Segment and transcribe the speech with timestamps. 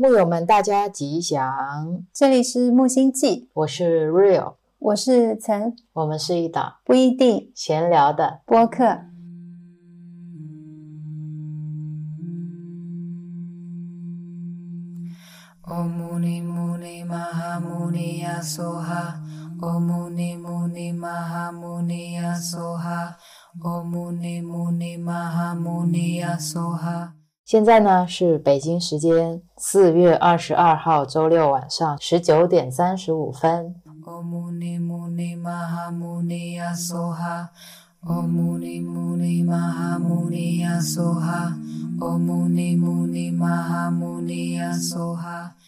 [0.00, 2.04] 木友们，大家吉祥！
[2.12, 8.84] 这里是木星记，我是 Real，我是陈，我们是一档不一定闲聊的播客。
[15.66, 19.14] Om Muni Muni Mahamuni Yasoha
[19.60, 23.16] Om Muni Muni Mahamuni Yasoha
[23.60, 27.17] Om Muni Muni Mahamuni Yasoha
[27.48, 33.74] 现在呢是北京时间四月二十二号周六晚上十九点三十五分。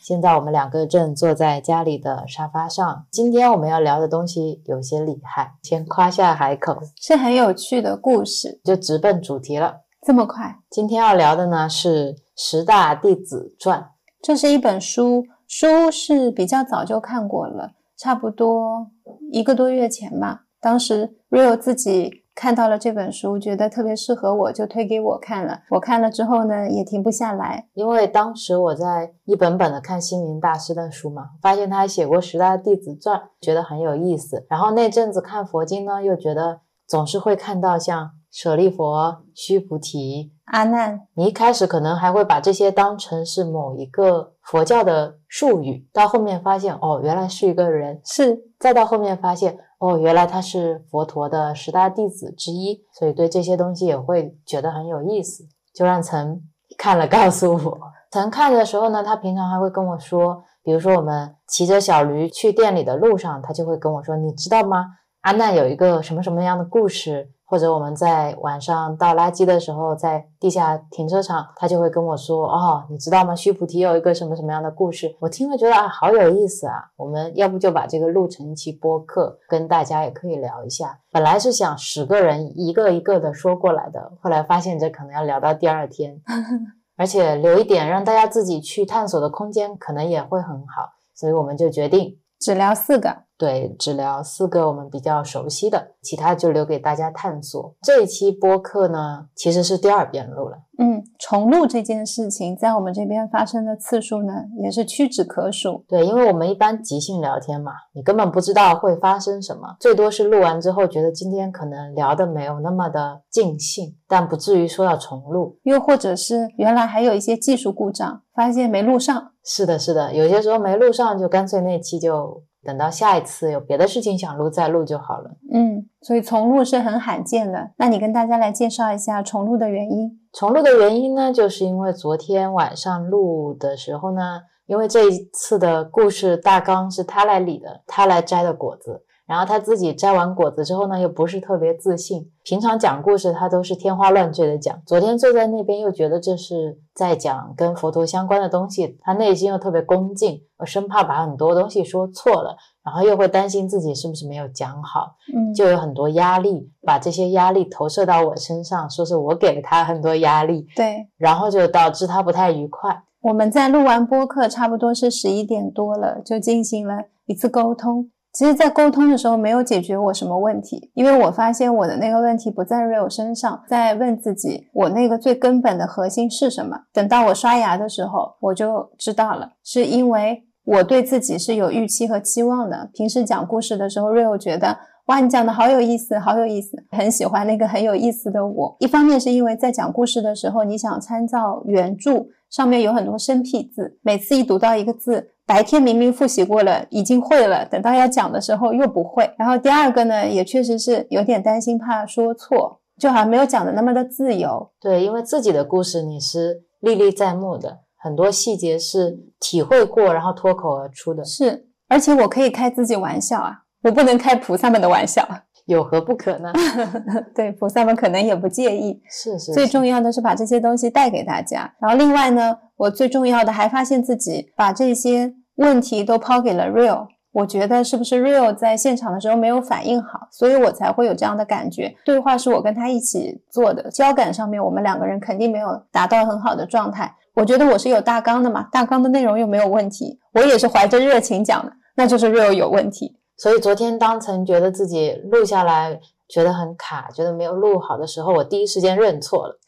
[0.03, 3.07] 现在我们两个正坐在家里的沙发上。
[3.11, 9.77] 今天我们要聊的东西有些厉害，先夸下海口，是很有趣的故事，就直奔主题了。
[10.03, 10.57] 这么快？
[10.71, 13.79] 今天要聊的呢是《十大弟子传》。
[14.23, 18.87] 这是一本书，书是比较早就看过了，差不多
[19.31, 20.45] 一个多月前吧。
[20.59, 25.61] 当时 Rio 自己看到了这本书，觉得特别适合我，就推给我看了。
[25.69, 27.69] 我看了之后呢，也停不下来。
[27.75, 34.47] 因为当时我在一本本的看星云大师的书嘛，发现他还写过《十大弟子传》，觉得很有意思。
[34.49, 48.45] 然后那阵子看佛经呢，又觉得总是会看到像舍利佛、须菩提、阿难，你一开始可能还会把这些当成是某一个佛教的术语，到后面发现哦，原来是一个人，是。
[48.59, 56.43] 再到后面发现哦，原来他是佛陀的十大弟子之一，所以对这些东西也会觉得很有意思，就让曾
[56.77, 57.81] 看了告诉我。
[58.11, 64.85] 曾看的时候呢，他平常还会跟我说，比如说我们骑着小驴去店里的路上，他就会跟我说，你知道吗？
[65.23, 73.35] 阿难有一个什么什么样的故事，或者我们在晚上倒垃圾的时候，在地下停车场，他就会跟我说：“哦，你知道吗？
[73.35, 76.93] 须菩提有一个什么什么样的故事？”我听了觉得啊，好有意思啊！
[76.97, 81.01] 我们要不就把这个录成一期播客，跟大家也可以聊一下。
[81.11, 86.21] 本来是想十个人一个一个的说过来的，后来发现这可能要聊到第二天，
[86.97, 90.93] 而且留一点让大家自己去探索的空间，可能也会很好。
[91.13, 93.25] 所以我们就决定只聊四个。
[93.37, 97.75] 对，只聊四个我们比较熟悉的，其他就留给大家探索。
[97.81, 100.59] 这一期播客呢，其实是第二遍录了。
[100.77, 105.87] 嗯，重录这件事情在我们这边发生的次数呢，也是屈指可数。
[105.89, 115.59] 对，因为我们一般即兴聊天嘛，你根本不知道会发生什么，最多是录完之后觉得今天可能聊的没有那么的尽兴，但不至于说要重录。
[115.63, 119.33] 又或者是原来还有一些技术故障，发现没录上。
[119.53, 125.33] 是的，是的，有些时候没录上，就干脆那期就等到下一次有别的事情想录再录就好了。
[125.53, 127.73] 嗯，所以重录是很罕见的。
[127.77, 130.21] 那你跟大家来介绍一下重录的原因。
[130.33, 139.03] 重录的原因呢，就是因为昨天晚上录的时候呢，因为这一次的故事大纲是他来理的，他来摘的果子。
[139.31, 142.29] 然后他自己摘完果子之后呢，又不是特别自信。
[142.43, 161.07] 平常讲故事他都是天花乱坠的讲，昨天坐在那边又觉得这是在讲跟佛陀相关的东西，他内心又特别恭敬，我生怕把很多东西说错了，然后又会担心自己是不是没有讲好，嗯，就有很多压力，把这些压力投射到我身上，说是我给了他很多压力，对。
[161.17, 163.05] 然后就导致他不太愉快。
[163.21, 168.11] 我们在录完播客，差不多是十一点多了，就进行了一次沟通。
[168.41, 176.75] 其实，在沟通的时候没有解决我什么问题，因为我发现我的那个问题不在 Real 身上，在问自己，我那个最根本的核心是什么？
[176.91, 182.89] 等到我刷牙的时候，我就知道了，是因为我对自己是有预期和期望的。
[182.95, 188.75] 平时讲故事的时候，Real 觉得哇，你讲的好有意思，好有意思，很喜欢那个很有意思的我。
[188.79, 195.33] 一方面是因为在讲故事的时候，你想参照原著，上面有很多生僻字，每次一读到一个字。
[195.51, 199.29] 白天明明复习过了，已经会了，等到要讲的时候又不会。
[199.37, 204.71] 然后第二个呢，也确实是有点担心，怕说错，就好像没有讲的那么的自由。
[204.81, 211.25] 对，因为自己的故事你是历历在目的，很多细节是体会过，然后脱口而出的。
[211.25, 215.29] 是，而且我可以开自己玩笑啊，我不能开菩萨们的玩笑。
[215.67, 216.53] 有何不可呢？
[217.35, 219.03] 对，菩萨们可能也不介意。
[219.11, 221.75] 是是，最重要的是把这些东西带给大家。
[221.81, 225.35] 然后另外呢，我最重要的还发现自己把这些。
[225.61, 231.95] 问题都抛给了 Real，我觉得是不是 Real 在现场的时候没有反应好，所以我才会有这样的感觉。
[232.03, 237.15] 对话是我跟他一起做的，交感上面我们两个人肯定没有达到很好的状态。
[237.35, 243.17] 我觉得我是有大纲的嘛，大纲的内容又没有问题，我也是怀着热情讲的，那就是 Real 有问题。
[243.37, 245.99] 所以昨天当曾觉得自己录下来
[246.29, 249.59] 觉得很卡，觉得没有录好的时候，我第一时间认错了。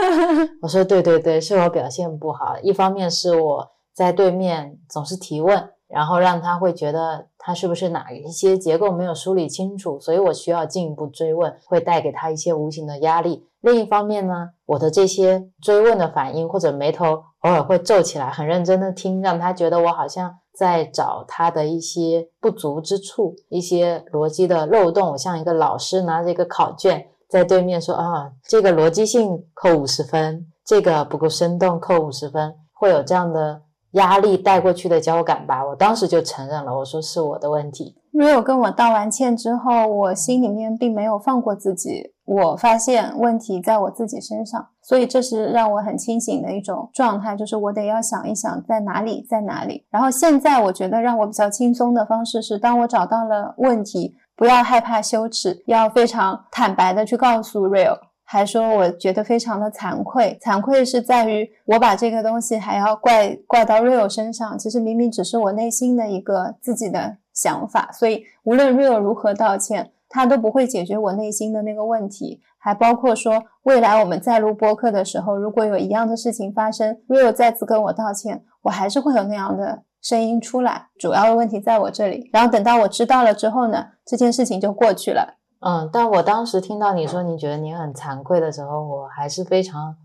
[0.60, 13.46] 我说对对对，是我表现不好，一方面是我在对面总是提问，然后让他会觉得他是不是哪一些结构没有梳理清楚，所以我需要进一步追问，会带给他一些无形的压力。
[13.60, 25.12] 另一方面呢，我的这些追问的反应或者眉头偶尔会皱起来，很认真的听，让他觉得我好像在找他的一些不足之处，一些逻辑的漏洞。
[25.12, 33.62] 我像一个老师拿着一个考卷在对面说啊，这个逻辑性扣五十分，这个不够生动扣五十分，会有这样的
[33.94, 35.66] 压力带过去的交感吧。
[35.66, 37.96] 我当时就承认了，我说是我的问题。
[38.12, 42.12] Rio 跟我道完歉之后，我心里面并没有放过自己。
[42.24, 49.84] 我发现问题在我自己身上，所以这是让我很清醒的一种状态，就是我得要想一想在哪里，在哪里。
[49.90, 60.38] 然后现在我觉得让我比较轻松的方式是，当我找到了问题，不要害怕羞耻，要非常坦白的去告诉 Rio，还说我觉得非常的惭愧。
[60.42, 67.18] 惭愧是在于我把这个东西还要怪怪到 Rio 身上，其实明明只是我内心的一个自己的。
[67.34, 72.40] 想法，所以无论 Real 如何道歉，他都不会解决我内心的那个问题。
[72.58, 80.86] 还包括说，未来我们再录播客的时候，如果有一样的事情发生，Real 再次跟我道歉，我还是会有那样的声音出来。
[80.96, 82.30] 主要的问题在我这里。
[82.32, 85.38] 然后等到我知道了之后呢，这件事情就过去了。
[85.66, 89.96] 嗯，但我当时听到你说你觉得你很惭愧的时候，我还是非常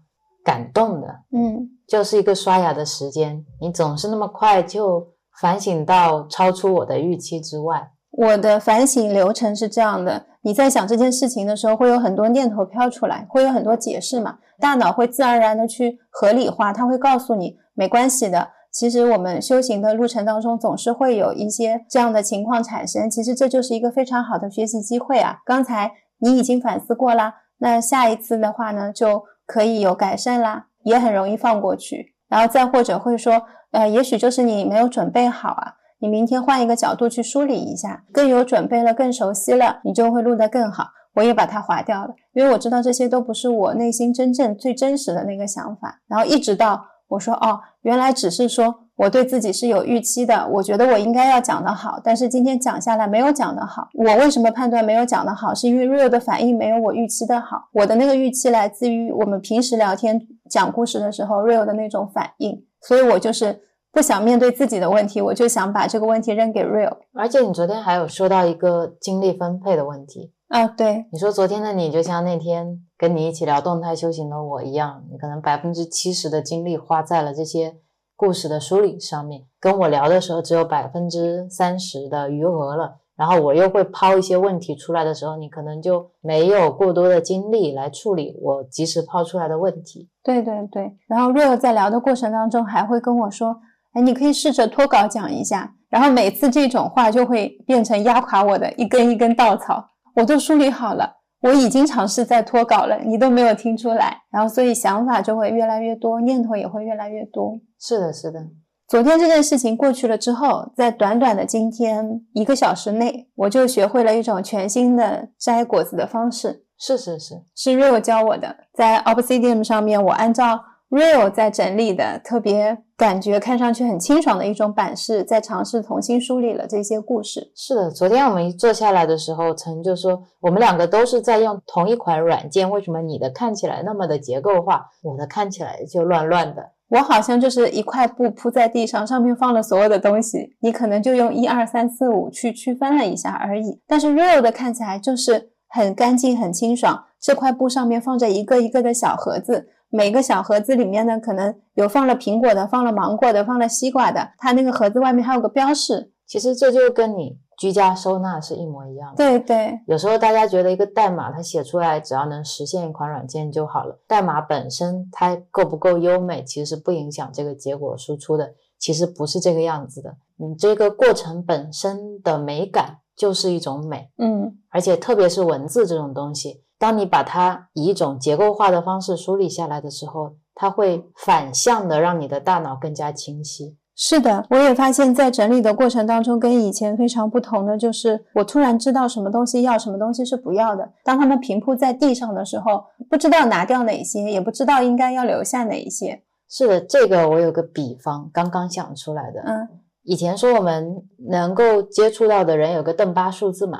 [0.43, 1.07] 感动的。
[1.31, 5.07] 嗯，就是一个刷牙的时间，你总是那么快就。
[5.39, 7.91] 反省到超出我的预期之外。
[8.11, 14.37] 我的反省流程是这样的：你在想这件事情的时候，会有很多念头飘出来，会有很多解释嘛？
[14.59, 18.49] 大脑会自然而然的去合理化，它会告诉你没关系的。
[18.71, 23.09] 其实我们修行的路程当中，总是会有一些这样的情况产生。
[23.09, 25.39] 其实这就是一个非常好的学习机会啊！
[25.45, 32.13] 刚才你已经反思过啦，那下一次的话呢，就可以有改善啦，也很容易放过去。
[32.27, 33.43] 然后再或者会说。
[33.71, 40.87] 呃，也许就是你没有准备好啊，你明天换一个角度去梳理一下，更有准备了，更熟悉了，你就会录得更好。
[41.13, 46.01] 我也把它划掉了，因为我知道这些都不是我内心真正最真实的那个想法。
[46.07, 53.87] 然后一直到我说哦，原来只是说我对自己是有预期的，我觉得我应该要讲得好，但是今天讲下来没有讲得好。
[53.93, 55.53] 我为什么判断没有讲得好？
[55.53, 57.69] 是因为 Real 的反应没有我预期的好。
[57.73, 62.63] 我的那个预期来自于我们平时聊天讲故事的时候 Real 的那种反应。
[62.81, 63.59] 所以我就是
[63.91, 66.97] 不想面对自己的问题，我就想把这个问题扔给 Real。
[67.13, 77.77] 而且你昨天还有说到一个精力分配的问题啊，对，你说昨天的你就像那天跟你一起聊动态修行的我一样，你可能百分之七十的精力花在了这些
[78.15, 82.97] 故事的梳理上面，跟我聊的时候只有百分之三十的余额了。
[83.15, 90.09] 然后我又会抛一些问题出来的时候，你可能就没有过多的精力来处理我及时抛出来的问题。
[90.23, 90.97] 对对对。
[91.05, 93.55] 然后 Real 在聊的过程当中还会跟我说
[93.93, 99.85] ：“哎，你可以试着脱稿讲一下。”然后每次这种话就会变成压垮我的一根一根稻草。
[100.19, 101.09] 我都梳理好了，
[101.41, 104.17] 我已经尝试在脱稿了，你都没有听出来。
[104.31, 107.57] 然后所以想法就会越来越多，念头也会越来越多。
[107.79, 108.39] 是的，是的。
[108.87, 116.65] 昨天这件事情过去了之后，在短短的今天一个小时内，我就学会了一种全新的摘果子的方式。
[116.77, 118.55] 是是是，是 Real 教我的。
[118.73, 127.51] 在 Obsidian 上面，我按照 Real 在整理的特别感觉看上去很清爽的一种版式，在尝试重新梳理了这些故事。
[127.55, 136.71] 是的，昨天我们一坐下来的时候，陈就说我们两个都是在用同一款软件，为什么你的看起来那么的结构化，我的看起来就乱乱的？
[136.89, 143.79] 我好像就是一块布铺在地上，上面放了所有的东西，你可能就用一二三四五去区分了一下而已。
[143.85, 147.05] 但是 real 的看起来就是很干净、很清爽。
[147.21, 154.31] 这块布上面放着一个一个的小盒子，每个小盒子里面呢，可能有放了苹果的、放了芒果的、放了西瓜的。
[154.37, 156.11] 它那个盒子外面还有个标识。
[156.25, 157.39] 其实这就跟你。
[157.59, 159.17] 居家收纳是一模一样的。
[159.17, 168.53] 对对，有时候大家觉得一个代码它写出来只要能实现一款软件就好了，代码本身它够不够优美，其实不影响这个结果输出的。
[168.77, 174.09] 其实不是这个样子的，你这个过程本身的美感就是一种美。
[174.19, 183.77] 嗯，而且特别是文字这种东西，当你把它以一种结构化的方式梳理下来的时候，它会反向的让你的大脑更加清晰。
[184.01, 190.89] 是的，我也发现，在整理的过程当中，跟以前非常不同的就是，我突然知道什么东西要，什么东西是不要的。
[191.03, 196.23] 当他们平铺在地上的时候，不知道拿掉哪些，也不知道应该要留下哪一些。
[196.47, 199.41] 是的，这个我有个比方，刚刚想出来的。
[199.45, 199.67] 嗯，
[200.03, 203.79] 以前说我们能够接触到的人有个邓巴数字嘛。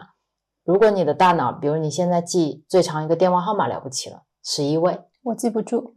[0.69, 5.95] 如果你的大脑，比如你现在记最长一个电话号码了不起了，十一位，我记不住。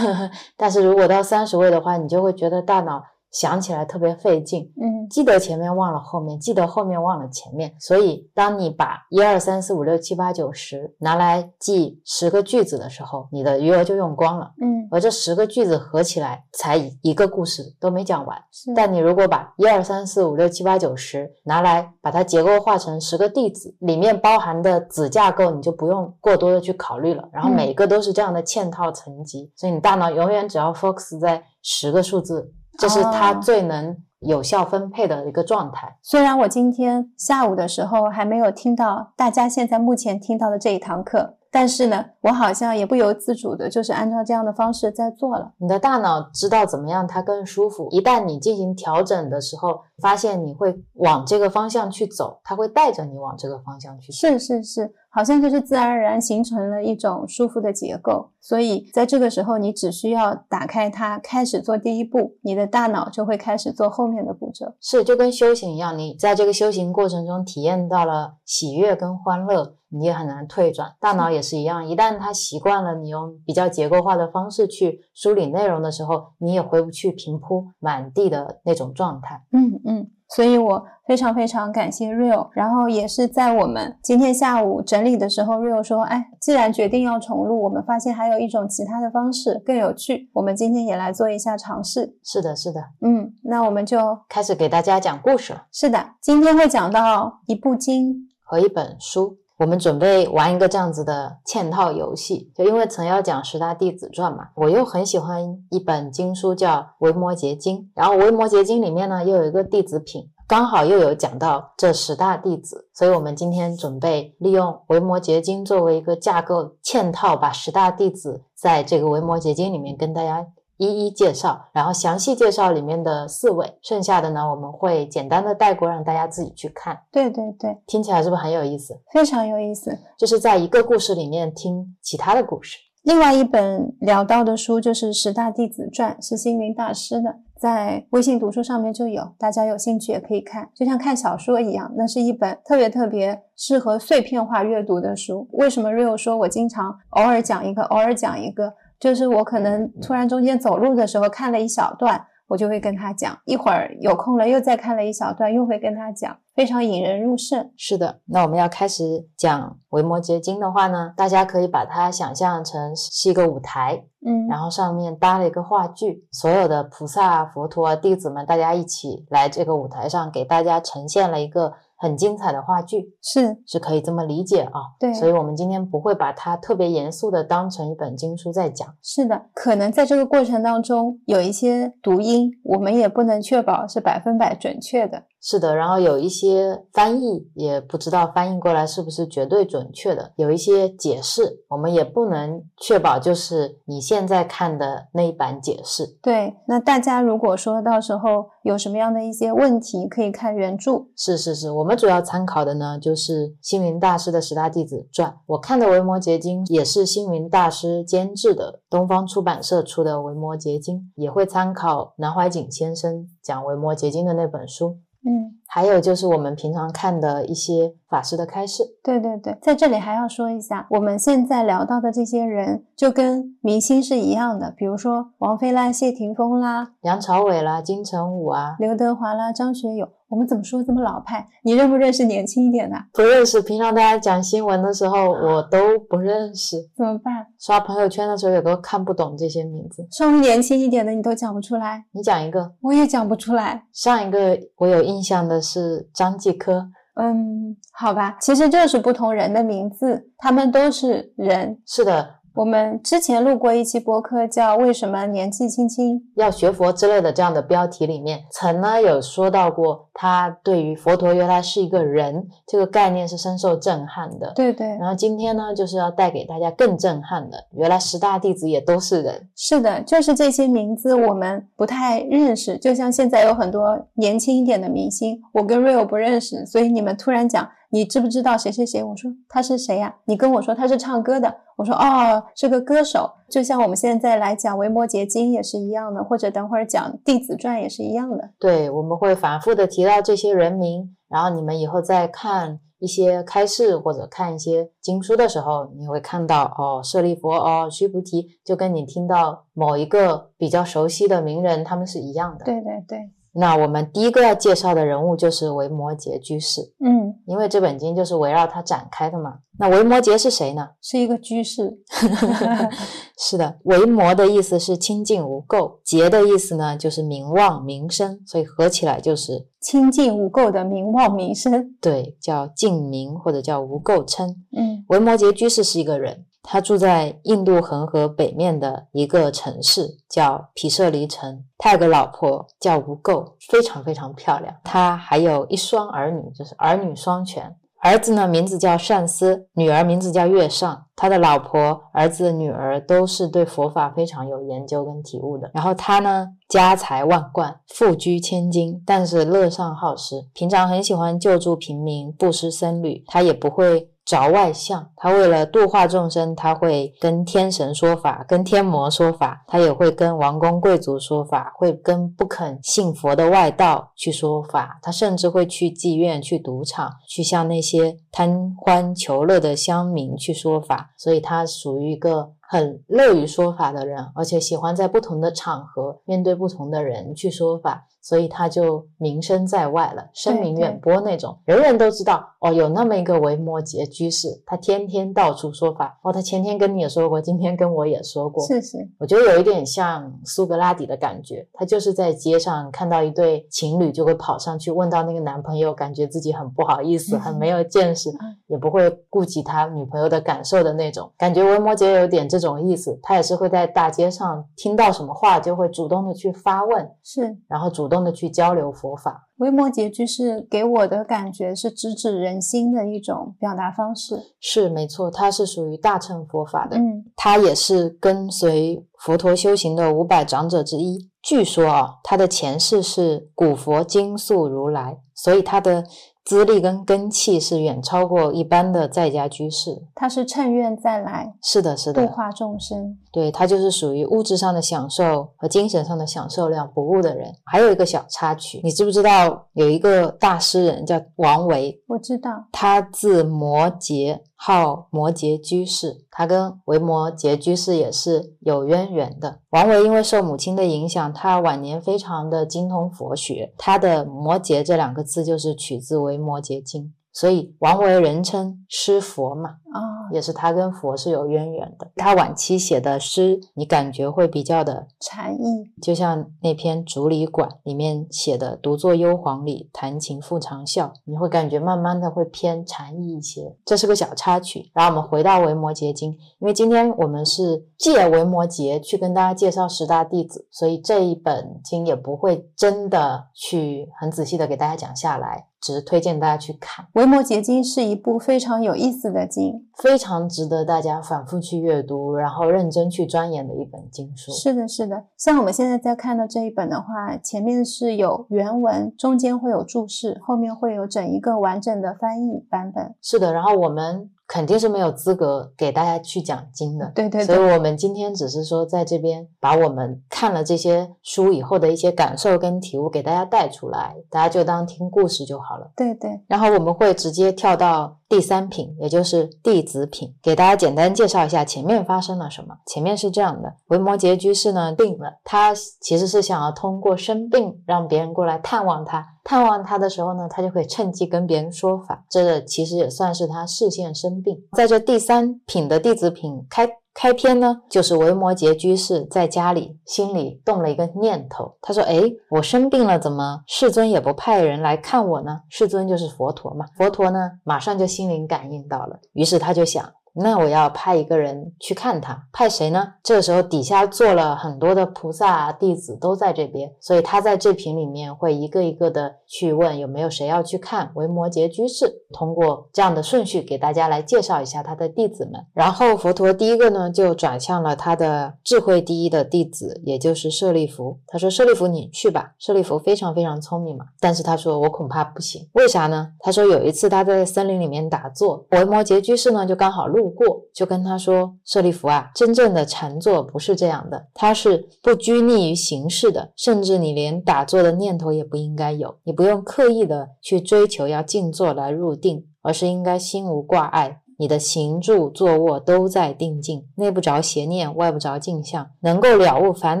[0.56, 3.02] 但是如果到三十位的话，你就会觉得大脑。
[3.30, 4.72] 想起来特别费劲。
[4.80, 14.52] 嗯记得前面忘了后面，记得后面忘了前面，所以当你把一二三四五六七八九十拿来记十个句子的时候，你的余额就用光了。
[14.60, 18.38] 嗯，而这十个句子合起来才一个故事都没讲完。
[18.52, 27.28] 是，但你如果把一二三四五六七八九十拿来把它结构化成十个弟子，里面包含的子架构你就不用过多的去考虑了。
[27.32, 35.98] 然后嗯每个都是这样的嵌套层级，所以你大脑永远只要 focus 在十个数字，这是它哦最能有效分配的一个状态。
[36.02, 45.52] 虽然我今天下午的时候还没有听到大家现在目前听到的这一堂课，但是呢，我好像也不由自主的，就是按照这样的方式在做了。
[45.58, 54.16] 你的大脑知道怎么样它更舒服，一旦你进行调整的时候，发现你会往这个方向去走，它会带着你往这个方向去走。
[54.16, 58.30] 是是是，好像就是自然而然形成了一种舒服的结构。
[58.40, 64.74] 所以在这个时候，你只需要打开它，开始做第一步，你的大脑就会开始做后面的步骤。
[64.80, 70.94] 是，就跟修行一样，你在这个修行过程中体验到了喜悦跟欢乐，你也很难退转。
[70.98, 79.42] 大脑也是一样，一旦它习惯了你用比较结构化的方式去梳理内容的时候，你也回不去平铺满地的那种状态。
[79.52, 92.16] 嗯嗯，所以我非常非常感谢 Real 然后也是在我们今天下午整理的时候，Real 说，哎，既然决定要重录，我们发现还有一种其他的方式更有趣，我们今天也来做一下尝试。
[92.22, 95.64] 是的，是的，嗯，那我们就开始给大家讲故事了。
[95.72, 99.39] 是的，今天会讲到一部经，和一本书。
[99.60, 120.46] 我们准备玩一个这样子的嵌套游戏，就因为曾要讲十大弟子传嘛，我又很喜欢一本经书叫《维摩诘经》，然后《维摩诘经》里面呢又有一个弟子品，刚好又有讲到这十大弟子，所以我们今天准备利用《维摩诘经》作为一个架构嵌套，把十大弟子在这个《维摩诘经》里面跟大家
[120.80, 126.98] 一一介绍，然后详细介绍里面的四位，剩下的呢我们会简单的带过，让大家自己去看。
[127.12, 128.98] 对对对，听起来是不是很有意思？
[129.12, 129.98] 非常有意思。
[130.16, 132.78] 就是在一个故事里面听其他的故事。
[133.02, 145.46] 另外一本聊到的书就是《十大弟子传》，是星云大师的，在微信读书上面就有，大家有兴趣也可以看，就像看小说一样，那是一本特别特别适合碎片化阅读的书。
[145.52, 148.72] 为什么 Rio 说我经常偶尔讲一个，偶尔讲一个？
[149.00, 157.70] 就是我可能突然中间走路的时候看了一小段，我就会跟他讲；一会儿有空了又再看了一小段，又会跟他讲，非常引人入胜。
[157.76, 174.80] 是的，那我们要开始讲《维摩诘经》的话呢，大家可以把它想象成是一个舞台，嗯，然后上面搭了一个话剧，所有的菩萨、佛陀、弟子们，大家一起来这个舞台上，给大家呈现了一个很精彩的话剧，是是可以这么理解啊。
[174.98, 178.88] 对所以我们今天不会把它特别严肃的当成一本经书在讲。
[179.02, 185.24] 是的，可能在这个过程当中有一些读音，我们也不能确保是百分百准确的。
[185.42, 196.18] 是的，然后有一些翻译也不知道翻译过来是不是绝对准确的，有一些解释我们也不能确保就是你现在看的那一版解释。
[196.20, 201.06] 对，那大家如果说到时候有什么样的一些问题，可以看原著。
[201.16, 205.34] 是是是，我们主要参考的呢就是星云大师的十大弟子传。
[205.46, 214.98] 我看的《维摩诘经》也是星云大师监制的，东方出版社出的《维摩诘经》，也会参考南怀瑾先生讲《维摩诘经》的那本书。
[215.22, 218.82] 嗯，还有就是我们平常看的一些法师的开示。
[219.02, 230.08] 对对对，在这里还要说一下，我们现在聊到的这些人，就跟明星是一样的，比如说王菲啦、谢霆锋啦、梁朝伟啦、金城武啊，刘德华啦、张学友。
[230.30, 231.44] 我们怎么说这么老派？
[231.64, 232.96] 你认不认识年轻一点的？
[233.12, 233.60] 不认识。
[233.60, 236.76] 平常大家讲新闻的时候，我都不认识。
[236.96, 237.44] 怎么办？
[237.58, 240.06] 刷朋友圈的时候，有都看不懂这些名字。
[240.12, 242.72] 稍微年轻一点的你都讲不出来，你讲一个。
[242.80, 243.82] 我也讲不出来。
[243.92, 246.88] 上一个我有印象的是张继科。
[247.14, 251.76] 嗯，好吧，其实就是不同人的名字，他们都是人。
[251.84, 264.52] 是的，我们之前录过一期播客，叫《为什么年纪轻轻要学佛》之类的这样的标题里面，曾呢有说到过，他对于佛陀原来是一个人这个概念是深受震撼的。
[264.54, 269.48] 对对，然后今天呢，就是要带给大家更震撼的，原来十大弟子也都是人。
[269.54, 288.50] 是的，就是这些名字我们不太认识，就像现在有很多年轻一点的明星，我跟 Rio 不认识，所以你们突然讲你知不知道谁谁谁，我说他是谁呀、你跟我说他是唱歌的，我说哦是个歌手，就像我们现在来讲《维摩诘经》也是一样的，或者等会儿讲《弟子传》也是一样的。
[288.58, 302.64] 对，我们会反复的提到这些人名，然后你们以后再看一些开示或者看一些经书的时候，你会看到哦，舍利弗哦，须菩提，就跟你听到某一个比较熟悉的名人，他们是一样的。
[302.64, 309.58] 对对对，那我们第一个要介绍的人物就是维摩诘居士，嗯，因为这本经就是围绕他展开的嘛。
[309.78, 310.88] 那维摩诘是谁呢？
[311.00, 311.98] 是一个居士
[313.36, 321.96] 是的，维摩的意思是清净无垢，诘的意思呢就是名望名声，所以合起来就是清净无垢的名望名声。
[322.00, 324.54] 对，叫净名或者叫无垢称。
[324.76, 331.64] 嗯维摩诘居士是一个人，他住在印度恒河北面的一个城市，叫毗舍离城。
[331.76, 334.72] 他有个老婆叫无垢，非常非常漂亮。
[334.84, 337.74] 他还有一双儿女，就是儿女双全。
[338.02, 341.06] 儿子呢名字叫善思，女儿名字叫月上。
[341.16, 345.68] 他的老婆、儿子、女儿都是对佛法非常有研究跟体悟的。
[345.74, 353.24] 然后他呢家财万贯，富居千金，但是乐善好施，平常很喜欢救助平民、布施僧侣。
[353.26, 372.52] 他也不会着外相，他为了度化众生，他会跟天神说法，跟天魔说法，他也会跟王公贵族说法，会跟不肯信佛的外道去说法，他甚至会去妓院、去赌场，去向那些贪欢求乐的乡民去说法，所以他属于一个。
[372.72, 386.18] 很乐于说法的人，而且喜欢在不同的场合面对不同的人去说法，所以他就名声在外了，声名远播那种，人人都知道哦，有那么一个维摩诘居士，他天天到处说法。
[386.22, 388.64] 哦，他前天跟你也说过，今天跟我也说过。
[388.66, 398.30] 是是，我觉得有一点像苏格拉底的感觉，他就是在街上看到一对情侣，就会跑上去问到那个男朋友，感觉自己很不好意思，很没有见识，
[398.66, 401.64] 也不会顾及他女朋友的感受的那种感觉。
[401.64, 409.48] 维摩诘有点这种意思，他也是会在大街上听到什么话，就会主动的去发问，是然后主动的去交流佛法。
[409.56, 414.38] 维摩诘居士给我的感觉是直指人心的一种表达方式。
[414.60, 421.30] 是没错，他是属于大乘佛法的，嗯他也是跟随佛陀修行的五百长者之一。
[421.42, 426.04] 据说啊，他的前世是古佛金宿如来，所以他的
[426.50, 430.02] 资历跟根气是远超过一般的在家居士。
[430.16, 433.16] 他是趁愿再来是的，是的，度化众生。
[433.30, 437.54] 对他就是属于物质上的享受和精神上的享受量不误的人。
[437.64, 449.60] 还有一个小插曲，你知不知道有一个大诗人叫王维，我知道，他字摩诘，号摩诘居士，他跟维摩诘居士也是有渊源的。
[449.70, 459.76] 王维因为受母亲的影响，他晚年非常的精通佛学，他的摩诘这两个字就是取自为摩诘经，所以王维人称诗佛嘛。
[459.92, 462.08] 啊、也是他跟佛是有渊源的。
[462.14, 473.76] 他晚期写的诗，你感觉会比较的，禅意，就像那篇《竹里馆》里面写的“独坐幽篁里，弹琴复长啸”，你会感觉慢慢的会偏禅意一些。
[473.84, 474.88] 这是个小插曲。
[474.94, 487.06] 然后我们回到维摩诘经，因为今天我们是借维摩诘去跟大家介绍十大弟子，所以这一本经也不会真的去很仔细的给大家讲下来，只是推荐大家去看。
[487.14, 489.86] 维摩诘经是一部非常有意思的经。
[490.02, 494.50] 非常值得大家反复去阅读，然后认真去钻研的一本经书。
[494.52, 495.24] 是的，是的。
[495.36, 503.14] 像我们现在在看的这一本的话，前面是有原文，中间会有注释，后面会有整一个完整的翻译版本。
[503.20, 515.92] 是的，然后我们肯定是没有资格给大家去讲经的，对对对，所以我们今天只是说在这边把我们看了这些书以后的一些感受跟体悟给大家带出来，大家就当听故事就好了。
[515.94, 522.76] 对对，然后我们会直接跳到第三品，也就是弟子品，给大家简单介绍一下前面发生了什么。
[522.86, 529.26] 前面是这样的：维摩诘居士呢病了，他其实是想要通过生病让别人过来探望他。
[529.42, 534.56] 探望他的时候呢，他就可以趁机跟别人说法，这其实也算是他视线生病。
[534.76, 545.60] 在这第三品的弟子品开开篇呢，就是维摩诘居士在家里心里动了一个念头，他说：“哎，我生病了，怎么世尊也不派人来看我呢？
[545.68, 546.86] 世尊就是佛陀嘛。
[546.96, 553.14] 佛陀呢，马上就心灵感应到了，于是他就想。”那我要派一个人去看他，派谁呢？
[553.22, 565.60] 这个时候底下坐了很多的菩萨弟子都在这边，所以他在这瓶里面会一个一个的去问有没有谁要去看维摩诘居士，通过这样的顺序给大家来介绍一下他的弟子们。
[565.74, 571.18] 然后佛陀第一个呢就转向了他的智慧第一的弟子，也就是舍利弗。
[571.26, 576.28] 他说：“舍利弗，你去吧。”舍利弗非常非常聪明嘛，但是他说：“我恐怕不行。”为啥呢？
[576.38, 580.19] 他说有一次他在森林里面打坐，维摩诘居士呢就刚好路。
[580.20, 594.20] 路过就跟他说：“舍利弗啊，真正的禅坐不是这样的，它是不拘泥于形式的，甚至你连打坐的念头也不应该有，你不用刻意的去追求要静坐来入定，而是应该心无挂碍。
[594.38, 600.00] 你的行住坐卧都在定境，内不着邪念，外不着镜像，能够了悟烦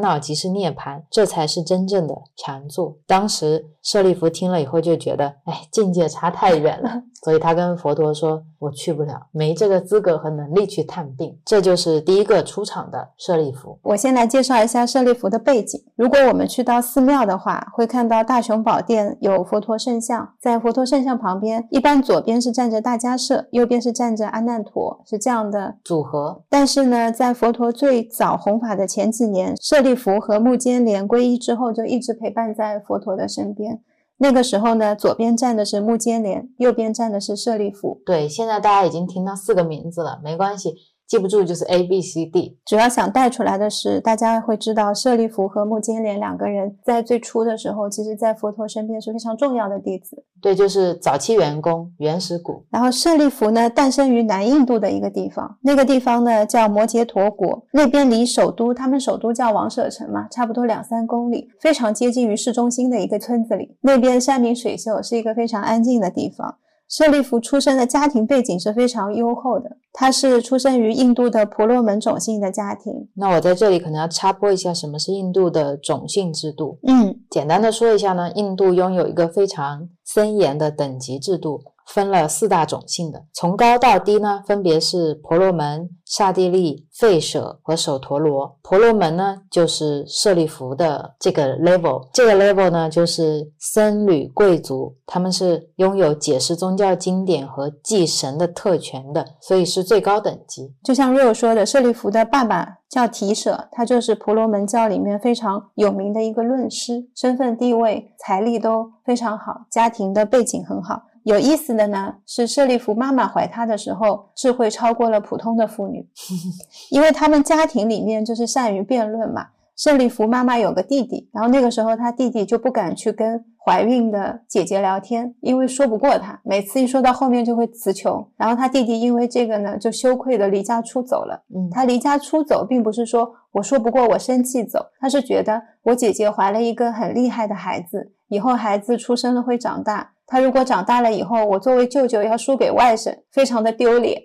[0.00, 2.96] 恼即是涅槃，这才是真正的禅坐。
[3.06, 13.78] 当时舍利弗听了以后就觉得，哎，境界差太远了， 所以他跟佛陀说：“我去不了，没这个资格和能力去探病。”这就是第一个出场的舍利弗。
[13.82, 15.80] 我先来介绍一下舍利弗的背景。
[15.96, 26.42] 如果我们去到寺庙的话，会看到大雄宝殿有佛陀圣像，在佛陀圣像旁边，一般左边是站着大迦叶，右边是站着阿难陀，是这样的组合。
[26.50, 33.79] 但是呢，在佛陀最早弘法的前几年，舍利弗和目犍连皈依之后，就一直陪伴在佛陀的身边。
[34.22, 38.02] 那个时候呢，左边站的是目犍连，右边站的是舍利弗。
[38.04, 40.74] 对，现在大家已经听到四个名字了，没关系。
[41.10, 50.24] 记不住就是 A B C D，主要想带出来的是，大家会知道舍利弗和目犍连两个人在最初的时候，其实在佛陀身边是非常重要的弟子。
[50.40, 52.64] 对，就是早期员工、原始股。
[52.70, 63.76] 然后舍利弗呢，诞生于南印度的一个地方，那个地方呢叫摩羯陀国，那边离首都，他们首都叫王舍城嘛，差不多两三公里，非常接近于市中心的一个村子里。
[63.80, 66.54] 那边山明水秀，是一个非常安静的地方。
[66.90, 73.08] 舍利弗出生的家庭背景是非常优厚的，他是出生于印度的婆罗门种姓的家庭。
[73.14, 76.80] 那我在这里可能要插播一下，什么是印度的种姓制度？
[76.82, 81.60] 嗯，简单的说一下呢，印度拥有一个非常森严的等级制度。
[81.92, 88.56] 分了四大种姓的，从高到低呢，分别是婆罗门、刹帝利、吠舍和首陀罗。
[88.62, 100.72] 婆罗门呢，就是舍利弗的这个 level，这个 level 呢，就是僧侣贵族，他们是拥有解释宗教经典和祭神的特权的，所以是最高等级。
[100.84, 111.02] 就像 Rio 说的，舍利弗的爸爸叫提舍，他就是婆罗门教里面非常有名的一个论师，身份地位、财力都非常好，家庭的背景很好。
[111.24, 116.08] 有意思的呢，是舍利弗妈妈怀他的时候，智慧超过了普通的妇女，
[116.90, 119.48] 因为他们家庭里面就是善于辩论嘛。
[119.76, 128.26] 舍利弗妈妈有个弟弟，然后那个时候他弟弟就不敢去跟怀孕的姐姐聊天，因为说不过她，每次一说到后面就会词穷。
[128.36, 131.44] 然后她弟弟因为这个呢，就羞愧的离家出走了。
[131.54, 140.12] 嗯，他离家出走，并不是说我说不过我生气走，他是觉得我姐姐怀了一个很厉害的孩子，以后孩子出生了会长大。
[140.26, 144.18] 他如果长大了以后，我作为舅舅要输给外甥，非常的丢脸，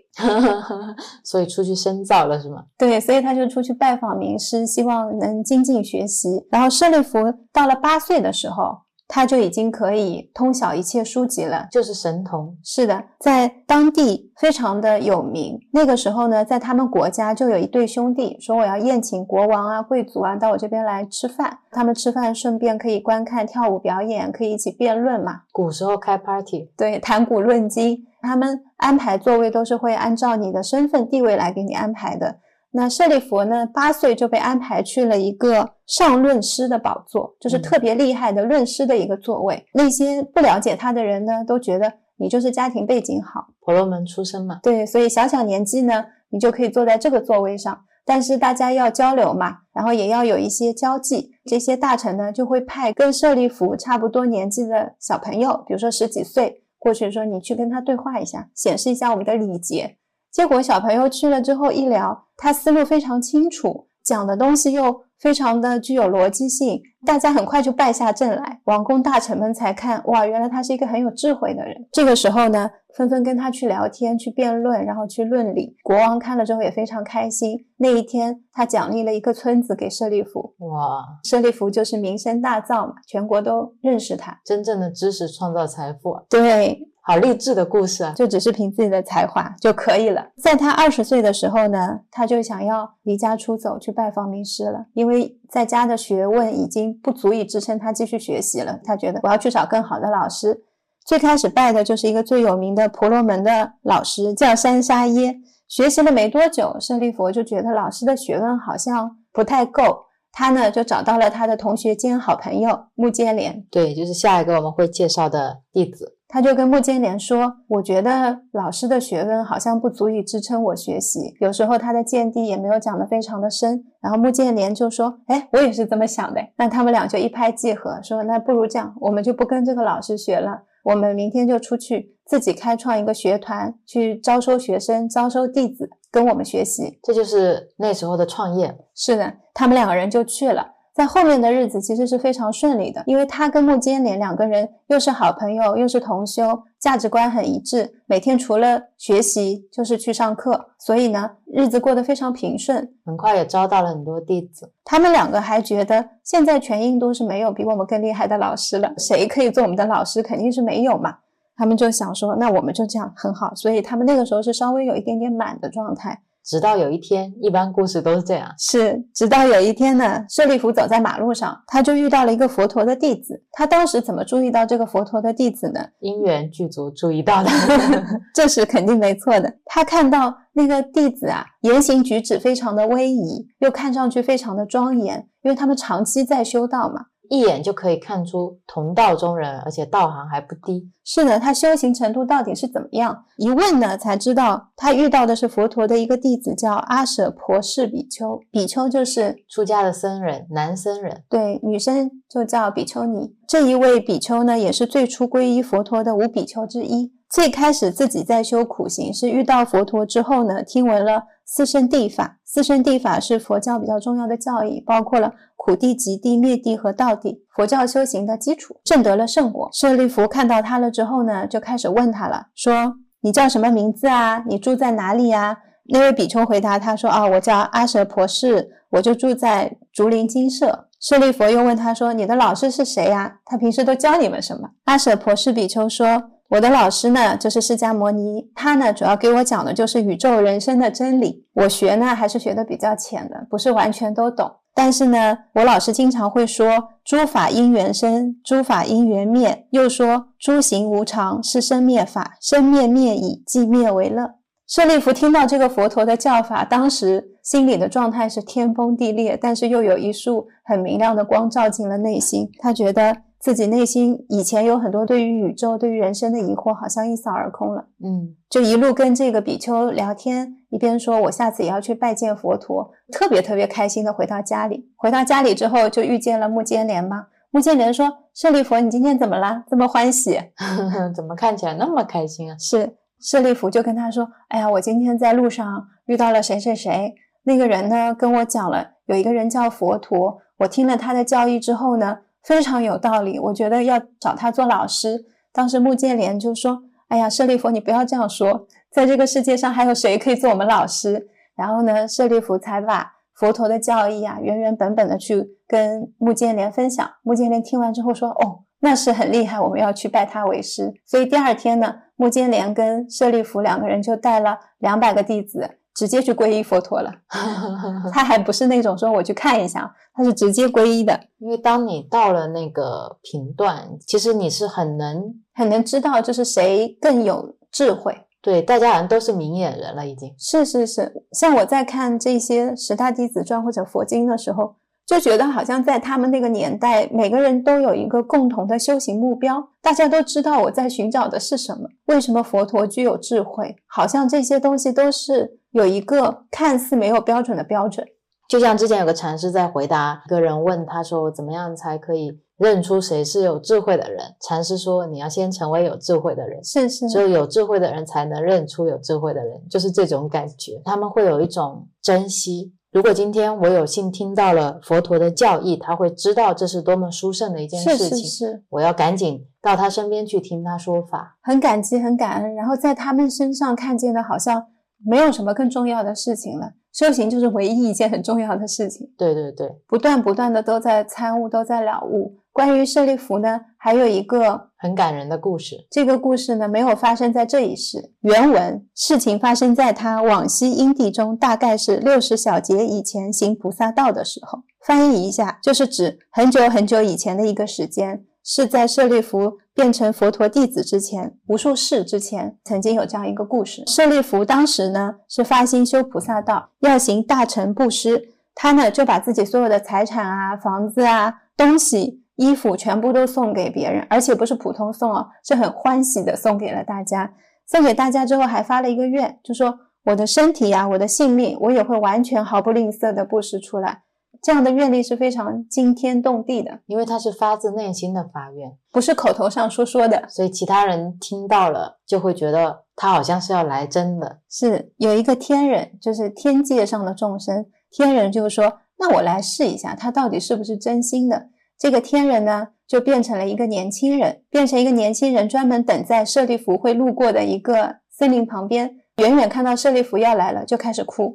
[1.26, 2.63] 所以出去深造了是吗？
[2.78, 6.45] 对，所以他就出去拜访名师，希望能精进学习。
[6.52, 7.19] 然后舍利弗
[7.52, 8.85] 到了八岁的时候。
[9.08, 12.58] 他就已经可以通晓一切书籍了，就是神童。
[12.63, 15.60] 是的，在当地非常的有名。
[15.72, 21.60] 那个时候呢，在他们国家就有一对兄弟说：“我要宴请国王啊、贵族啊到我这边来吃饭。
[21.72, 25.41] 他们吃饭顺便可以观看跳舞表演，可以一起辩论嘛。
[25.52, 28.08] 古时候开 party，对，谈古论今。
[28.22, 32.38] 他们安排座位都是会按照你的身份地位来给你安排的。”
[32.77, 33.65] 那舍利弗呢？
[33.65, 39.65] 八岁就被安排去了一个上论师的宝座，就是特别厉害的论师的一个座位。
[39.73, 44.59] 那些不了解他的人呢，都觉得你就是家庭背景好，婆罗门出身嘛。
[44.61, 47.79] 对，所以小小年纪呢，你就可以坐在这个座位上。
[48.03, 51.31] 但是大家要交流嘛，然后也要有一些交际。
[51.45, 59.95] 这些大臣呢，就会派跟舍利弗差不多年纪的小朋友，比如说十几岁，过去说你去跟他对话一下，显示一下我们的礼节。
[60.36, 68.60] 结果小朋友去了之后一聊，他思路非常清楚，讲的东西又非常的具有逻辑性，大家很快就败下阵来。
[68.65, 71.88] 王公大臣们才看，哇，原来他是一个很有智慧的人。
[71.93, 75.78] 这个时候呢，纷纷跟他去聊天、去辩论，然后去论理。
[75.82, 77.58] 国王看了之后也非常开心。
[77.78, 80.54] 那一天，他奖励了一个村子给舍利弗。
[80.58, 84.38] 哇，舍利弗就是名声大噪嘛，全国都认识他。
[84.43, 86.89] 真正的知识创造财富，对。
[87.08, 88.12] 好励志的故事啊！
[88.13, 90.28] 就只是凭自己的才华就可以了。
[90.41, 98.80] 在他二十岁的时候呢，他就想要离家出走去拜访名师了，因为在家的学问已经不足以支撑他继续学习了。
[98.84, 100.63] 他觉得我要去找更好的老师。
[101.06, 105.36] 最开始拜的就是一个最有名的婆罗门的老师，叫山沙耶。
[105.68, 113.63] 学习了没多久，舍利佛就觉得老师的学问好像不太够，他呢就找到了他的同学兼好朋友目犍连。
[113.70, 116.14] 对，就是下一个我们会介绍的弟子。
[116.27, 138.75] 他就跟穆建莲说：“我觉得老师的学问好像不足以支撑我学习，有时候他的见地也没有讲得非常的深。”然后穆建莲就说：“哎，我也是这么想的。”那他们俩就一拍即合，说：“那不如这样，我们就不跟这个老师学了，我们明天就出去自己开创一个学团，去招收学生、招收弟子，跟我们学习。”这就是那时候的创业。
[138.95, 140.74] 是的，他们两个人就去了。
[140.95, 152.93] 在后面的日子其实是非常顺利的，因为他跟木间连两个人又是好朋友，又是同修，价值观很一致，每天除了学习就是去上课，所以呢，日子过得非常平顺。
[153.05, 154.71] 很快也招到了很多弟子。
[154.86, 160.23] 他们两个还觉得现在全印度是没有比我们更厉害的老师了，谁可以做我们的老师？
[160.23, 161.17] 肯定是没有嘛。
[161.58, 166.21] 他们就想说，那我们就这样很好，所以他们那个时候是稍微有一点点满的状态。
[166.45, 168.53] 直到有一天，一般故事都是这样。
[168.60, 173.43] 是，直到有一天呢，舍利弗走在马路上，他就遇到了一个佛陀的弟子。
[173.51, 175.79] 他当时怎么注意到这个佛陀的弟子呢？
[175.99, 177.49] 因缘具足注意到的，
[178.36, 179.51] 这是肯定没错的。
[179.65, 187.05] 他看到那个弟子啊，言行举止非常的威仪，又看上去非常的庄严，因为他们长期在修道嘛。
[187.29, 190.89] 一眼就可以看出同道中人，而且道行还不低。
[191.03, 193.25] 是的，他修行程度到底是怎么样？
[193.38, 198.39] 一问呢，才知道他遇到的是佛陀的一个弟子，叫阿舍婆氏比丘。
[198.51, 201.23] 比丘就是出家的僧人，男僧人。
[201.29, 203.35] 对，女生就叫比丘尼。
[203.47, 207.13] 这一位比丘呢，也是最初皈依佛陀的五比丘之一。
[207.29, 212.39] 最开始自己在修苦行，是遇到佛陀之后呢，听闻了四圣谛法。
[212.56, 219.70] 四圣谛法是佛教比较重要的教义，包括了苦地、极地、灭地和道地，佛教修行的基础，证得了圣果。
[219.74, 224.41] 舍利弗看到他了之后呢，就开始问他了，说：“你叫什么名字啊？
[224.48, 225.58] 你住在哪里呀？”
[225.91, 233.39] 那位比丘回答他说：“啊，我叫阿舍婆氏，我就住在竹林精舍。”舍利弗又问他说：“你的老师是谁呀？
[233.44, 236.32] 他平时都教你们什么？”阿舍婆氏比丘说。
[236.49, 241.43] 我的老师呢，就是释迦牟尼，他呢主要给我讲的就是宇宙人生的真理。
[241.53, 244.51] 我学呢还是学的比较浅的，不是完全都懂。
[244.75, 254.36] 但是呢，我老师经常会说：“诸法因缘生，诸法因缘灭。”又说：“诸行无常，是生灭法，生灭灭已，即灭为乐。”
[254.67, 263.15] 舍利弗听到这个佛陀的教法，当时心里的状态是天崩地裂，但是又有一束很明亮的光照进了内心，他觉得。
[263.39, 267.88] 自己内心以前有很多对于宇宙、对于人生的疑惑，好像一扫而空了。
[268.04, 274.89] 嗯，就一路跟这个比丘聊天，一边说：“我下次也要去拜见佛陀。”特别特别开心的回到家里。
[274.95, 277.28] 回到家里之后，就遇见了木坚莲嘛。
[277.52, 279.63] 木坚莲说：“舍利弗，你今天怎么了？
[279.69, 280.39] 这么欢喜？
[281.15, 290.39] 怎么看起来那么开心啊？”是舍利弗就跟他说：“哎呀，我今天在路上遇到了谁谁谁，那个人呢跟我讲了，有一个人叫佛陀。
[290.58, 295.25] 我听了他的教义之后呢。”非常有道理，我觉得要找他做老师。
[295.51, 301.27] 当时穆建莲就说：“哎呀，舍利弗，你不要这样说，在这个世界上还有谁可以做我们老师？”
[301.58, 307.10] 然后呢，舍利弗才把佛陀的教义啊原原本本的去跟穆建莲分享。
[307.23, 315.79] 穆建莲听完之后说：“哦，那是很厉害，我们要去拜他为师。”所以第二天呢，穆建莲跟舍利弗两个人就带了两百个弟子。
[315.95, 317.10] 直接去皈依佛陀了，
[318.12, 321.17] 他还不是那种说我去看一下，他是直接皈依的。
[321.39, 328.13] 因为当你到了那个频段，其实你是很能很能知道，就是谁更有智慧。
[328.41, 331.12] 对，大家好像都是明眼人了，已经是是是。
[331.31, 334.75] 像我在看这些十大弟子传或者佛经的时候。
[335.08, 341.88] 就觉得好像在他们那个年代，每个人都有一个共同的修行目标，大家都知道我在寻找的是什么。
[342.08, 343.75] 为什么佛陀具有智慧？
[343.86, 348.07] 好像这些东西都是有一个看似没有标准的标准。
[348.47, 360.81] 就像之前有个禅师在回答一个人问他说：“怎么样才可以认出谁是有智慧的人？”禅师说：“你要先成为有智慧的人，是是，只有有智慧的人才能认出有智慧的人，就是这种感觉。
[360.85, 368.07] 他们会有一种珍惜。”如果今天我有幸听到了佛陀的教义，他会知道这是多么殊胜的一件事情。
[368.07, 372.55] 是是是，我要赶紧到他身边去听他说法，很感激，很感恩。
[372.55, 374.67] 然后在他们身上看见的，好像
[375.06, 376.74] 没有什么更重要的事情了。
[376.91, 379.10] 修行就是唯一一件很重要的事情。
[379.18, 382.38] 对对对，不断不断的都在参悟，都在了悟。
[382.54, 385.76] 关于舍利弗呢，还有一个很感人的故事。
[385.91, 388.13] 这个故事呢，没有发生在这一世。
[388.22, 394.60] 原文事情发生在他往昔因地中，大概是六十小节以前行菩萨道的时候。
[394.86, 403.84] 翻译一下，就是指很久很久以前的一个时间，是在舍利弗变成佛陀弟子之前，无数世之前，曾经有这样一个故事。
[403.88, 412.21] 舍利弗当时呢，是发心修菩萨道，要行大乘布施，他呢就把自己所有的财产啊、房子啊、东西。
[412.38, 417.34] 衣服全部都送给别人，而且不是普通送哦，是很欢喜的送给了大家。
[417.65, 424.01] 送给大家之后，还发了一个愿，就说我的身体呀，我的性命，我也会完全毫不吝啬的布施出来。
[424.45, 434.41] 这样的愿力是非常惊天动地的，因为它是发自内心的发愿，不是口头上说说的，所以其他人听到了就会觉得他好像是要来真的。
[434.47, 441.47] 是有一个天人，就是天界上的众生，天人就是说那我来试一下，他到底是不是真心的。
[441.79, 451.34] 这个天人呢，就变成了一个年轻人，变成一个年轻人，专门等在舍利弗会路过的一个森林旁边，远远看到舍利弗要来了，就开始哭，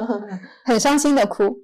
[0.66, 1.56] 很伤心的哭。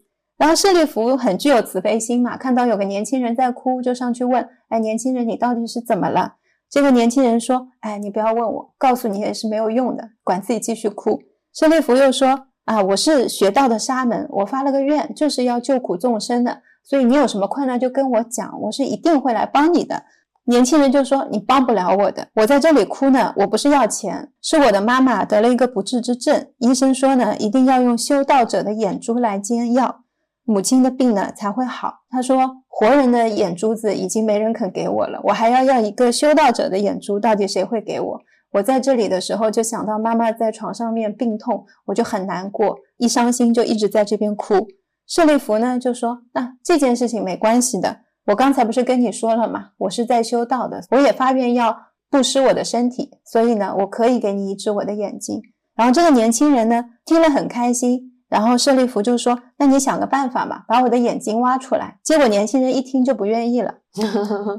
[0.42, 6.35] 然后舍利弗很具有慈悲心嘛，看到有个年轻人在哭，就上去问：“哎，年轻人，你到底是怎么了？”
[6.68, 11.20] 这个年轻人说：“哎，你不要问我，告诉你也是没有用的，管自己继续哭。”
[11.55, 20.02] 舍利弗又说：“啊，我是学道的沙门，我发了个愿，就是要救苦众生的。”所以你有什么困难就跟我讲，我是一定会来帮你的。
[20.46, 30.00] 年轻人就说：“你帮不了我的，我在这里哭呢，我不是要钱，是我的妈妈得了一个不治之症，医生说呢，一定要用修道者的眼珠来煎药，
[30.44, 32.00] 母亲的病呢才会好。
[32.11, 38.20] 他说活人的眼珠子已经没人肯给我了，我还要要一个修道者的眼珠，到底谁会给我？
[38.52, 44.66] 我在这里的时候就想到妈妈在床上面病痛，我就很难过，一伤心就一直在这边哭。”
[45.09, 49.70] 舍利弗呢就说：“那这件事情没关系的，我刚才不是跟你说了吗？
[49.78, 51.76] 我是在修道的，我也发愿要
[52.11, 55.40] 布施我的身体，所以呢，我可以给你医治我的眼睛。”
[55.74, 63.75] 然后这个年轻人呢听了很开心，然后舍利弗就说：“那你想个办法吧，把我的眼睛挖出来。”结果年轻人一听就不愿意了，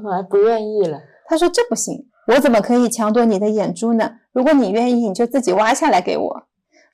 [0.08, 1.00] 还不愿意了。
[1.26, 4.12] 他说：“这不行，我怎么可以抢夺你的眼珠呢？
[4.32, 6.42] 如果你愿意，你就自己挖下来给我。”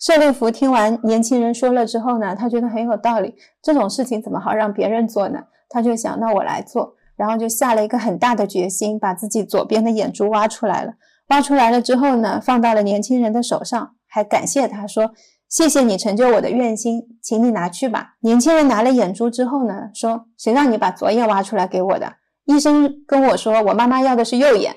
[0.01, 3.35] 舍利弗听完年轻人说了之后呢，他觉得很有道理。
[3.62, 5.40] 这种事情怎么好让别人做呢？
[5.69, 10.95] 他就想，那我来做，然后就下了一个很大的决心，把自己左边的眼珠挖出来了。
[11.29, 15.12] 挖出来了之后呢，放到了年轻人的手上，还感谢他说
[15.50, 22.10] ：“谢谢你成就我的愿心，请你拿去吧。”年轻人拿了眼珠之后呢，说：“谁让你把左眼挖出来给我的？
[22.46, 24.76] 医生跟我说，我妈妈要的是右眼。”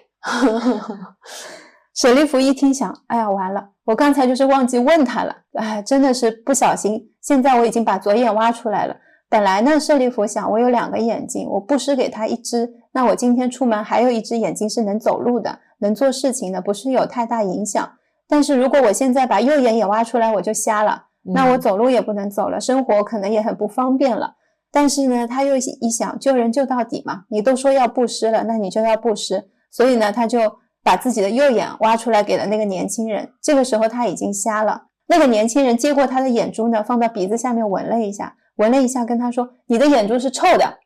[1.95, 7.11] 舍利弗一听，想：“哎呀，完了。”我刚才就是忘记问他了，哎，真的是不小心。
[7.21, 8.95] 现在我已经把左眼挖出来了。
[9.29, 17.91] 本来呢，舍利弗想，我有两个眼睛，我布施给他一只，那我今天出门还有一只眼睛是能走路的，能做事情的，不是有太大影响。
[18.27, 24.35] 但是如果我现在把右眼也挖出来，我就瞎了，那我走路也不能走了，生活可能也很不方便了。
[24.71, 29.49] 但是呢，他又一想，救人救到底嘛，你都说要布施了，那你就要布施。
[29.71, 30.63] 所以呢，他就。
[30.85, 34.87] 把自己的右眼挖出来给了那个年轻人，这个时候他已经瞎了。
[35.07, 40.79] 那个年轻人接过他的眼珠呢，放到鼻子下面闻了一下，闻了一下，跟他说：“你的眼珠是臭的。”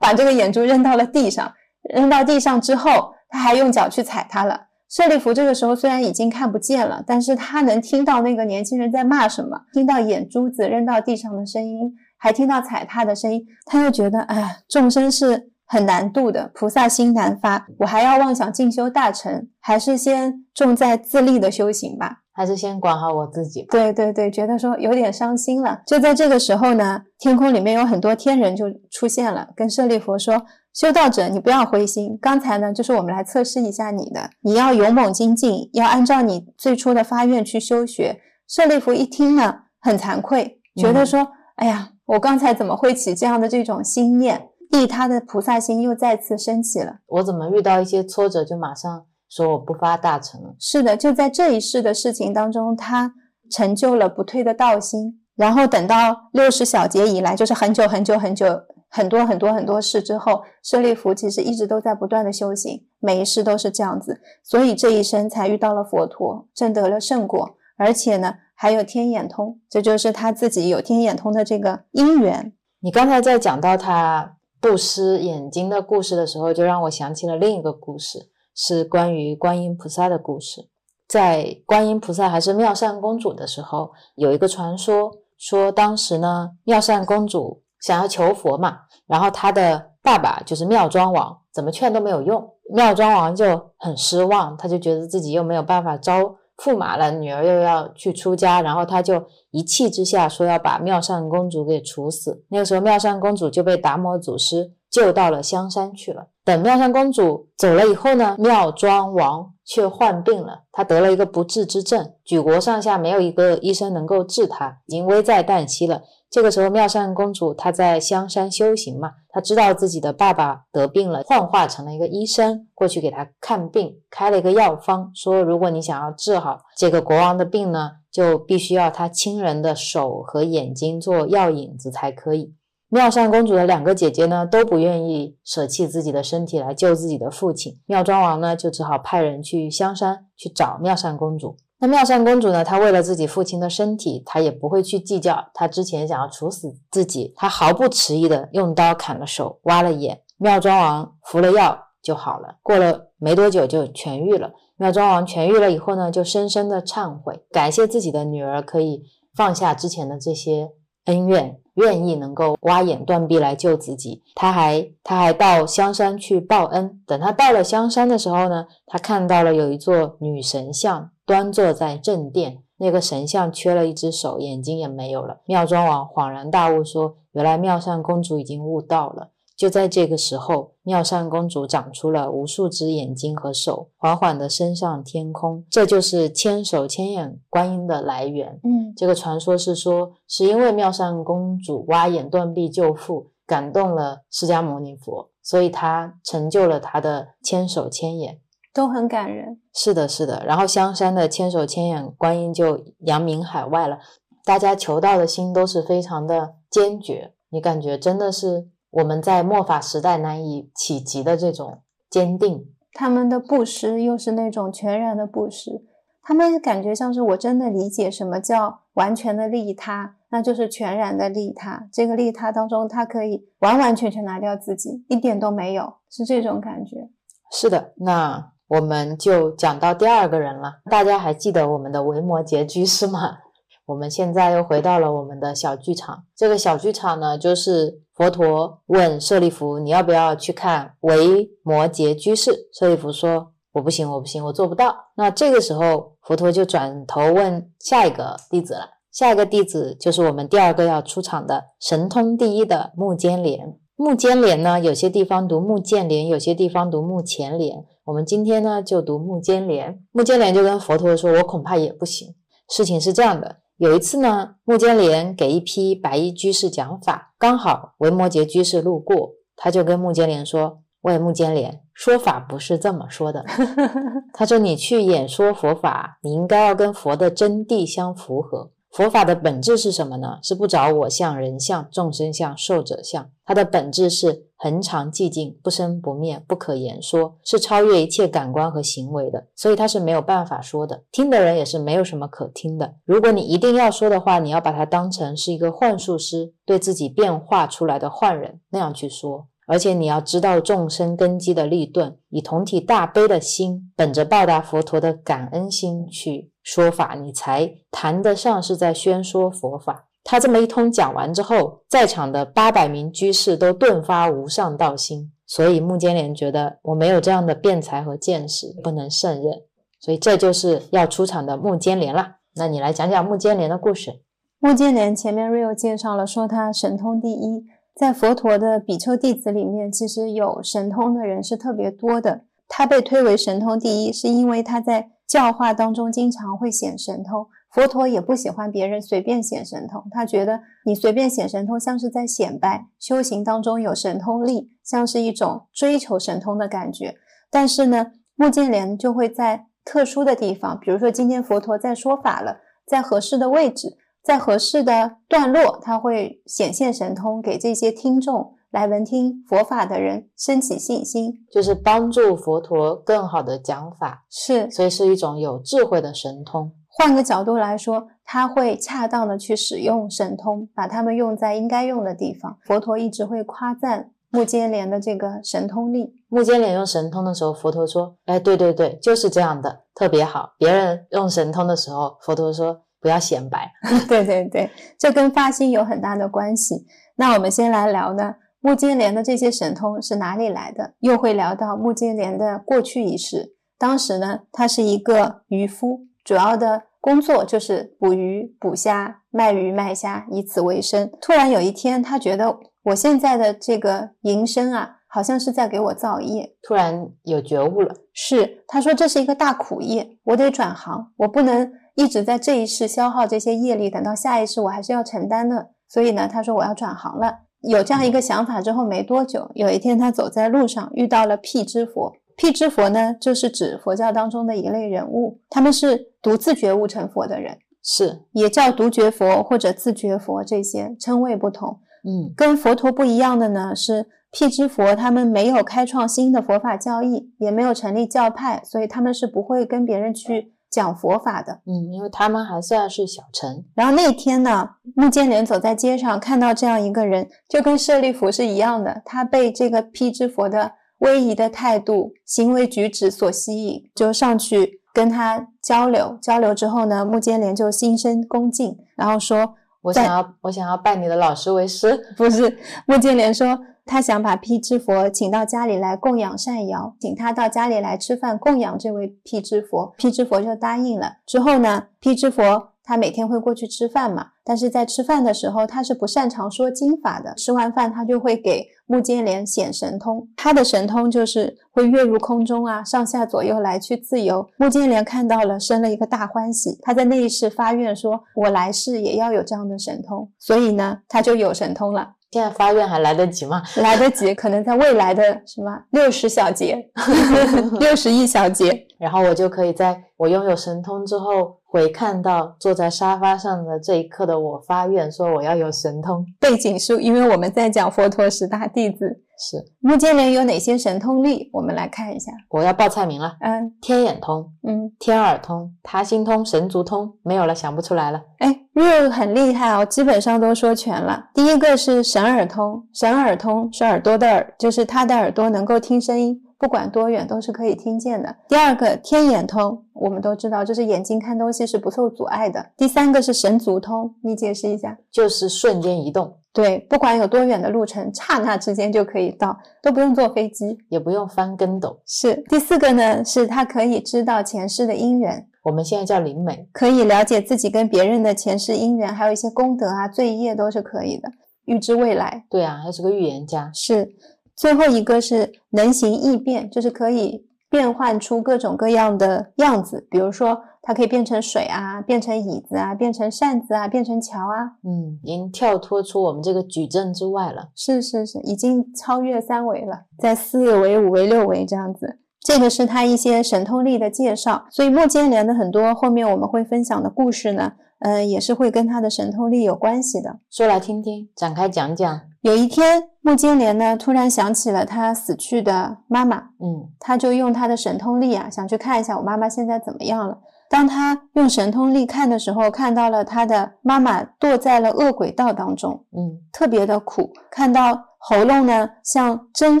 [0.00, 1.54] 把这个眼珠扔到了地上。
[1.94, 4.65] 扔到地上之后，他还用脚去踩它了。
[4.88, 15.50] 舍利弗这个时候虽然已经看不见了，但是他能听到那个年轻人在骂什么，听到眼珠子扔到地上的声音，还听到踩踏的声音，他又觉得，哎，众生是。
[15.68, 22.18] 很难度的菩萨心难发，我还要妄想进修大成，还是先重在自立的修行吧？
[22.32, 23.66] 还是先管好我自己？
[23.68, 25.82] 对对对，觉得说有点伤心了。
[25.84, 30.46] 就在这个时候呢，天空里面有很多天人就出现了，跟舍利弗说
[30.76, 32.18] ：“修道者，你不要灰心。
[32.20, 46.96] 刚才呢，就是我们来测试一下你的，你要勇猛精进，要按照你最初的发愿去修学。”舍利弗一听呢，很惭愧，觉得说：“哎呀，我刚才怎么会起这样的这种心念？”地他的菩萨心又再次升起了。
[47.06, 50.54] 我怎么遇到一些挫折就马上说我不发大成了？
[50.60, 53.14] 是的，就在这一世的事情当中，他
[53.50, 55.22] 成就了不退的道心。
[55.36, 58.46] 然后等到六十小节以来，就是很久很久很久
[58.88, 72.52] 很多很多很多事之后，舍利弗其实一直都在不断的修行，每一世都是这样子，所以这一生才遇到了佛陀，证得了圣果，而且呢还有天眼通，这就是他自己有天眼通的这个因缘。
[72.80, 74.34] 你刚才在讲到他。
[74.58, 80.66] 布施眼睛的故事的时候，就让我想起了另一个故事，是关于观音菩萨的故事。
[81.06, 96.36] 在观音菩萨还是妙善公主的时候，有一个传说，说当时呢，妙善公主想要求佛嘛，然后他的爸爸就是妙庄王，怎么劝都没有用，妙庄王就很失望，他就觉得自己又没有办法招。
[96.56, 102.44] 驸马了，女儿又要去出家，然后他就一气之下说要把妙善公主给处死。
[102.48, 106.28] 那个时候，妙善公主就被达摩祖师救到了香山去了。
[106.46, 116.00] 等妙善公主走了以后呢，妙庄王却患病了，他得了一个不治之症，举国上下没有一个医生能够治他，已经危在旦夕了。
[116.28, 132.54] 这个时候，妙善公主她在香山修行嘛，她知道自己的爸爸得病了，幻化成了一个医生过去给他看病，开了一个药方，说如果你想要治好这个国王的病呢，就必须要他亲人的手和眼睛做药引子才可以。
[132.88, 141.56] 妙善公主的两个姐姐呢都不愿意舍弃自己的身体来救自己的父亲，妙庄王呢就只好派人去香山去找妙善公主。
[141.78, 142.64] 那妙善公主呢？
[142.64, 145.50] 她为了自己父亲的身体，她也不会去计较。
[145.52, 150.22] 她之前想要处死自己，她毫不迟疑的用刀砍了手，挖了眼。
[150.38, 154.52] 妙庄王服了药就好了，过了没多久就痊愈了。
[154.76, 159.02] 妙庄王痊愈了以后呢，就深深的忏悔，感谢自己的女儿可以
[159.34, 160.70] 放下之前的这些
[161.04, 164.22] 恩怨，愿意能够挖眼断臂来救自己。
[164.34, 167.02] 他还他还到香山去报恩。
[167.06, 171.10] 等他到了香山的时候呢，他看到了有一座女神像。
[171.26, 175.40] 端坐在正殿，那个神像缺了一只手，眼睛也没有了。
[175.44, 185.64] 妙庄王恍然大悟，说：“原来妙善公主已经悟道了。”就在这个时候，妙善公主长出了无数只眼睛和手，缓缓地升上天空。
[185.70, 188.60] 这就是千手千眼观音的来源。
[188.62, 198.38] 嗯，这个传说是说，是因为妙善公主挖眼断臂救父，感动了释迦牟尼佛，所以他成就了他的千手千眼。
[198.76, 200.44] 都很感人，是的，是的。
[200.44, 203.98] 然后香山的千手千眼观音就扬名海外了，
[204.44, 207.32] 大家求道的心都是非常的坚决。
[207.48, 212.66] 你感觉真的是我们在末法时代难以企及的这种坚定。
[212.92, 215.82] 他们的布施又是那种全然的布施，
[216.20, 221.88] 他们感觉像是我真的理解什么叫完全的利他，那就是全然的利他。
[221.90, 227.08] 这个利他当中，他可以完完全全拿掉自己，一点都没有，是这种感觉。
[227.50, 228.52] 是的，那。
[228.68, 230.80] 我们就讲到第二个人了。
[230.90, 233.38] 大家还记得我们的维摩诘居士吗？
[233.86, 236.24] 我们现在又回到了我们的小剧场。
[236.34, 248.90] 这个小剧场呢，就是佛陀问舍利弗：“你要不要去看维摩诘居士？”舍利弗说：“我不行，我不行，我做不到。”那这个时候，佛陀就转头问下一个弟子了。
[249.12, 253.78] 下一个弟子就是我们第二个要出场的神通第一的目犍连。
[253.94, 257.84] 目犍连呢，有些地方读目犍连，有些地方读目犍连。
[258.06, 262.36] 我们今天呢就读目犍连，目犍连就跟佛陀说：“我恐怕也不行。”
[262.70, 273.44] 事情是这样的，有一次呢，目犍连给一批白衣居士讲法，刚好维摩诘居士路过，他就跟目犍连说：“喂，目犍连，说法不是这么说的。
[274.32, 280.38] 他说你去演说佛法，你应该要跟佛的真谛相符合。”佛法的本质是什么呢？
[280.42, 283.28] 是不着我相、人相、众生相、寿者相。
[283.44, 289.46] 它的本质是恒常寂静、不生不灭、不可言说，是超越一切感官和行为的。
[289.54, 292.94] 所以它是没有办法说的，听的人也是没有什么可听的。
[293.04, 299.48] 如果你一定要说的话，你要把它当成是一个幻术师对自己变化出来的幻人那样去说。
[299.68, 310.05] 而且你要知道众生根基的立顿，以同体大悲的心，本着报答佛陀的感恩心去说法，你才谈得上是在宣说佛法。
[310.28, 315.30] 他这么一通讲完之后，在场的八百名居士都顿发无上道心。
[315.46, 319.62] 所以目犍连觉得我没有这样的辩才和见识，不能胜任。
[320.00, 322.38] 所以这就是要出场的目犍连了。
[322.56, 324.20] 那你来讲讲目犍连的故事。
[324.58, 327.64] 目犍连前面 Rio 介绍了，说他神通第一。
[327.94, 332.42] 在佛陀的比丘弟子里面，其实有神通的人是特别多的。
[332.66, 337.46] 他被推为神通第一，是因为他在教化当中经常会显神通。
[337.76, 347.16] 佛陀也不喜欢别人随便显神通，他觉得你随便显神通像是在显摆，修行当中有神通力，像是一种追求神通的感觉。
[347.50, 353.98] 但是呢，目犍连就会在特殊的地方，比如说今天佛陀在说法了，在合适的位置。
[354.24, 364.24] 在合适的段落，他会显现神通，给这些听众来闻听佛法的人升起信心，就是帮助佛陀更好的讲法。
[364.28, 366.72] 是，所以是一种有智慧的神通。
[366.98, 372.58] 换个角度来说，他会恰当的去使用神通，把它们用在应该用的地方。
[372.64, 376.14] 佛陀一直会夸赞目犍连的这个神通力。
[376.28, 382.82] 目犍连用神通的时候，佛陀说：“哎，对对对，就是这样的，特别好。”别人用神通的时候，佛陀说。
[382.98, 383.70] 不要显摆，
[384.08, 384.68] 对对对，
[384.98, 386.86] 这跟发心有很大的关系。
[387.16, 390.94] 那我们先来聊呢，目犍连的这些神通是哪里来的？
[390.98, 393.54] 又会聊到目犍连的过去一世。
[393.78, 401.08] 当时呢，他是一个渔夫，主要的工作就是捕鱼、捕虾、卖鱼卖虾，以此为生。
[401.20, 406.56] 突然有一天，他觉得我现在的这个营生啊，好像是在给我造业。
[406.62, 411.72] 突然有觉悟了，是他说这是一个大苦业，我得转行，我不能。
[411.94, 415.70] 一直在这一世消耗这些业力，等到下一世我还是要承担的。
[415.88, 417.38] 所以呢，他说我要转行了。
[417.62, 422.12] 有这样一个想法之后，没多久，有一天他走在路上，遇到了辟支佛。
[422.36, 431.80] 辟支佛呢，就是指佛教当中的一类人物，他们是独自觉悟成佛的人，是也叫独觉佛或者自觉佛，这些称谓不同。
[432.04, 440.52] 嗯，跟佛陀不一样的呢，是辟支佛他们没有开创新的佛法教义，也没有成立教派，所以他们是不会跟别人去。
[440.68, 441.52] 讲佛法的。
[441.64, 456.18] 嗯，因为他们还算是小乘，然后那天呢，穆建连走在街上，看到这样一个人，就跟舍利弗是一样的，他被这个辟支佛的威仪的态度、行为举止所吸引，就上去跟他交流。
[456.22, 462.06] 交流之后呢，穆坚连就心生恭敬，然后说我想要我想要拜你的老师为师。
[462.16, 469.94] 不是，穆坚连说他想把辟支佛请到家里来供养善瑶，请他到家里来吃饭供养这位辟支佛。
[469.96, 471.18] 辟支佛就答应了。
[471.26, 477.34] 之后呢，辟支佛他每天会过去吃饭嘛，但是在吃饭的时候他是不擅长说经法的。
[477.36, 484.48] 吃完饭他就会给木建连显神通，他的神通就是会跃入空中啊，上下左右来去自由。
[484.56, 492.12] 木建连看到了，生了一个大欢喜，他在那一世发愿说，我来世也要有这样的神通，所以呢，他就有神通了。
[492.32, 493.62] 现在发愿还来得及吗？
[493.76, 496.90] 来得及，可能在未来的什么六十小节、
[497.80, 506.24] 六十亿小节， 然后我就可以在我拥有神通之后，回看到坐在沙发上的这一刻的我发愿，说我要有神通。
[506.40, 511.50] 背景书，因为我们在讲佛陀十大弟子，是，目犍连有哪些神通力？
[511.52, 512.32] 我们来看一下。
[512.48, 518.22] 我要报菜名了：嗯天眼通、嗯，天耳通、他心通、神足通，没有了，想不出来了。
[518.38, 521.26] 哎，Rio 很厉害哦，基本上都说全了。
[521.34, 528.34] 第一个是神耳通，神耳通是耳朵的耳，就是他的耳朵能够听声音，不管多远都是可以听见的。
[528.48, 532.64] 第二个天眼通，我们都知道，就是眼睛看东西是不受阻碍的。
[532.76, 534.96] 第三个是神足通，你解释一下。
[535.12, 540.78] 就是瞬间移动，对，不管有多远的路程，刹那之间就可以到，都不用坐飞机。
[540.88, 542.00] 也不用翻跟斗。
[542.06, 551.28] 是第四个呢，是他可以知道前世的因缘，我们现在叫灵媒，可以了解自己跟别人的前世因缘，还有一些功德啊、罪业都是可以的，
[551.66, 552.44] 预知未来。
[552.48, 553.70] 对啊，还是个预言家。
[553.74, 554.08] 是
[554.56, 564.78] 最后一个是能形异变，就是可以变换出各种各样的样子，比如说它可以变成水啊，变成椅子啊，变成扇子啊，变成桥啊。
[564.82, 567.68] 嗯，已经跳脱出我们这个矩阵之外了。
[567.74, 572.18] 是是是，已经超越三维了，在四维、五维、六维这样子。
[572.40, 580.38] 这个是他一些神通力的介绍，所以穆建连的很多后面我们会分享的故事呢，呃，也是会跟他的神通力有关系的。
[580.48, 582.20] 说来听听，展开讲讲。
[582.46, 590.38] 有一天，穆金莲呢突然想起了她死去的妈妈，嗯，她就用她的神通力啊，想去看一下我妈妈现在怎么样了。
[590.70, 599.80] 当她用神通力看的时候，看到了她的妈妈堕在了恶鬼道当中，嗯，特别的苦，看到喉咙呢像针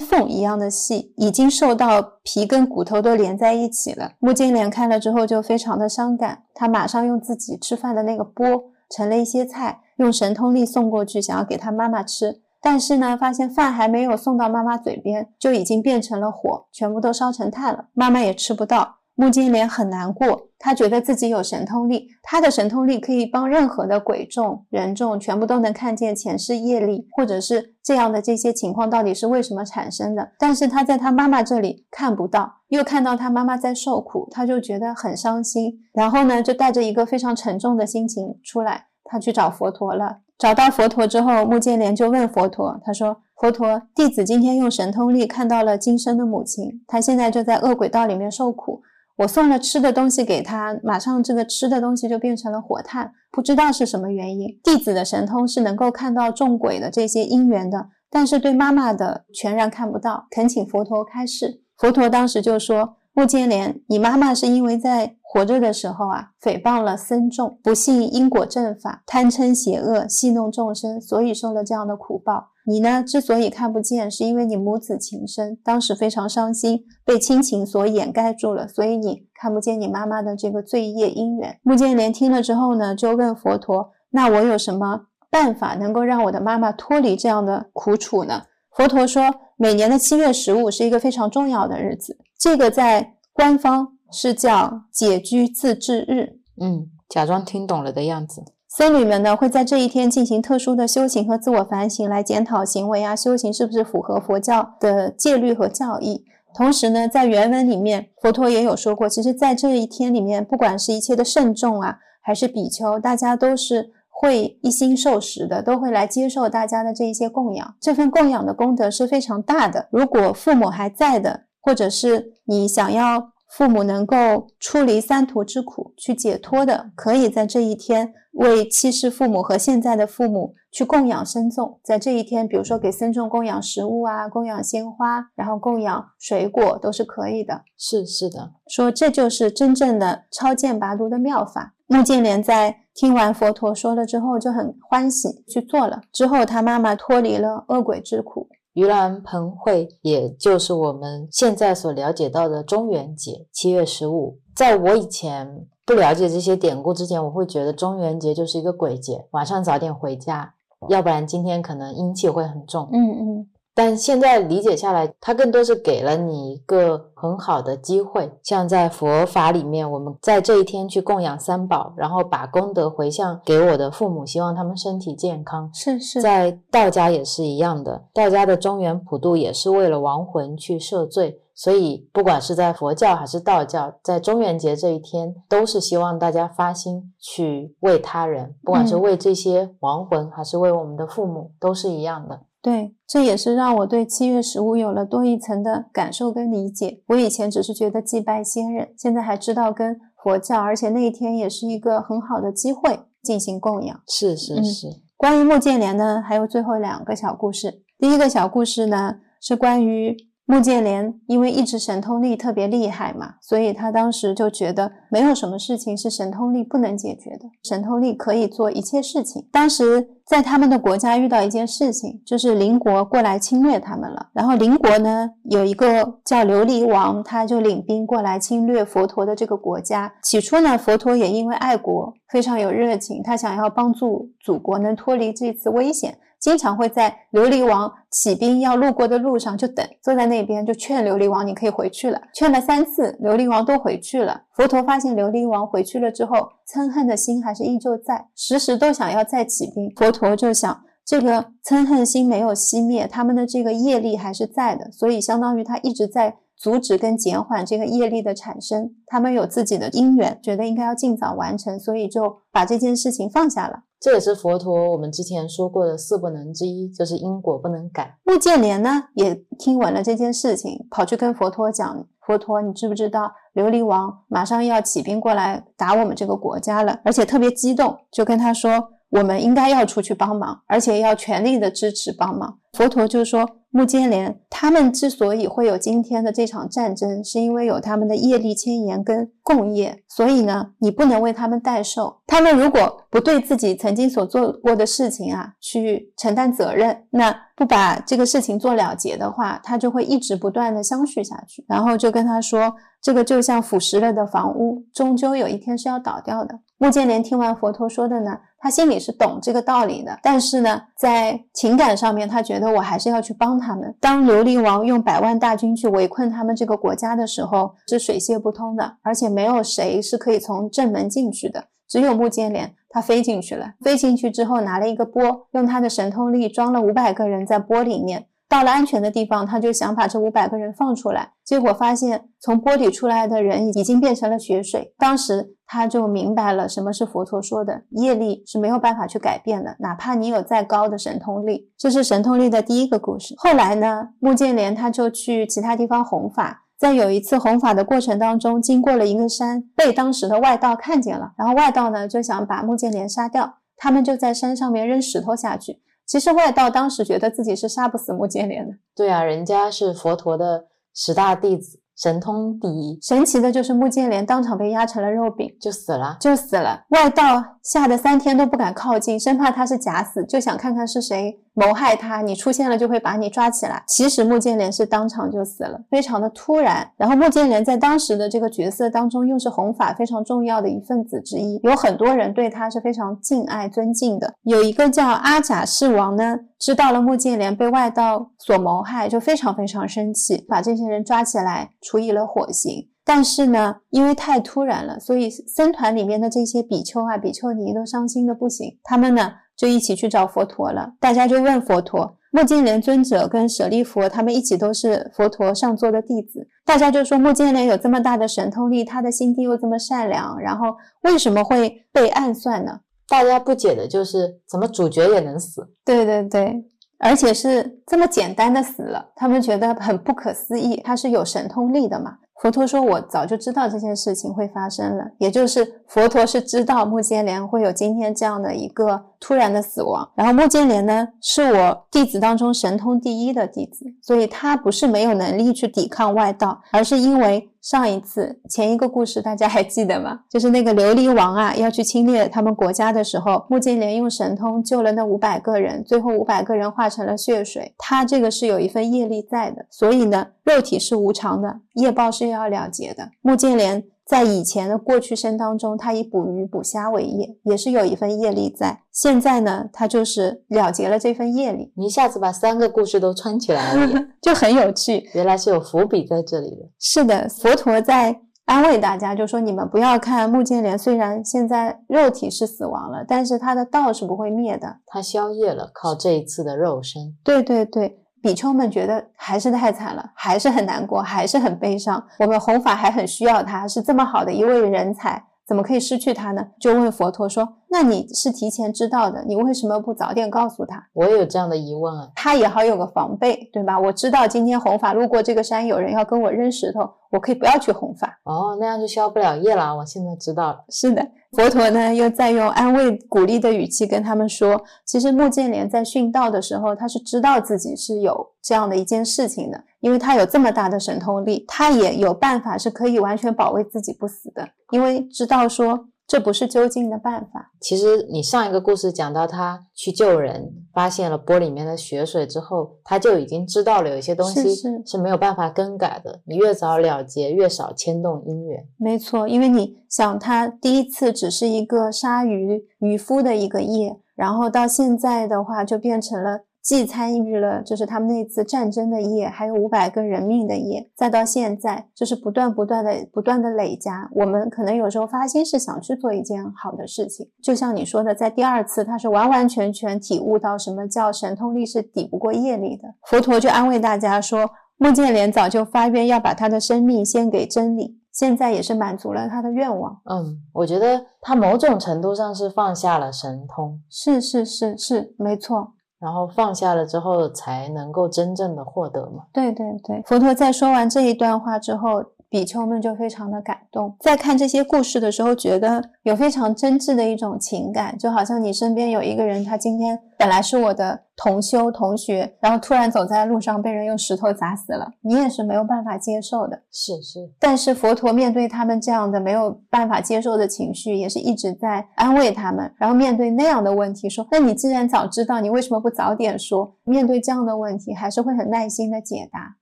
[0.00, 4.10] 缝一样的细，已经受到皮跟骨头都连在一起了。
[4.18, 8.44] 穆金莲看了之后就非常的伤感，她马上用自己吃饭的那个钵
[8.90, 12.40] 盛了一些菜，用神通力送过去，想要给他妈妈吃。
[12.60, 18.96] 但是呢，发现饭还没有送到妈妈嘴边，就已经变成了火，全部都烧成炭了，妈妈也吃不到。
[19.18, 30.32] 穆金莲很难过，他觉得自己有神通力，他的神通力可以帮任何的鬼众、人众，全部都能看见前世业力，或者是这样的这些情况到底是为什么产生的。
[30.38, 35.72] 但是他在他妈妈这里看不到，又看到他妈妈在受苦，他就觉得很伤心。
[35.94, 40.18] 然后呢，就带着一个非常沉重的心情出来，他去找佛陀了。
[40.38, 48.82] 找到佛陀之后，穆建连就问佛陀，他说：“佛陀，弟子今天用神通力看到了今生的母亲，她现在就在恶鬼道里面受苦。”
[49.20, 54.60] 我送了吃的东西给他，马上这个吃的东西就变成了火炭，不知道是什么原因。
[54.62, 60.26] 弟子的神通是能够看到众鬼的这些因缘的，但是对妈妈的全然看不到。
[60.30, 61.62] 恳请佛陀开示。
[61.78, 73.00] 佛陀当时就说：“穆建连，你妈妈是因为在活着的时候啊，诽谤了僧众，不信因果正法，贪嗔邪恶，戏弄众生，所以受了这样的苦报。”你呢？
[73.00, 81.60] 之所以看不见，是因为你母子情深，当时非常伤心，被亲情所掩盖住了，所以你看不见你妈妈的这个罪业因缘。
[81.62, 88.42] 穆建连听了之后呢，就问佛陀：“那我有什么办法能够让我的妈妈脱离这样的苦楚呢？”
[88.74, 89.22] 佛陀说
[89.56, 96.38] ：“每年的七月十五是一个非常重要的日子，这个在官方是叫解居自治日。
[96.58, 98.42] 嗯，假装听懂了的样子。
[98.66, 106.24] 僧侣们呢会在这一天进行特殊的修行和自我反省，来检讨行为啊，修行是不是符合佛教的戒律和教义。
[106.54, 117.74] 同时呢，在原文里面，佛陀也有说过，其实，在这一天里面，不管是一切的慎重啊，还是比丘，大家都是会一心受食的，都会来接受大家的这一些供养。
[117.78, 119.88] 这份供养的功德是非常大的。
[119.92, 131.80] 如果父母还在的，或者是你想要父母能够出离三途之苦，去解脱的，可以在这一天为七世父母和现在的父母去供养僧众。
[131.82, 137.62] 在这一天，比如说给僧众供养食物啊，供养鲜花，然后供养水果，都是可以的。
[137.78, 141.72] 是是的，说这就是真正的超荐拔毒的妙法。
[141.86, 146.02] 穆建莲在听完佛陀说了之后，就很欢喜去做了。
[146.12, 148.50] 之后，他妈妈脱离了恶鬼之苦。
[148.76, 154.38] 盂兰盆会，也就是我们现在所了解到的中元节，七月十五。
[154.54, 160.52] 在我以前不了解这些典故之前，我会觉得中元节就是一个鬼节，晚上早点回家，
[160.90, 162.90] 要不然今天可能阴气会很重。
[162.92, 163.48] 嗯嗯。
[163.76, 175.70] 但现在理解下来，它更多是给了你一个很好的机会，像在佛法里面，我们在这一天去供养三宝，然后把功德回向给我的父母，希望他们身体健康。
[175.74, 192.40] 是是，在道家也是一样的，道家的中原普渡也是为了亡魂去赦罪，所以不管是在佛教还是道教，在中元节这一天，都是希望大家发心去为他人，不管是为这些亡魂，还是为我们的父母，都是一样的。
[192.66, 197.00] 对，这也是让我对七月十五有了多一层的感受跟理解。
[197.06, 204.02] 我以前只是觉得祭拜先人，现在还知道跟佛教，而且那一天也是一个很好的机会进行供养。
[204.08, 204.88] 是是是。
[205.16, 207.84] 关于穆建莲呢，还有最后两个小故事。
[208.00, 210.16] 第一个小故事呢，是关于。
[210.46, 219.44] 穆建连因为一直神通力特别厉害嘛，所以他当时就觉得没有什么事情是神通力不能解决的，神通力可以做一切事情。
[219.50, 224.28] 当时在他们的国家遇到一件事情，就是邻国过来侵略他们了。
[224.32, 230.12] 然后邻国呢有一个叫琉璃王，他就领兵过来侵略佛陀的这个国家。
[230.22, 236.18] 起初呢，佛陀也因为爱国非常有热情，他想要帮助祖国能脱离这次危险。
[236.46, 242.22] 经常会在琉璃王起兵要路过的路上就等，坐在那边就劝琉璃王，你可以回去了。
[242.32, 244.42] 劝了三次，琉璃王都回去了。
[244.54, 246.36] 佛陀发现琉璃王回去了之后，
[246.72, 249.92] 嗔恨的心还是依旧在，时时都想要再起兵。
[249.96, 258.94] 佛陀就想，这个嗔恨心没有熄灭，他们的这个业力还是在的，所以相当于他一直在阻止跟减缓这个业力的产生。
[259.08, 263.80] 他们有自己的因缘，觉得应该要尽早完成，所以就把这件事情放下了。
[263.98, 268.18] 这也是佛陀我们之前说过的四不能之一，就是因果不能改。
[268.24, 277.00] 穆建连呢也听闻了这件事情，跑去跟佛陀讲：“佛陀，你知不知道琉璃王马上要起兵过来打我们这个国家了？
[277.04, 283.48] 而且特别激动，就跟他说，我们应该要出去帮忙，而且要全力的支持帮忙。”佛陀就说。
[283.70, 292.22] 穆建连他们之所以会有今天的这场战争，是因为有他们的业力牵延跟共业，所以呢，你不能为他们代受。
[292.26, 301.62] 他们如果不对自己曾经所做过的事情啊去承担责任，那不把这个事情做了结的话，他就会一直不断的相续下去。
[301.68, 306.60] 然后就跟他说，这个就像腐蚀了的房屋，终究有一天是要倒掉的。
[306.78, 308.38] 穆建连听完佛陀说的呢。
[308.58, 313.94] 他心里是懂这个道理的，但是呢，在情感上面，他觉得我还是要去帮他们。
[314.00, 323.74] 当琉璃王用百万大军去围困他们这个国家的时候，是水泄不通的，而且没有谁是可以从正门进去的，只有穆建连，他飞进去了。
[323.82, 328.26] 飞进去之后，拿了一个钵，用他的神通力装了五百个人在钵里面。
[328.48, 334.94] 到了安全的地方，他就想把这五百个人放出来，结果发现从玻璃出来的人已经变成了血水。
[334.98, 335.52] 当时。
[335.68, 341.72] 他就明白了什么是佛陀说的业力是没有办法去改变的，哪怕你有再高的神通力。
[341.76, 343.34] 这是神通力的第一个故事。
[343.36, 355.80] 后来呢，穆建连他就去其他地方弘法，在有一次弘法的过程当中，经过了一个山，被当时的外道看见了，然后外道呢就想把穆建连杀掉，他们就在山上面扔石头下去。
[356.06, 358.74] 其实外道当时觉得自己是杀不死穆建连的。
[358.94, 361.80] 对啊，人家是佛陀的十大弟子。
[361.96, 366.84] 神通第一，神奇的就是穆建连当场被压成了肉饼，就死了，就死了。
[366.90, 371.40] 外道吓得三天都不敢靠近，生怕他是假死，就想看看是谁。
[371.52, 373.82] 谋害他，你出现了就会把你抓起来。
[373.88, 376.88] 其实穆建连是当场就死了，非常的突然。
[376.96, 384.32] 然后穆建连在当时的这个角色当中，又是弘法非常重要的一份子之一，有很多人对他是非常敬爱尊敬的。
[384.42, 392.90] 有一个叫阿贾世王呢，知道了穆建连被外道所谋害，就非常非常生气，把这些人抓起来处以了火刑。
[393.06, 399.32] 但是呢，因为太突然了，所以僧团里面的这些比丘啊、比丘尼都伤心的不行，他们呢。
[399.56, 400.92] 就一起去找佛陀了。
[401.00, 406.46] 大家就问佛陀，目犍连尊者跟舍利弗他们一起都是佛陀上座的弟子。
[406.62, 412.80] 大家就说目犍连有这么大的神通力，他的心地又这么善良，然后为什么会被暗算呢？
[413.08, 415.66] 大家不解的就是怎么主角也能死？
[415.86, 416.62] 对对对，
[416.98, 420.82] 而且是这么简单的死了，他们觉得很不可思议。
[420.84, 422.18] 他是有神通力的嘛？
[422.40, 430.08] 佛陀说：“我早就知道这件事情会发生了，也就是佛陀是知道目犍连会有今天这样的一个突然的死亡。
[430.14, 440.20] 然后目犍连呢，是我弟子当中神通第一的弟子，所以他不是没有能力去抵抗外道，而是因为上一次前一个故事大家还记得吗？
[440.30, 447.74] 就是那个琉璃王啊要去侵略他们国家的时候，目犍连用神通救了那五百个人，最后五百个人化成了血水。
[447.78, 452.26] 他这个是有一份业力在的，所以呢，肉体是无常的，业报是。
[452.26, 458.82] 要了结的目犍连在以前的过去生当中，他以捕鱼捕虾为业，也是有一份业力在。
[458.92, 461.72] 现在呢，他就是了结了这份业力。
[461.76, 465.10] 你一下子把三个故事都串起来了， 就很有趣。
[465.14, 466.70] 原来是有伏笔在这里的。
[466.78, 477.02] 是的，佛陀在安慰大家，就说你们不要看目犍连，虽然现在肉体是死亡了，但是他的道是不会灭的，他消业了，靠这一次的肉身。
[477.24, 477.98] 对对对。
[478.22, 482.04] 比丘们觉得还是太惨了，还是很难过，还是很悲伤。
[482.18, 486.44] 我们弘法还很需要他，是这么好的一位人才，怎么可以失去他呢？
[486.58, 492.10] 就问佛陀说：“那你是提前知道的，你为什么不早点告诉他？”我也有这样的疑问啊。
[492.16, 493.78] 他也好有个防备，对吧？
[493.78, 496.80] 我知道今天弘法路过这个山，有人要跟我扔石头，
[497.10, 498.18] 我可以不要去弘法。
[498.24, 499.76] 哦，那样就消不了业了。
[499.76, 500.64] 我现在知道了。
[500.68, 501.06] 是的。
[501.32, 517.50] 佛陀呢，又在用安慰、鼓励的语气跟他们说：“其实穆建连在殉道的时候，他是知道自己是有这样的一件事情的，因为他有这么大的神通力，他也有办法是可以完全保卫自己不死的，因为知道说。”这不是究竟的办法。
[517.60, 524.54] 其实你上一个故事讲到他去救人，发现了钵里面的血水之后，他就已经知道了有一些东西
[524.86, 526.20] 是没有办法更改的。
[526.24, 528.64] 你越早了结，越少牵动姻缘。
[528.78, 536.42] 没错，因为你想，他第一次只是一个杀鱼渔夫的一个业，然后到现在的话，就变成了。
[536.66, 544.10] 既参与了就是他们那次战争的夜，还有五百个人命的夜，再到现在就是不断不断的不断的累加。
[544.12, 552.88] 我们可能有时候发心是想去做一件好的事情，就像你说的，在第二次他是完完全全体悟到什么叫神通力是抵不过业力的。
[553.04, 560.00] 佛陀就安慰大家说，穆建连早就发愿要把他的生命献给真理，现在也是满足了他的愿望。
[560.10, 565.74] 嗯，我觉得他某种程度上是放下了神通，是是是是，没错。
[566.06, 569.24] 然后放下了之后，才能够真正的获得嘛？
[569.32, 572.04] 对对对，佛陀在说完这一段话之后。
[572.36, 586.60] 比丘们就非常的感动，在看这些故事的时候，觉得有非常真挚的一种情感，就好像你身边有一个人，他今天本来是我的同修同学，然后突然走在路上被人用石头砸死了，你也是没有办法接受的。
[586.70, 592.70] 是是，但是佛陀面对他们这样的没有办法接受的情绪，也是一直在安慰他们。
[592.76, 599.56] 然后面对那样的问题，说：“那你既然早知道，你为什么不早点说？”面对这样的问题，还是会很耐心的解答。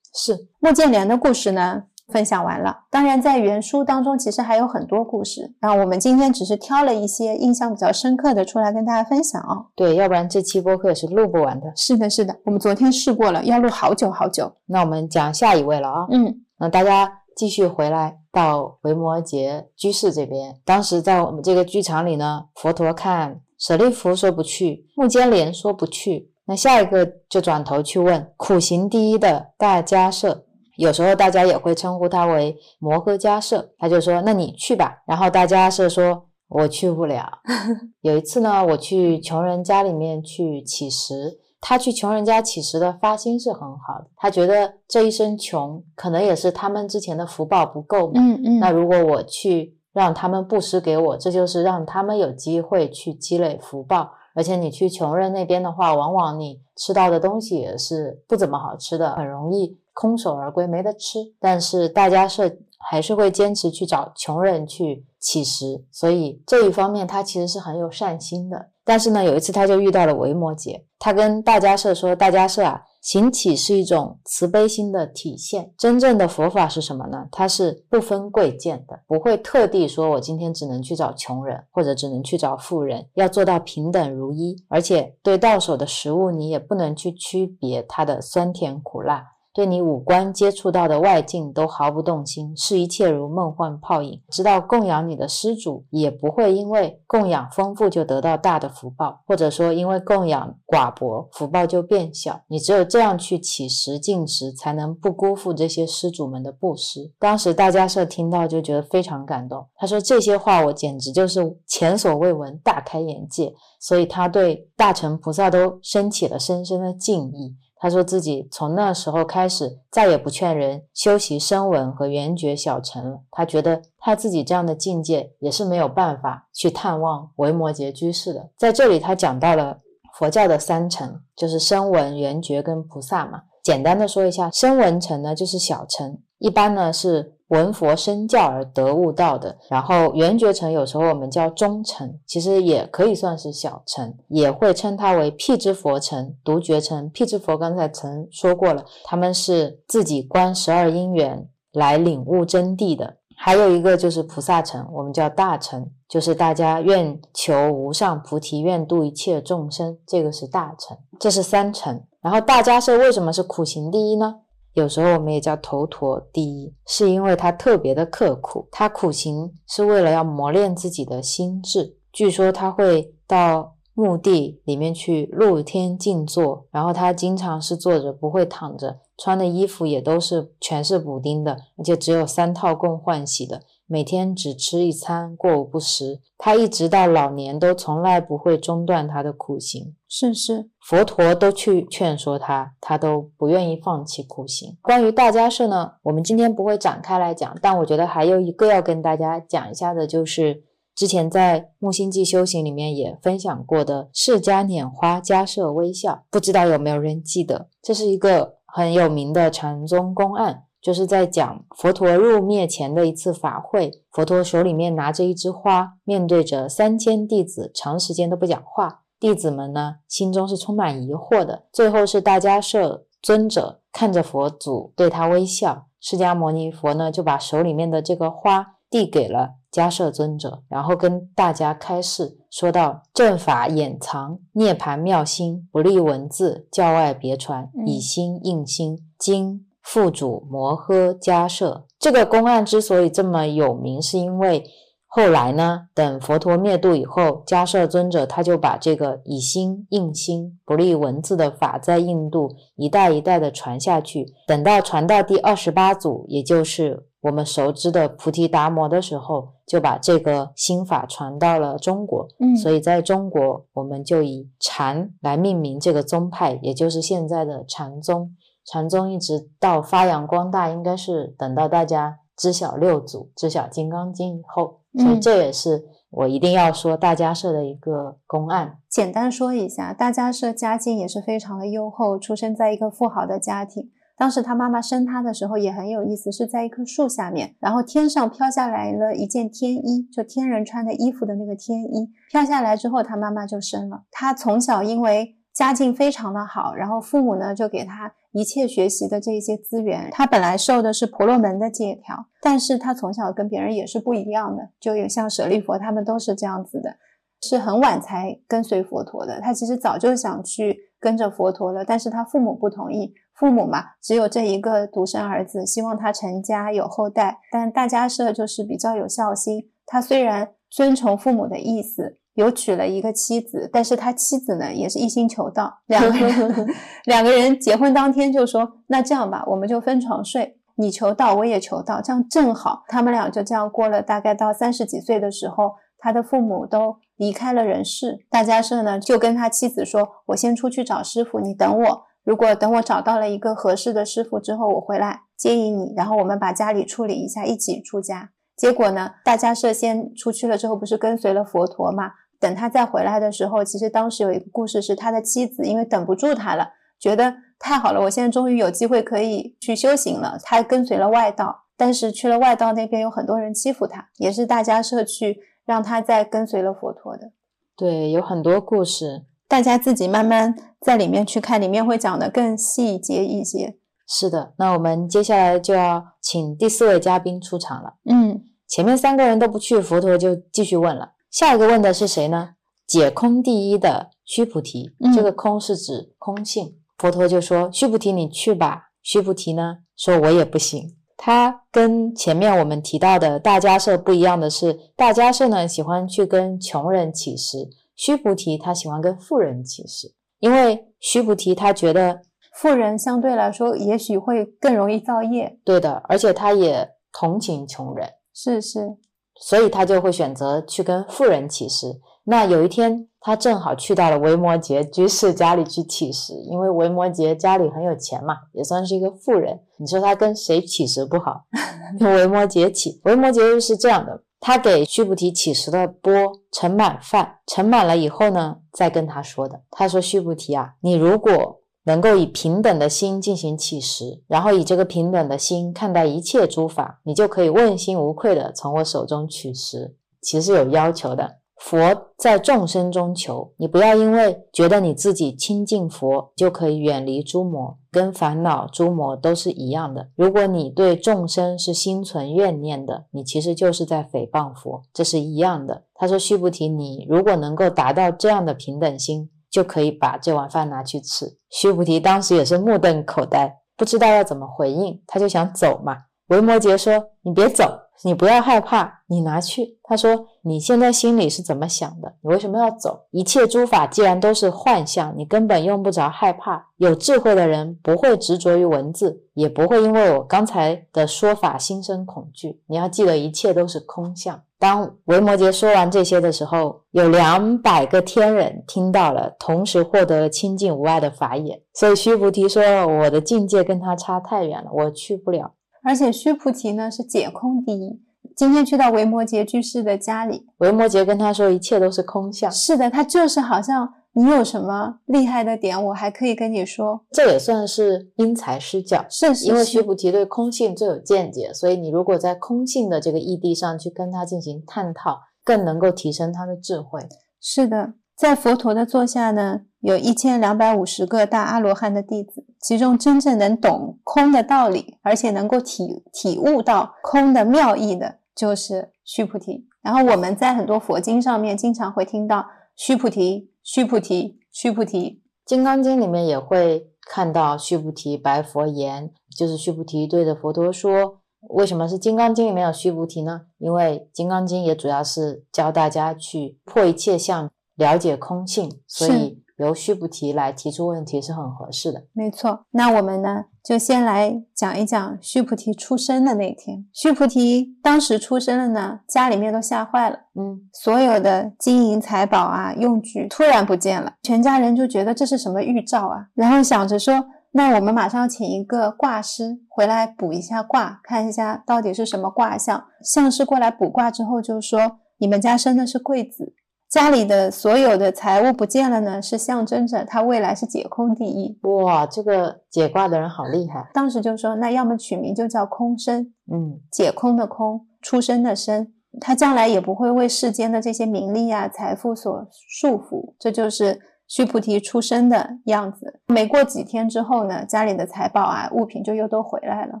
[0.14, 1.84] 是莫建莲的故事呢？
[2.12, 9.66] 分享完了，当然在原书当中其实还有很多故事，那我们今天只是挑了一些印象比较深刻的出来跟大家分享哦。
[9.74, 11.72] 对，要不然这期播客也是录不完的。
[11.74, 14.52] 是的，是的，我们昨天试过了，要录好久好久。
[14.66, 16.06] 那我们讲下一位了啊。
[16.10, 20.54] 嗯，那大家继续回来到维摩诘居士这边。
[20.64, 30.44] 当时在我们这个剧场里呢，佛陀看舍利弗说不去，目犍连说不去，那下一个就转头去问苦行第一的大迦舍。
[30.76, 37.26] 有时候大家也会称呼他为摩诃迦舍，他就说：“那你去吧。”然后大家是说：“我去不了。
[38.00, 48.14] ”有一次呢，我去穷人家里面去乞食，他去穷人家乞食的发心是很好的，他觉得这一生穷，可能也是他们之前的福报不够嘛。
[48.16, 48.58] 嗯嗯。
[48.58, 54.10] 那如果我去让他们布施给我，这就是让他们有机会去积累福报。
[54.34, 59.78] 而且你去穷人那边的话，往往你吃到的东西也是不怎么好吃的，很容易。
[59.92, 68.70] 空手而归没得吃，但是大家是还是会坚持去找穷人去乞食，所以这一方面他其实是很有善心的。
[68.84, 75.72] 但是呢，有一次他就遇到了维摩诘，他跟大家社说：“大家社啊，行乞是一种慈悲心的体现。
[75.78, 77.28] 真正的佛法是什么呢？
[77.30, 84.56] 它是不分贵贱的，不会特地说我今天只能去找穷人，或者只能去找富人，要做到平等如一。
[84.66, 94.20] 而且对到手的食物，你也不能去区别它的酸甜苦辣。”对你五官接触到的外境都毫不动心，视一切如梦幻泡影。
[94.30, 102.40] 知道供养你的施主也不会因为供养丰富就得到大的福报，或者说因为供养寡薄福报就变小。
[102.48, 107.12] 你只有这样去起食进食，才能不辜负这些施主们的布施。
[107.18, 113.52] 当时大家社听到就觉得非常感动，他说这些话我简直就是前所未闻，大开眼界。
[113.78, 117.56] 所以他对大乘菩萨都升起了深深的敬意。
[117.82, 123.18] 他说自己从那时候开始再也不劝人修习声闻和缘觉小乘了。
[123.32, 128.48] 他觉得他自己这样的境界也是没有办法去探望维摩诘居士的。
[128.56, 129.80] 在这里，他讲到了
[130.16, 133.42] 佛教的三乘，就是声闻、缘觉跟菩萨嘛。
[133.64, 137.34] 简单的说一下，声闻乘呢就是小乘，一般呢是。
[137.52, 147.10] 闻佛身教而得悟道的，然后圆觉乘有时候我们叫中乘，其实也可以算是小乘，也会称它为辟支佛乘、独觉乘。
[147.10, 153.18] 辟支佛刚才曾说过了，他们是自己观十二因缘来领悟真谛的。
[153.36, 160.96] 还有一个就是菩萨乘，我们叫大乘，就是大家愿求无上菩提，愿度一切众生，这个是大乘。
[161.20, 162.02] 这是三乘。
[162.22, 164.36] 然后大家是为什么是苦行第一呢？
[164.74, 171.96] 有时候我们也叫头陀第一，是因为他特别的刻苦，他苦行是为了要磨练自己的心智。
[172.12, 183.62] 据说他会到墓地里面去露天静坐，然后他经常是坐着，不会躺着，穿的衣服也都是全是补丁的，而且只有三套供换洗的。
[183.92, 186.22] 每天只吃一餐，过午不食。
[186.38, 189.94] 他一直到老年都从来不会中断他的苦行。
[190.08, 194.78] 甚是，佛陀都去劝说他，他都不愿意放弃苦行。
[194.80, 200.64] 关于大家社呢，我们今天不会展开来讲，但我觉得还有一个要跟大家讲一下的，就是
[200.94, 207.68] 之前在木星记修行里面也分享过的释迦拈花迦摄微笑，不知道有没有人记得？
[207.82, 210.62] 这是一个很有名的禅宗公案。
[210.82, 219.02] 就是在讲佛陀入灭前的一次法会，佛陀手里面拿着一枝花，面对着三千弟子，长时间都不讲话。
[219.20, 221.66] 弟子们呢，心中是充满疑惑的。
[221.72, 225.86] 最后是大迦摄尊者看着佛祖，对他微笑。
[226.00, 239.64] 释迦牟尼佛呢，就把手里面的这个花递给了迦摄尊者，然后跟大家开示，说到正法掩藏，涅盘妙心，不立文字，教外别传，以心应心，经。
[239.82, 244.64] 副主摩诃迦摄这个公案之所以这么有名，是因为
[245.06, 254.32] 后来呢，等佛陀灭度以后，迦摄尊者他就把这个以心印心、不立文字的法在印度一代一代的传下去。
[254.46, 262.26] 等到传到第二十八祖，也就是我们熟知的菩提达摩的时候，就把这个心法传到了中国。
[262.40, 268.34] 嗯，所以在中国，我们就以禅来命名这个宗派，也就是现在的禅宗。
[268.64, 278.78] 禅宗一直到发扬光大，应该是等到大家知晓六祖、知晓《金刚经》以后，所以这也是我一定要说大家社的一个公案。
[278.88, 283.90] 简单说一下，大家社家境也是非常的优厚，出生在一个富豪的家庭。
[284.14, 294.04] 当时他妈妈生他的时候也很有意思，是在一棵树下面，然后天上飘下来了一件天衣，就天人穿的衣服的那个天衣，飘下来之后，他妈妈就生了。
[294.12, 298.12] 他从小因为家境非常的好，然后父母呢就给他。
[298.34, 306.96] 一切学习的这些资源，他本来受的是婆罗门的戒条，但是他从小跟别人也是不一样的，就有像舍利佛他们都是这样子的，
[307.42, 309.38] 是很晚才跟随佛陀的。
[309.42, 313.12] 他其实早就想去跟着佛陀了，但是他父母不同意。
[313.34, 322.18] 父母嘛，只有这一个独生儿子，希望他成家有后代，但大家社就是比较有孝心，他虽然遵从父母的意思。
[322.34, 326.66] 有娶了一个妻子，但是他妻子呢也是一心求道，两个人
[327.04, 332.84] 两个人结婚当天就说，那这样吧，我们就分床睡，你求道，我也求道，这样正好。
[332.88, 338.24] 他们俩就这样过了，大概到三十几岁的时候，他的父母都离开了人世。
[338.30, 342.04] 大家社呢就跟他妻子说，我先出去找师傅，你等我。
[342.24, 348.30] 如果等我找到了一个合适的师傅之后，我回来接引你，然后我们把家里处理一下，一起出家。
[348.56, 352.12] 结果呢，大家社先出去了之后，不是跟随了佛陀吗？
[352.42, 361.60] 等他再回来的时候，其实当时有一个故事，是他的妻子因为等不住他了，觉得太好了，我现在终于有机会可以去修行了，他跟随了外道。
[361.76, 367.32] 但是去了外道那边，有很多人欺负他，也是大家社区让他再跟随了佛陀的。
[367.76, 373.76] 对，有很多故事，大家自己慢慢在里面去看，里面会讲的更细节一些。
[374.06, 377.94] 是的，那我们接下来就要请第四位嘉宾出场了。
[378.04, 381.12] 嗯，前面三个人都不去，佛陀就继续问了。
[381.32, 382.50] 下一个问的是谁呢？
[382.86, 386.76] 解空第一的须菩提，这个空是指空性。
[386.98, 402.20] 佛陀就说：“须菩提，你去吧。”须菩提呢说：“我也不行。”他跟前面我们提到的大家社不一样的是，大家社呢喜欢去跟穷人乞食，须菩提他喜欢跟富人乞食，因为须菩提他觉得
[402.52, 405.58] 富人相对来说也许会更容易造业。
[405.64, 408.06] 对的，而且他也同情穷人。
[408.34, 408.98] 是是。
[409.42, 412.00] 所以他就会选择去跟富人乞食。
[412.24, 419.58] 那有一天，他正好去到了维摩诘居士家里去乞食，因为维摩诘家里很有钱嘛，也算是一个富人。
[419.78, 421.42] 你说他跟谁乞食不好？
[421.98, 423.00] 跟维摩诘乞。
[423.04, 426.12] 维摩诘是这样的，他给须菩提乞食的钵
[426.52, 429.60] 盛满饭，盛满了以后呢，再跟他说的。
[429.72, 439.96] 他说：“须菩提啊，你如果……”能够以平等的心进行乞食，然后以这个平等的心看待一切诸法，你就可以问心无愧的从我手中取食。
[440.20, 450.08] 其实有要求的，佛在众生中求，你不要因为觉得你自己亲近佛就可以远离诸魔，跟烦恼诸魔都是一样的。
[450.14, 455.82] 如果你对众生是心存怨念的，你其实就是在诽谤佛，这是一样的。
[455.94, 461.26] 他说：“须菩提，你如果能够达到这样的平等心。”就可以把这碗饭拿去吃。
[461.50, 465.98] 须菩提当时也是目瞪口呆，不知道要怎么回应，他就想走嘛。
[466.28, 472.14] 维摩诘说：“你别走，你不要害怕，你拿去。”他说：“你现在心里是怎么想的？
[472.22, 473.06] 你为什么要走？
[473.10, 476.66] 一切诸法既然都是幻象，你根本用不着害怕。
[476.78, 482.60] 有智慧的人不会执着于文字，也不会因为我刚才的说法心生恐惧。
[482.66, 491.60] 你要记得，一切都是空相。”当维摩诘说完这些的时候，有两百个天人听到了，同时获得了清净无碍的法眼。
[491.74, 495.52] 所以须菩提说：“我的境界跟他差太远了，我去不了。”
[495.82, 498.00] 而且须菩提呢是解空第一。
[498.36, 503.94] 今天去到维摩诘居士的家里，维摩诘跟他说：“一切都是空相。”是的，他就是好像。
[504.14, 507.02] 你有什么厉害的点，我还可以跟你说。
[507.12, 509.46] 这也算是因材施教，是是。
[509.46, 517.00] 因为须菩提对空性最有见解，所以你如果在空性的这个义地上去跟他进行探讨，更能够提升他的智慧。
[517.40, 529.66] 是的，在佛陀的座下呢，有一千两百五十个大阿罗汉的弟子，其中真正能懂空的道理，而且能够体体悟到空的妙意的，就是须菩提。
[529.82, 533.50] 然后我们在很多佛经上面经常会听到须菩提。
[533.64, 535.10] 须菩提，须菩提，
[535.44, 541.20] 《金刚经》里面也会看到须菩提白佛言，就是须菩提对着佛陀说
[541.50, 543.42] ：“为什么是《金刚经》里面有须菩提呢？
[543.58, 552.64] 因为《金刚经》也主要是教大家去破一切相，了解空性，所以。”由须菩提来提出问题是很合适的，没错。
[552.72, 556.84] 那我们呢，就先来讲一讲须菩提出生的那天。
[556.92, 566.26] 须菩提当时出生了呢，家里面都吓坏了，嗯，所有的金银财宝啊、用具突然不见了，全家人就觉得这是什么预兆啊？
[566.34, 572.84] 然后想着说，那我们马上请一个卦师回来卜一下卦，看一下到底是什么卦象。
[573.02, 576.54] 相师过来卜卦之后就说，你们家生的是贵子。
[576.92, 581.58] 家里的所有的财物不见了呢，是象征着他未来是解空第一。
[581.62, 583.90] 哇，这个解卦的人好厉害！
[583.94, 593.32] 当时就说，那要么取名就叫空生，嗯，解空的空，出生的生，他将来也不会为世间的这些名利啊、财富所束缚。
[593.38, 593.98] 这就是。
[594.34, 600.00] 须菩提出生的样子，没过几天之后呢，家里的财宝啊、物品就又都回来了。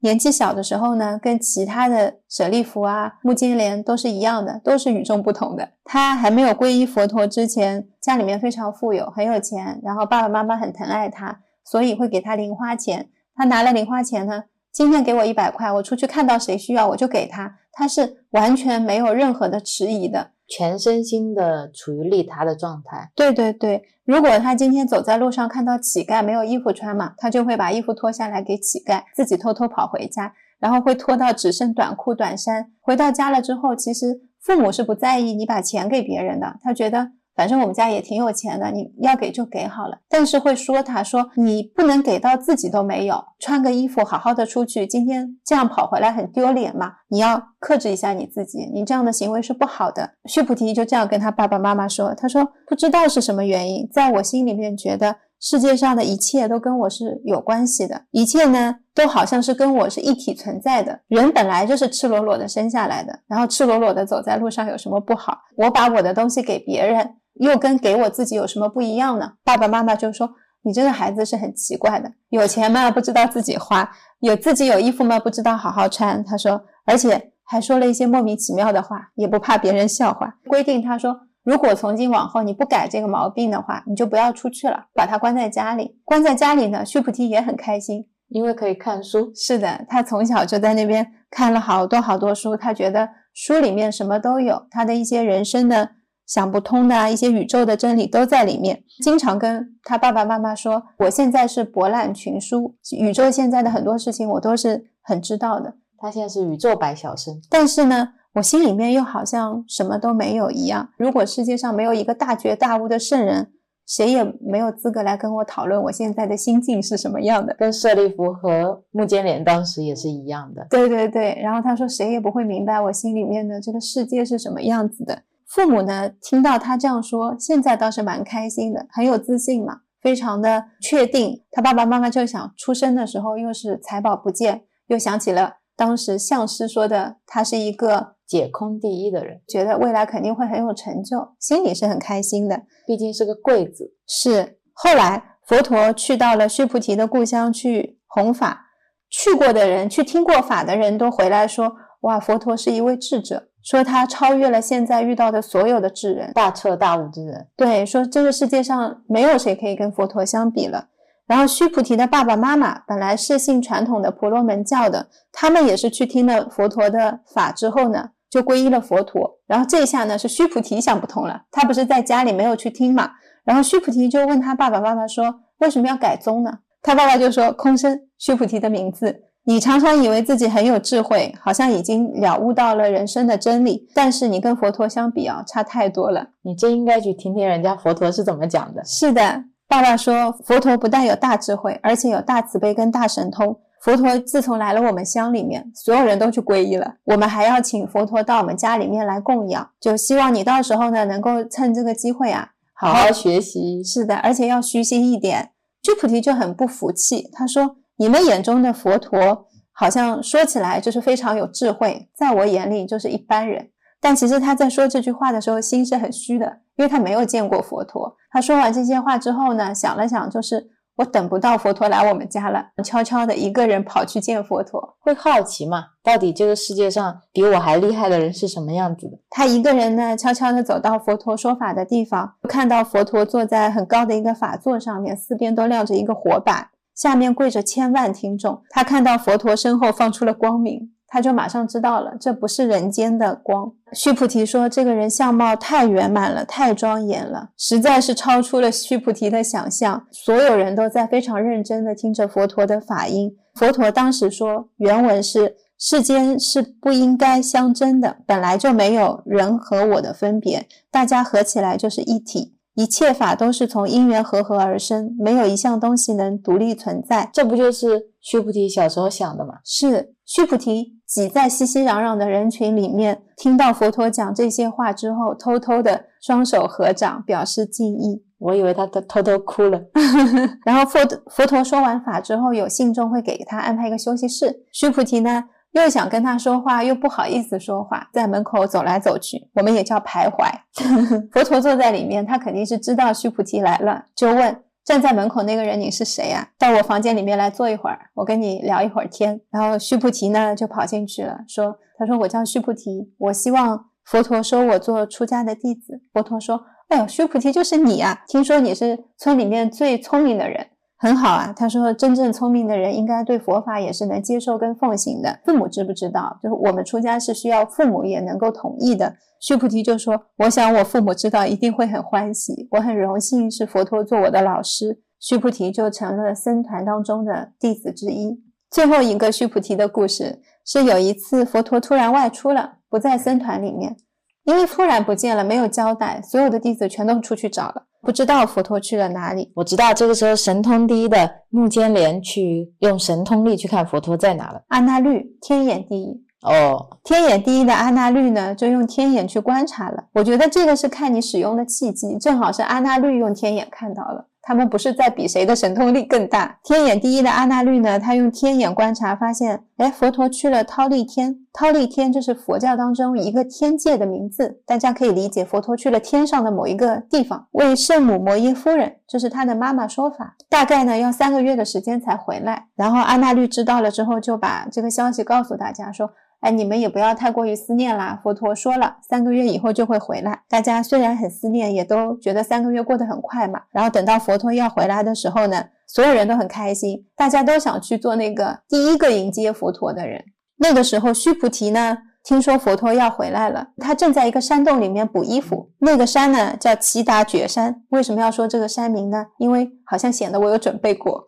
[0.00, 5.68] 年纪小的时候呢，跟其他的舍利弗啊、目犍连都是一样的，都是与众不同的。
[5.84, 13.10] 他还没有皈依佛陀之前，家里面非常富有，很有钱，然后爸爸妈妈很疼爱他，所以会给他零花钱。
[13.34, 20.30] 他拿了零花钱呢，今天给我一百块，我出去看到谁需要我就给他，他是完全没有任何的迟疑的。
[20.48, 23.10] 全身心的处于利他的状态。
[23.14, 32.72] 对对对，如果他今天走在路上看到乞丐没有衣服穿嘛，他就会把衣服脱下来给乞丐，自己偷偷跑回家，然后会脱到只剩短裤短衫。
[32.80, 37.12] 回到家了之后，其实父母是不在意你把钱给别人的，他觉得。
[37.36, 39.98] 反正我们家也挺有钱的，你要给就给好了。
[40.08, 46.94] 但是会说，他说你不能给到自己都没有，穿个衣服好好的出去，今天这样跑回来很丢脸嘛。
[47.08, 50.14] 你要克制一下你自己，你这样的行为是不好的。
[50.24, 60.98] 须菩提就这样跟他爸爸妈妈说，他说不知道是什么原因，在我心里面觉得世界上的一切都跟我是有关系的，一切呢都好像是跟我是一体存在的。
[61.08, 65.36] 人本来就是赤裸裸的生下来的，然后赤裸裸的走在路上有什么不好？
[65.58, 67.16] 我把我的东西给别人。
[67.38, 69.32] 又跟给我自己有什么不一样呢？
[69.44, 70.30] 爸爸妈妈就说
[70.64, 80.34] ：“你这个孩子是很奇怪的，有钱嘛不知道自己花，有自己有衣服嘛不知道好好穿。”他说，而且还说了一些莫名其妙的话，也不怕别人笑话。
[80.48, 85.98] 规定他说，如果从今往后你不改这个毛病的话，你就不要出去了，把他关在家里。
[86.04, 89.30] 关在家里呢，须菩提也很开心，因为可以看书。
[89.34, 95.90] 是的，他从小就在那边看了好多好多书，他觉得书里面什么都有，他的一些人生的。
[96.26, 98.82] 想不通的啊，一些宇宙的真理都在里面。
[99.02, 107.40] 经常跟他爸爸妈妈说：“我现在是博览群书，宇宙现在的很多事情我都是很知道的。”他现在是宇宙白小生。
[107.48, 110.90] 但是呢，我心里面又好像什么都没有一样。
[110.98, 113.52] 如果世界上没有一个大觉大悟的圣人，
[113.86, 117.54] 谁也没有资格来跟我讨论我现在的心境是什么样的。
[117.56, 120.66] 跟舍利弗和目犍连当时也是一样的。
[120.68, 125.22] 对对对，然后他说谁也不会明白我心里面的这个世界是什么样子的。
[125.48, 131.44] 父母呢，听到他这样说，现在倒是蛮开心的，很有自信嘛，非常的确定。
[131.50, 142.62] 他爸爸妈妈就想，出生的时候又是财宝不见，又想起了当时相师说的，他是一个解空第一的人，觉得未来肯定会很有成就，心里是很开心的。
[142.86, 143.94] 毕竟是个贵子。
[144.08, 148.66] 是后来佛陀去到了须菩提的故乡去弘法，
[149.08, 153.48] 去过的人，去听过法的人都回来说，哇，佛陀是一位智者。
[153.66, 157.48] 说他超越了现在遇到的所有的智人，大彻大悟之人。
[157.56, 160.86] 对，说这个世界上没有谁可以跟佛陀相比了。
[161.26, 169.36] 然后须菩提的爸爸妈妈本来是信传统的婆罗门教的，他们也是去听了佛陀的法之后呢，就皈依了佛陀。
[169.48, 173.10] 然后这下呢是须菩提想不通了，他不是在家里没有去听嘛？
[173.42, 176.60] 然后须菩提就问他爸爸妈妈说，为什么要改宗呢？
[176.80, 179.24] 他爸爸就说空生须菩提的名字。
[179.48, 186.30] 你常常以为自己很有智慧，好像已经了悟到了人生的真理，但是你跟佛陀相比啊，差太多了。
[186.42, 188.82] 你真应该去听听人家佛陀是怎么讲的。
[188.84, 193.56] 是的，爸爸说，佛陀不但有大智慧，而且有大慈悲跟大神通。
[193.80, 196.94] 佛陀自从来了我们乡里面，所有人都去皈依了。
[197.04, 203.80] 我们还要请佛陀到我们家里面来供养，就希望你到时候呢，能够趁这个机会啊，好好学习。
[203.84, 205.50] 是的，而且要虚心一点。
[205.80, 207.76] 居菩提就很不服气，他说。
[207.96, 213.70] 你们眼中的佛陀，好像说起来就是非常有智慧，在我眼里就是一般人。
[214.00, 218.14] 但其实他在说这句话的时候，心是很虚的，因为他没有见过佛陀。
[218.30, 224.96] 他说完这些话之后呢，想了想，就是我等不到佛陀来我们家了，悄悄的一个人跑去见佛陀。
[225.00, 225.86] 会好奇嘛？
[226.02, 229.18] 到底这个世界上比我还厉害的人是什么样子的？
[229.30, 236.70] 他一个人呢，悄悄的走到佛陀说法的地方，看到佛陀坐在很高的一个法座上面，四边都亮着一个火把。
[236.96, 243.70] 下面跪着千万听众，他看到佛陀身后放出了光明，他就马上知道了，这不是人间的光。
[243.92, 253.30] 须菩提说：“这个人相貌太圆满了，太庄严了，实在是超出了须菩提的想象。”所有人都在非常认真地听着佛陀的法音。
[253.54, 267.30] 佛陀当时说，原文是：“世间是不应该相争的，本来就没有人和我的分别，大家合起来就是一体。”一切法都是从因缘和合而生，没有一项东西能独立存在。
[267.32, 269.54] 这不就是须菩提小时候想的吗？
[269.64, 278.22] 是须菩提挤在熙熙攘攘的人群里面，听到佛陀讲这些话之后，偷偷的双手合掌表示敬意。
[278.38, 279.80] 我以为他偷偷偷哭了。
[280.66, 281.00] 然后佛
[281.30, 284.64] 佛陀说完法之后，有信众会给他安排一个休息室。
[284.70, 285.44] 须菩提呢？
[285.80, 290.50] 又想跟他说话，又不好意思说话，在门口走来走去，我们也叫徘徊。
[291.32, 296.48] 佛陀坐在里面，他肯定是知道须菩提来了，就问站在门口那个人：“你是谁呀？
[296.58, 308.22] 到我房间里面来坐一会儿，我跟你聊一会儿天。”然后须菩提呢就跑进去了，说：“他说我叫须菩提，我希望佛陀收我做出家的弟子。”佛陀说：“哎呦，须菩提就是你啊！
[308.28, 310.68] 听说你是村里面最聪明的人。”
[310.98, 315.40] 很好啊，他说真正聪明的人应该对佛法也是能接受跟奉行的。
[315.44, 316.38] 父母知不知道？
[316.42, 319.14] 就是我们出家是需要父母也能够同意的。
[319.38, 328.42] 须菩提就说：“我想我父母知道一定会很欢喜，我很荣幸是佛陀做我的老师。”须菩提就成了僧团当中的弟子之一。
[328.70, 333.96] 最后一个须菩提的故事是有一次佛陀突然外出了，不在僧团里面，
[334.44, 337.86] 因为突然不见了，没有交代，所有的弟子全都出去找了。
[338.06, 339.50] 不知道佛陀去了哪里。
[339.56, 344.62] 我知道这个时候神通第一的目犍连去用神通力去看佛陀在哪了。
[344.68, 350.04] 阿那律天眼第一哦，天眼第一的阿那律呢，就用天眼去观察了。
[350.12, 354.28] 我觉得这个是看你使用的契机，正好是阿那律用天眼看到了。
[354.46, 356.56] 他们不是在比谁的神通力更大。
[356.62, 361.36] 天眼第一的阿那律呢，他用天眼观察，发现，哎，佛陀去了忉利天。
[361.52, 370.36] 忉利天这是佛教当中一个天界的名字，大家可以理解，佛陀去了天上的某一个地方，为圣母摩耶夫人，这是他的妈妈说法。
[370.48, 372.66] 大概呢要三个月的时间才回来。
[372.76, 376.12] 然后阿那律知道了之后，就把这个消息告诉大家说。
[376.46, 378.20] 哎，你们也不要太过于思念啦。
[378.22, 380.42] 佛陀说了，三个月以后就会回来。
[380.48, 383.62] 大家虽然很思念，也都觉得三个月过得很快嘛。
[383.72, 390.24] 然后等到佛陀要回来的时候呢，所有人都很开心，大家都想去做那个第一个迎接佛陀的人。
[390.58, 395.70] 那个时候，须菩提呢，听说佛陀要回来了，他正在一个山洞里面补衣服。
[395.78, 397.82] 那个山呢叫齐达觉山。
[397.90, 399.24] 为什么要说这个山名呢？
[399.38, 401.24] 因为好像显得我有准备过。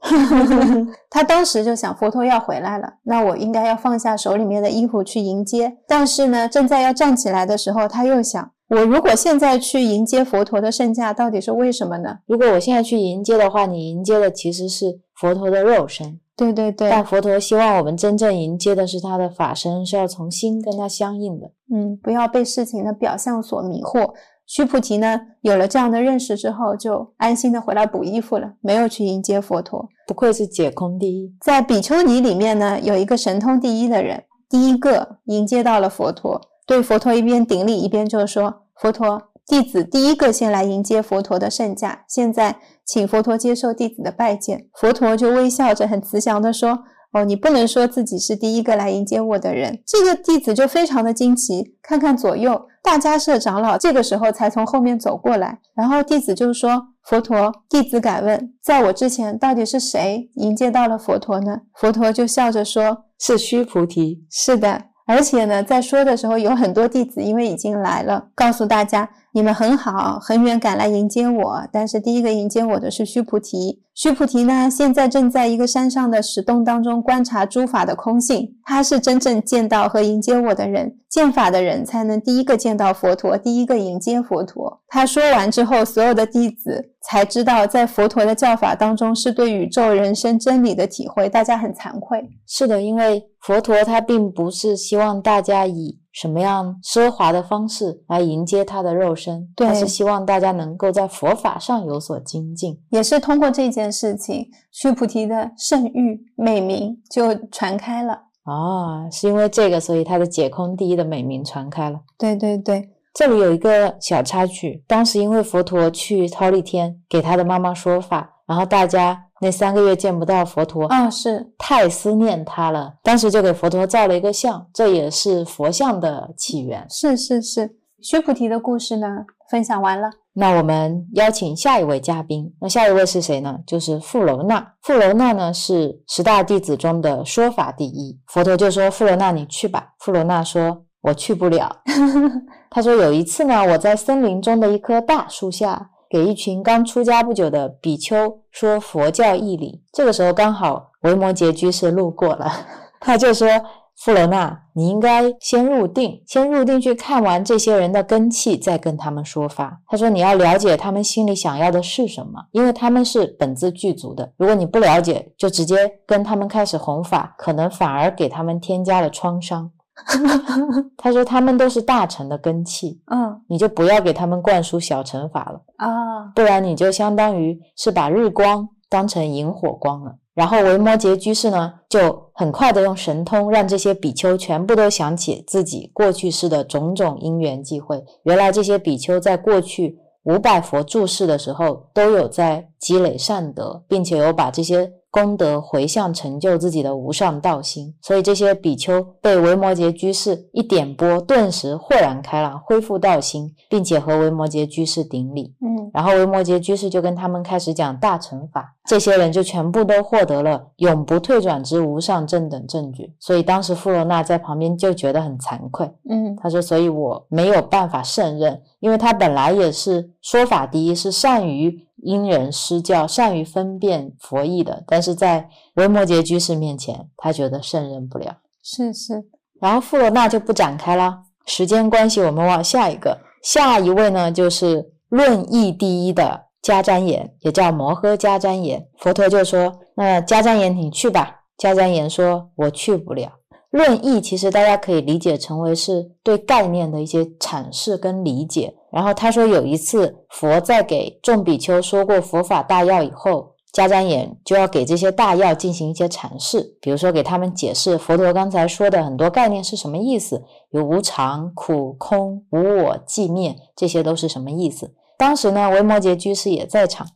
[1.09, 5.77] 他当时就想，佛陀要回来了，那我应该要放下手里面的衣服去迎接。
[5.87, 8.51] 但是呢，正在要站起来的时候，他又想。
[8.70, 12.19] 我如果现在去迎接佛陀的圣驾，到底是为什么呢？
[12.27, 16.19] 如果我现在去迎接的话，你迎接的其实是佛陀的肉身。
[16.39, 16.89] 对对对。
[16.89, 21.51] 但佛陀希望我们真正迎接的是他的法身，是要从心跟他相应的。
[21.74, 24.15] 嗯，不要被事情的表象所迷惑。
[24.47, 29.86] 须菩提呢，有了这样的认识之后，就安心的回来补衣服了，没有去迎接佛陀。
[30.06, 31.35] 不愧是解空第一。
[31.43, 36.40] 在比丘尼里面呢，有一个神通第一的人，第一个迎接到了佛陀。
[36.66, 46.81] 对佛陀一边顶礼一边就说：“佛陀，弟子第一个先来迎接佛陀的圣驾，现在请佛陀接受弟子的拜见。”佛陀就微笑着很慈祥的说
[47.15, 64.83] ：“哦，你不能说自己是第一个来迎接我的人。”这个弟子就非常的惊奇，看看左右，大迦舍长老这个时候才从后面走过来，然后弟子就说：“佛陀，弟子敢问，在我之前到底是谁迎接到了佛陀呢？”佛陀就笑着说：“是须菩提。”是的。
[65.07, 69.09] 而且呢，在说的时候，有很多弟子因为已经来了，告诉大家。
[69.33, 73.83] 你们很好，很远赶来迎接我，但是第一个迎接我的是须菩提。
[73.95, 78.57] 须菩提呢，现在正在一个山上的石洞当中观察诸法的空性。
[78.65, 84.81] 他是真正见到和迎接我的人，见法的人才能第一个见到佛陀，第一个迎接佛陀。
[84.89, 91.29] 他说完之后，所有的弟子才知道，在佛陀的教法当中是对宇宙人生真理的体会。
[91.29, 92.25] 大家很惭愧。
[92.47, 95.99] 是的，因为佛陀他并不是希望大家以。
[96.20, 99.49] 什么样奢华的方式来迎接他的肉身？
[99.55, 108.23] 对，是希望大家能够在佛法上有所精进，也是通过这件事情，须菩提的圣誉美名就传开了。
[108.47, 112.01] 哦，是因为这个，所以他的解空第一的美名传开了。
[112.19, 119.27] 对对对，这里有一个小插曲，当时因为佛陀去忉利天给他的妈妈说法，然后大家。
[119.40, 122.94] 那三个月见不到佛陀啊，是太思念他了。
[123.02, 126.86] 当时就给佛陀造了一个像，这也是佛像的起源。
[126.90, 129.06] 是是是，须菩提的故事呢，
[129.51, 130.10] 分享完了。
[130.35, 132.55] 那我们邀请下一位嘉宾。
[132.60, 133.59] 那下一位是谁呢？
[133.66, 134.74] 就是富楼那。
[134.82, 138.16] 富楼那呢是十大弟子中的说法第一。
[138.28, 141.82] 佛陀就说：“富楼那，你去吧。”富楼那说：“我去不了。
[142.70, 152.51] ”他说：“有一次呢，我在森林中的一棵大树下。”给一群刚出家不久的比丘说佛教义理，这个时候刚好维摩诘居士路过了，
[153.01, 153.49] 他就说
[153.97, 164.33] ：“富罗那，你应该先入定，先入定去看完这些人的根器，再跟他们说法。”他说：“你要了解他们心里想要的是什么，因为他们是本自具足的。
[164.37, 169.71] 如果你不了解，就直接跟他们开始弘法，可能反而给他们添加了创伤。”
[170.97, 188.05] 他说：“他们都是大乘的根器，嗯，你就不要给他们灌输小乘法了啊，不然你就相当于是把日光当成萤火光了。”然后维摩诘居士呢，就很快的用神通让这些比丘全部都想起自己过去世的种种因缘际会。
[188.23, 194.93] 原来这些比丘在过去五百佛住世的时候，都有在积累善德，并且有把这些。
[195.11, 205.55] 功德回向成就自己的无上道心，所以这些比丘被维摩诘居士一点拨，顿时豁然开朗，恢复道心，并且和维摩诘居士顶礼。
[205.63, 213.11] 嗯，然后维摩诘居士就跟他们开始讲大乘法，这些人就全部都获得了永不退转之无上正等正觉。
[213.19, 215.91] 所以当时富罗那在旁边就觉得很惭愧。
[216.11, 228.37] 嗯，他说：“所以我没有办法胜任，因为他本来也是说法第一，是善于。”因人施教，善于分辨佛意的，但是在维摩诘居士面前，他觉得胜任不了。
[228.62, 229.25] 是是，
[229.61, 238.87] 然后富罗那就不展开了，时间关系，我们往下一个，下一位呢，就是论义第一的迦旃延，也叫摩诃迦旃延。
[238.99, 243.33] 佛陀就说：“那迦旃延，你去吧。”迦旃延说：“我去不了。”
[243.70, 248.75] 论义其实大家可以理解成为是对概念的一些阐释跟理解。
[248.99, 264.93] 然后他说，有一次佛在给众比丘说过佛法大要以后，迦旃延就要给这些大要进行一些阐释，比如说给他们解释佛陀刚才说的很多概念是什么意思，有无常、苦、空、无我、寂灭，这些都是什么意思。
[265.16, 267.07] 当时呢，维摩诘居士也在场，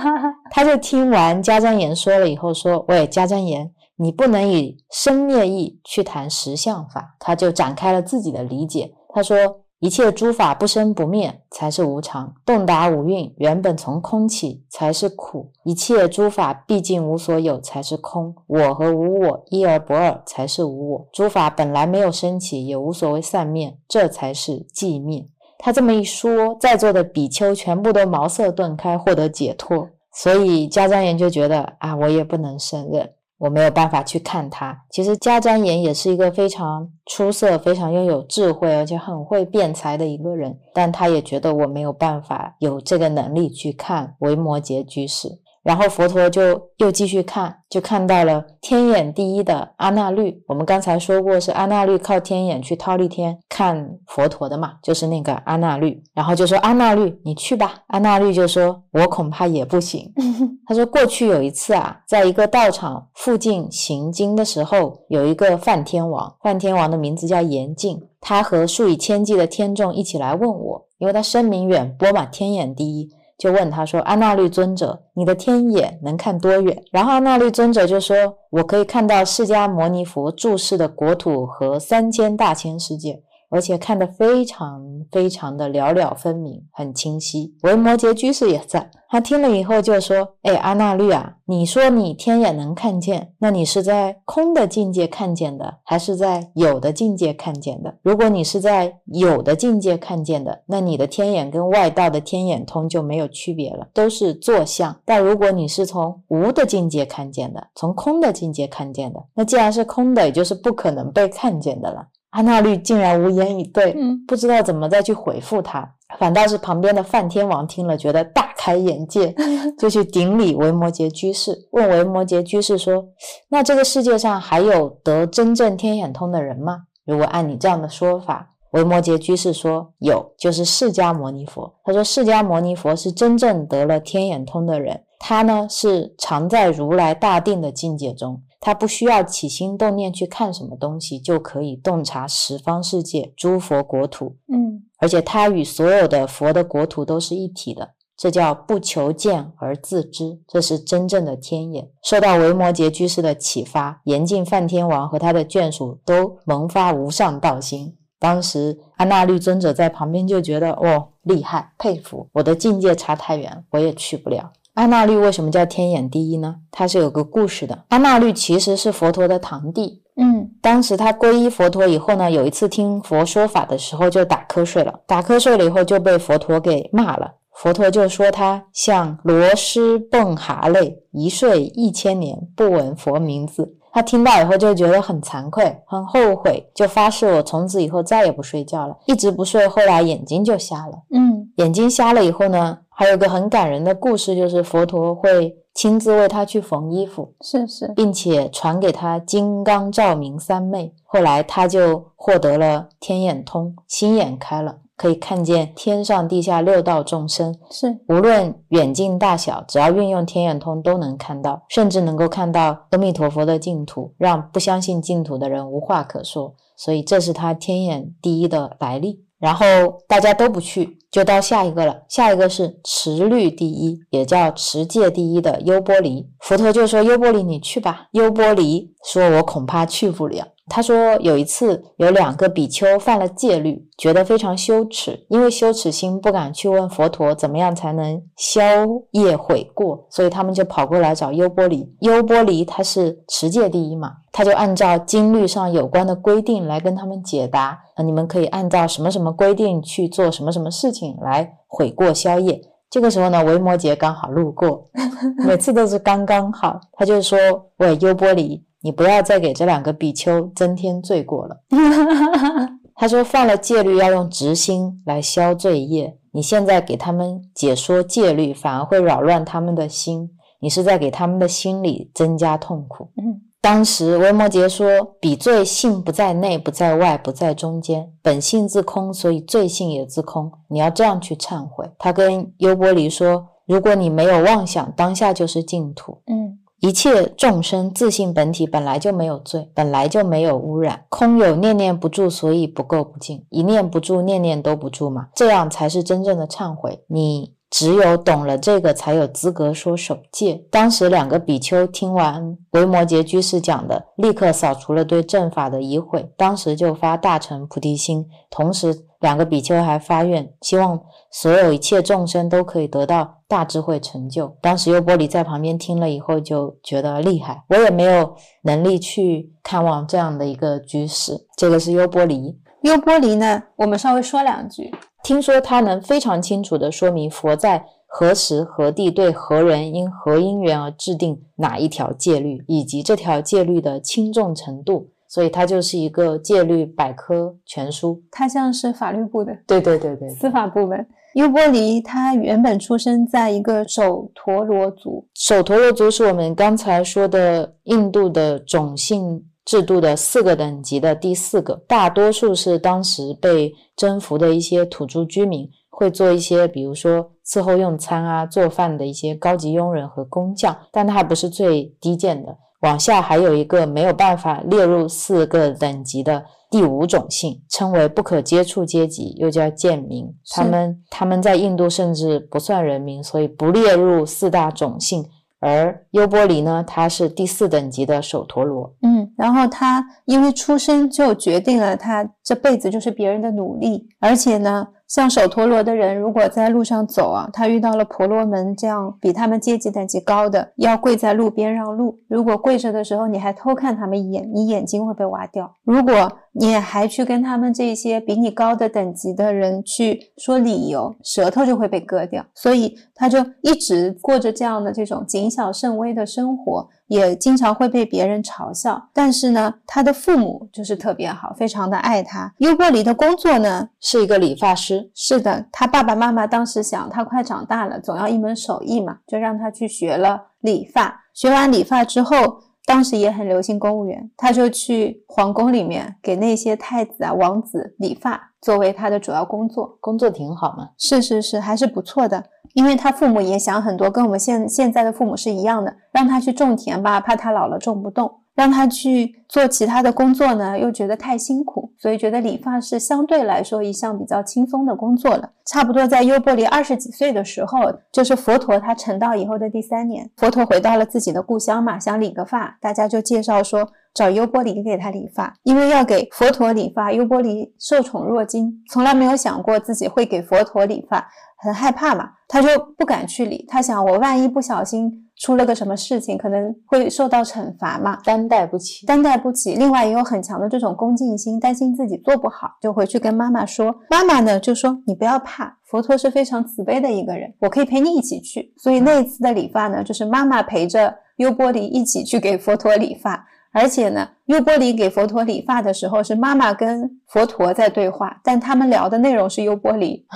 [0.52, 8.92] 他就听完迦旃延说了以后说：“喂，迦旃延。”你不能以生灭意去谈实相法，他就展开了自己的理解。
[9.14, 9.36] 他说
[9.80, 25.26] ：“一切诸法不生不灭才是无常，洞达五蕴原本从空起才是苦，一切诸法毕竟无所有才是空，我和无我一而不二才是无我，诸法本来没有升起，也无所谓散灭，这才是寂灭。
[25.58, 29.88] 他这么一说，在座的比丘全部都茅塞顿开，获得解脱。
[30.12, 33.10] 所以迦旃延就觉得啊，我也不能胜任。
[33.40, 34.84] 我没有办法去看他。
[34.90, 45.39] 其实迦旃延也是一个非常出色、非常拥有智慧，而且很会辩才的一个人，但他也觉得我没有办法有这个能力去看维摩诘居士。
[45.62, 50.42] 然后佛陀就又继续看，就看到了天眼第一的阿那律。
[50.46, 56.02] 我们刚才说过，是阿那律靠天眼去忉利天看佛陀的嘛，就是那个阿那律。
[56.14, 57.82] 然后就说阿那律，你去吧。
[57.88, 60.10] 阿那律就说，我恐怕也不行。
[60.66, 73.10] 他说，过去有一次啊，在一个道场附近行经的时候，有一个梵天王，梵天王的名字叫严净，他和数以千计的天众一起来问我，因为他声名远播嘛，天眼第一。
[73.40, 87.54] 就问他说：“阿那律尊者，你的天眼能看多远？”然后阿那律尊者就说：“我可以看到释迦牟尼佛注视的国土和三千大千世界。”而且看得非常非常的了了分明，很清晰。
[87.62, 97.92] 维摩诘居士也在，他听了以后就说：“哎，阿那律啊，你说你天眼能看见，那你是在空的境界看见的，还是在有的境界看见的？
[98.02, 104.96] 如果你是在有的境界看见的，那你的天眼跟外道的天眼通就没有区别了，都是坐相。
[105.04, 115.94] 但如果你是从无的境界看见的，从空的境界看见的，那既然是空的，也就是不可能被看见的了。”阿那律竟然无言以对，嗯，不知道怎么再去回复他。
[116.18, 119.34] 反倒是旁边的梵天王听了，觉得大开眼界，
[119.78, 123.04] 就去顶礼维摩诘居士，问维摩诘居士说
[123.48, 126.78] ：“那这个世界上还有得真正天眼通的人吗？
[127.06, 131.72] 如果按你这样的说法，维摩诘居士说有，就是释迦牟尼佛。
[131.84, 144.36] 他说释迦牟尼佛是真正得了天眼通的人，他呢是常在如来大定的境界中。”他不需要起心动念去看什么东西，就可以洞察十方世界诸佛国土。
[144.52, 151.88] 嗯，而且他与所有的佛的国土都是一体的，这叫不求见而自知，这是真正的天眼。
[152.02, 157.96] 受到维摩诘居士的启发，严禁梵天王和他的眷属都萌发无上道心。
[158.18, 164.52] 当时阿那律尊者在旁边就觉得，哦，厉害，佩服，我的境界差太远，我也去不了。
[164.74, 166.56] 阿那律为什么叫天眼第一呢？
[166.70, 167.84] 它是有个故事的。
[167.88, 170.02] 阿那律其实是佛陀的堂弟。
[170.16, 175.00] 嗯，当时他皈依佛陀以后呢，有一次听佛说法的时候就打瞌睡了。
[175.06, 177.32] 打瞌睡了以后就被佛陀给骂了。
[177.52, 183.76] 佛陀就说他像螺蛳蹦蛤类，一睡一千年不闻佛名字。
[183.92, 189.66] 他听到以后就觉得很惭愧，很后悔，就发誓我从此以后再也不睡觉了，一直不睡。
[189.66, 191.02] 后来眼睛就瞎了。
[191.10, 192.78] 嗯，眼睛瞎了以后呢？
[193.00, 200.94] 还有个很感人的故事，就是佛陀会亲自为他去缝衣服，是是，并且传给他金刚照明三昧。
[201.04, 216.54] 后来他就获得了天眼通，心眼开了，可以看见天上地下六道众生，是无论远近大小，只要运用天眼通都能看到，甚至能够看到阿弥陀佛的净土，让不相信净土的人无话可说。
[216.76, 219.24] 所以这是他天眼第一的来历。
[219.40, 219.64] 然后
[220.06, 222.02] 大家都不去，就到下一个了。
[222.08, 226.28] 下一个是持律第一，也叫持戒第一的优波离。
[226.40, 238.62] 佛陀就说：“优波离，你去吧。”优波离说：“我恐怕去不了。”他说有一次有两个比丘犯了戒律，觉得非常羞耻，因为羞耻心不敢去问佛陀怎么样才能消
[239.10, 241.92] 业悔过，所以他们就跑过来找优波离。
[242.00, 247.76] 优波离他是持戒第一嘛，他就按照经律上有关的规定来跟他们解答。
[248.04, 252.62] 你们可以按照什么什么规定去做什么什么事情来悔过消业。
[252.88, 254.88] 这个时候呢，维摩诘刚好路过，
[255.46, 257.38] 每次都是刚刚好，他就说
[257.78, 261.60] ：“喂，优波离。”你不要再给这两个比丘增添罪过了。
[262.94, 270.30] 他说犯了戒律要用直心来消罪业，你现在给他们解说戒律，反而会扰乱他们的心，
[270.60, 273.08] 你是在给他们的心里增加痛苦。
[273.16, 274.86] 嗯，当时维摩诘说
[275.18, 280.52] ：“比罪性不在内，不在外，不在中间，本性自空，所以罪性也自空。
[280.68, 286.58] 你要这样去忏悔。”他跟优波离说：“如果你没有妄想，当下就是净土。”嗯。
[286.80, 293.44] 一切众生自性本体本来就没有罪，本来就没有污染，空有念念不住，所以不垢不净。
[293.50, 297.04] 一念不住，念念都不住嘛，这样才是真正的忏悔。
[297.06, 300.64] 你只有懂了这个，才有资格说守戒。
[300.70, 308.26] 当时两个比丘听完维摩诘居士讲的，立刻扫除了对正法的疑悔，当时就发大乘菩提心。
[308.50, 314.56] 同时，两个比丘还发愿，希望所有一切众生都可以得到大智慧成就。
[314.60, 317.62] 当时优波离在旁边听了以后，就觉得厉害。
[317.68, 321.46] 我也没有能力去看望这样的一个居士。
[321.56, 322.58] 这个是优波离。
[322.82, 324.90] 优波离呢，我们稍微说两句。
[325.22, 338.22] 听说他能非常清楚地说明佛在何时何地对何人因何因缘而制定哪一条戒律，以及这条戒律的轻重程度，所以它就是一个戒律百科全书。
[338.30, 341.06] 它像是法律部的，对对对对，司法部门。
[341.36, 349.46] 优波离他原本出生在一个首陀罗族，首陀罗族是我们刚才说的印度的种姓。
[349.62, 362.56] 制度的四个等级的第四个，大多数是当时被征服的一些土著居民，会做一些，比如说伺候用餐啊、做饭的一些高级佣人和工匠，但它还不是最低贱的。
[362.80, 370.26] 往下还有一个没有办法列入四个等级的第五种姓，称为不可接触阶级，又叫贱民。
[370.50, 375.24] 他们他们在印度甚至不算人民，所以不列入四大种姓。
[375.62, 378.94] 而优波离呢，他是第四等级的首陀罗。
[379.02, 384.88] 嗯，然后他因为出生就决定了他这辈子就是别人的奴隶，而且呢。
[385.10, 392.20] 像首陀罗的人，如果在路上走啊，他遇到了婆罗门这样比他们阶级等级高的，要跪在路边让路。
[392.28, 395.74] 如果跪着的时候你还偷看他们一眼，你眼睛会被挖掉。
[395.82, 402.46] 如果你还去跟他们这些比你高的等级的人去说理由，舌头就会被割掉。
[402.54, 406.88] 所以他就一直过着这样的这种谨小慎微的生活。
[407.06, 412.54] 也经常会被别人嘲笑，但是呢，他的父母就是特别好，非常的爱他。
[412.58, 421.24] 优波里的工作呢是一个理发师，是的，他爸爸妈妈当时想他快长大了，总要一门手艺嘛，就让他去学了理发。
[421.34, 429.98] 学完理发之后，当时也很流行公务员，他就去皇宫里面给那些太子啊、王子理发，作为他的主要工作。
[430.00, 432.44] 工作挺好嘛，是是是，还是不错的。
[432.74, 445.50] 因为他父母也想很多，跟我们现现在的父母是一样的，让他去种田吧，怕他老了种不动；让他去做其他的工作呢，又觉得太辛苦，所以觉得理发是相对来说一项比较轻松的工作了。
[445.66, 447.78] 差不多在优波离二十几岁的时候，
[448.12, 461.28] 就是佛陀他成道以后的第三年，佛陀回到了自己的故乡嘛，想理个发，大家就介绍说找优波离给他理发，因为要给佛陀理发，优波离受宠若惊，从来没有想过自己会给佛陀理发。
[461.62, 463.64] 很害怕嘛，他就不敢去理。
[463.68, 469.74] 他想，我万一不小心出了个什么事情，可能会受到惩罚嘛，担待不起，担待不起。
[469.74, 473.94] 另外也有很强的这种恭敬心，担心自己做不好，就回去跟妈妈说。
[474.08, 483.46] 妈妈呢就说：“你不要怕，佛陀是非常慈悲的一个人，我可以陪你一起去。”所以那一次的理发呢，就是妈妈陪着优波离一起去给佛陀理发。
[483.72, 490.26] 而且呢，优波离给佛陀理发的时候，是妈妈跟佛陀在对话，但他们聊的内容是优波离，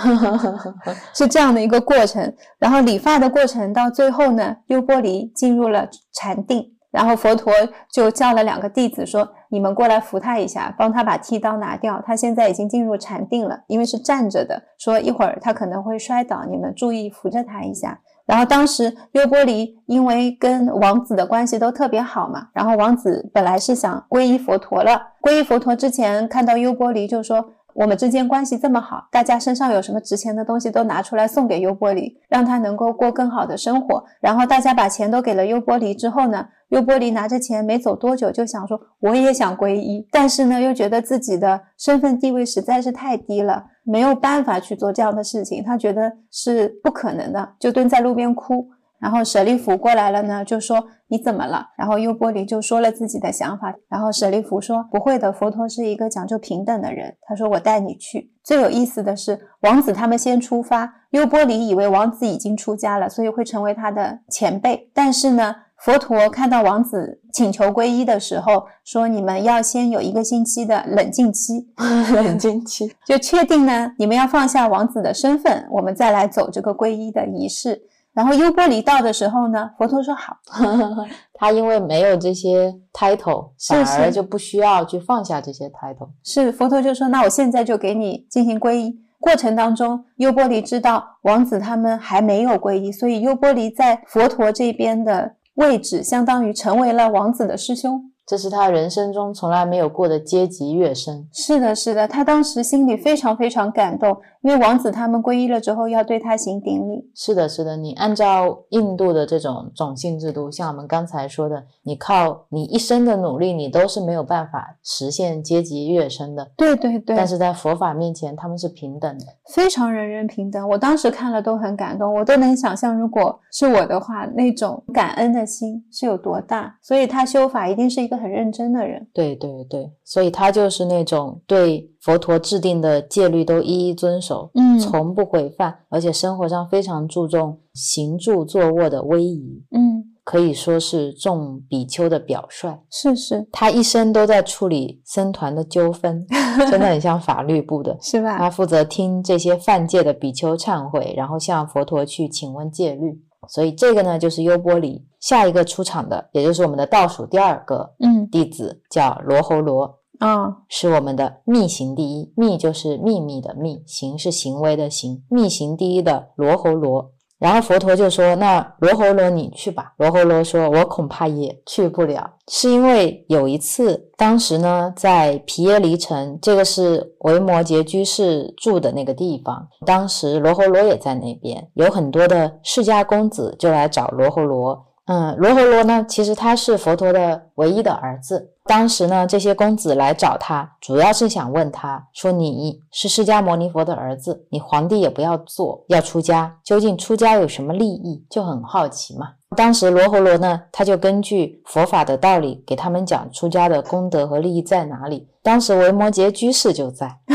[1.13, 2.33] 是这样的一个过程。
[2.59, 7.53] 然后理发的过程到最后呢，优波离进入了禅定，然后佛陀
[7.93, 12.01] 就叫了两个弟子说：“你们过来扶他一下，帮他把剃刀拿掉。
[12.07, 25.01] 他现在已经进入禅定了，因为是站着的，说一会儿他可能会摔倒，你们注意扶着他一下。”然后当时优波离因为跟王子的关系都特别好嘛，然后王子本来是想皈依佛陀了。
[25.21, 27.45] 皈依佛陀之前，看到优波离就说
[27.75, 36.47] ：“我们之间关系这么好，大家身上有什么值钱的东西都拿出来送给优波离，让他能够过更好的生活。”然后大家把钱都给了优波离之后呢？
[36.71, 48.69] 优波离拿着钱没走多久，就想说我也想皈依，但是呢，又觉得自己的身份地位实在是太低了，没有办法去做这样的事情，他觉得是不可能的，就蹲在路边哭。
[48.99, 51.67] 然后舍利弗过来了呢，就说你怎么了？
[51.77, 53.75] 然后优波离就说了自己的想法。
[53.89, 57.15] 然后舍利弗说不会的，佛陀是一个讲究平等的人。
[57.23, 58.33] 他说我带你去。
[58.43, 65.55] 最有意思的是，王子他们先出发，优波离以为王子已经出家了，所以会成为他的前辈，但是呢。
[65.85, 71.69] 佛陀看到王子请求皈依的时候，说：“你们要先有一个星期的冷静期，
[72.15, 77.83] 冷静期 就确定呢，你们要放下王子的身份，我们再来走这个皈依的仪式。”
[78.15, 80.39] 然后优波离到的时候呢，佛陀说：“好。
[81.35, 86.09] ”他因为没有这些 title，反而就不需要去放下这些 title。
[86.23, 95.35] 是佛陀就说：“那我现在就给你进行皈依。”过程当中，优波离知道王子他们还没有皈依，所以优波离在佛陀这边的。
[95.55, 101.29] 位置相当于成为了王子的师兄，这是他人生中从来没有过的阶级跃升。
[101.33, 107.11] 是的，是的，他当时心里非常非常感动，因为王子他们皈依了之后要对他行顶礼。
[107.15, 116.51] 是的，是的，你按照印度的这种种姓制度，像我们刚才说的，你靠你一生的努力，你都是没有办法实现阶级跃升的。
[116.57, 119.27] 对对对，但是在佛法面前，他们是平等的。
[119.53, 120.67] 非常人人平等。
[120.71, 126.75] 我当时看了都很感动，我都能想象，如果是我的话，那种感恩的心是有多大。
[126.81, 129.07] 所以他修法一定是一个很认真的人。
[129.13, 142.79] 对对对，所以他就是那种对佛陀制定的戒律都一一遵守，嗯从不毁犯，而且生活上非常注重行住坐卧的威仪，嗯，可以说是众比丘的表率。
[142.91, 146.27] 是是他一生都在处理僧团的纠纷，
[146.71, 147.97] 真的很像法律部的。
[148.03, 148.39] 是吧？
[148.39, 153.23] 他负责听这些犯戒的比丘忏悔，然后向佛陀去请问戒律。
[153.49, 155.05] 所以这个呢，就是优波离。
[155.21, 162.31] 下一个出场的，也就是我们的倒数第二个嗯弟子，叫罗侯罗，啊是我们的密行第一。
[162.37, 167.14] 密就是秘密的密，行是行为的行，密行第一的罗侯罗。
[167.45, 184.87] 然后佛陀就说：“那罗侯罗你去吧。”罗侯罗说：“我恐怕也去不了，是因为有一次，当时呢在皮耶离城，这个是维摩诘居士住的那个地方，当时罗侯罗也在那边，有很多的释迦公子就来找罗侯罗。
[185.07, 188.53] 嗯，罗侯罗呢，其实他是佛陀的唯一的儿子。
[188.67, 199.33] 当时呢，这些公子来找他，主要是想问他说：“你是释迦牟尼佛的儿子，你皇帝也不要做，要出家，究竟出家有什么利益？”就很好奇嘛。
[199.55, 205.29] 当时罗侯罗呢，他就根据佛法的道理给他们讲出家的功德和利益在哪里。
[205.43, 207.19] 当时维摩诘居士就在，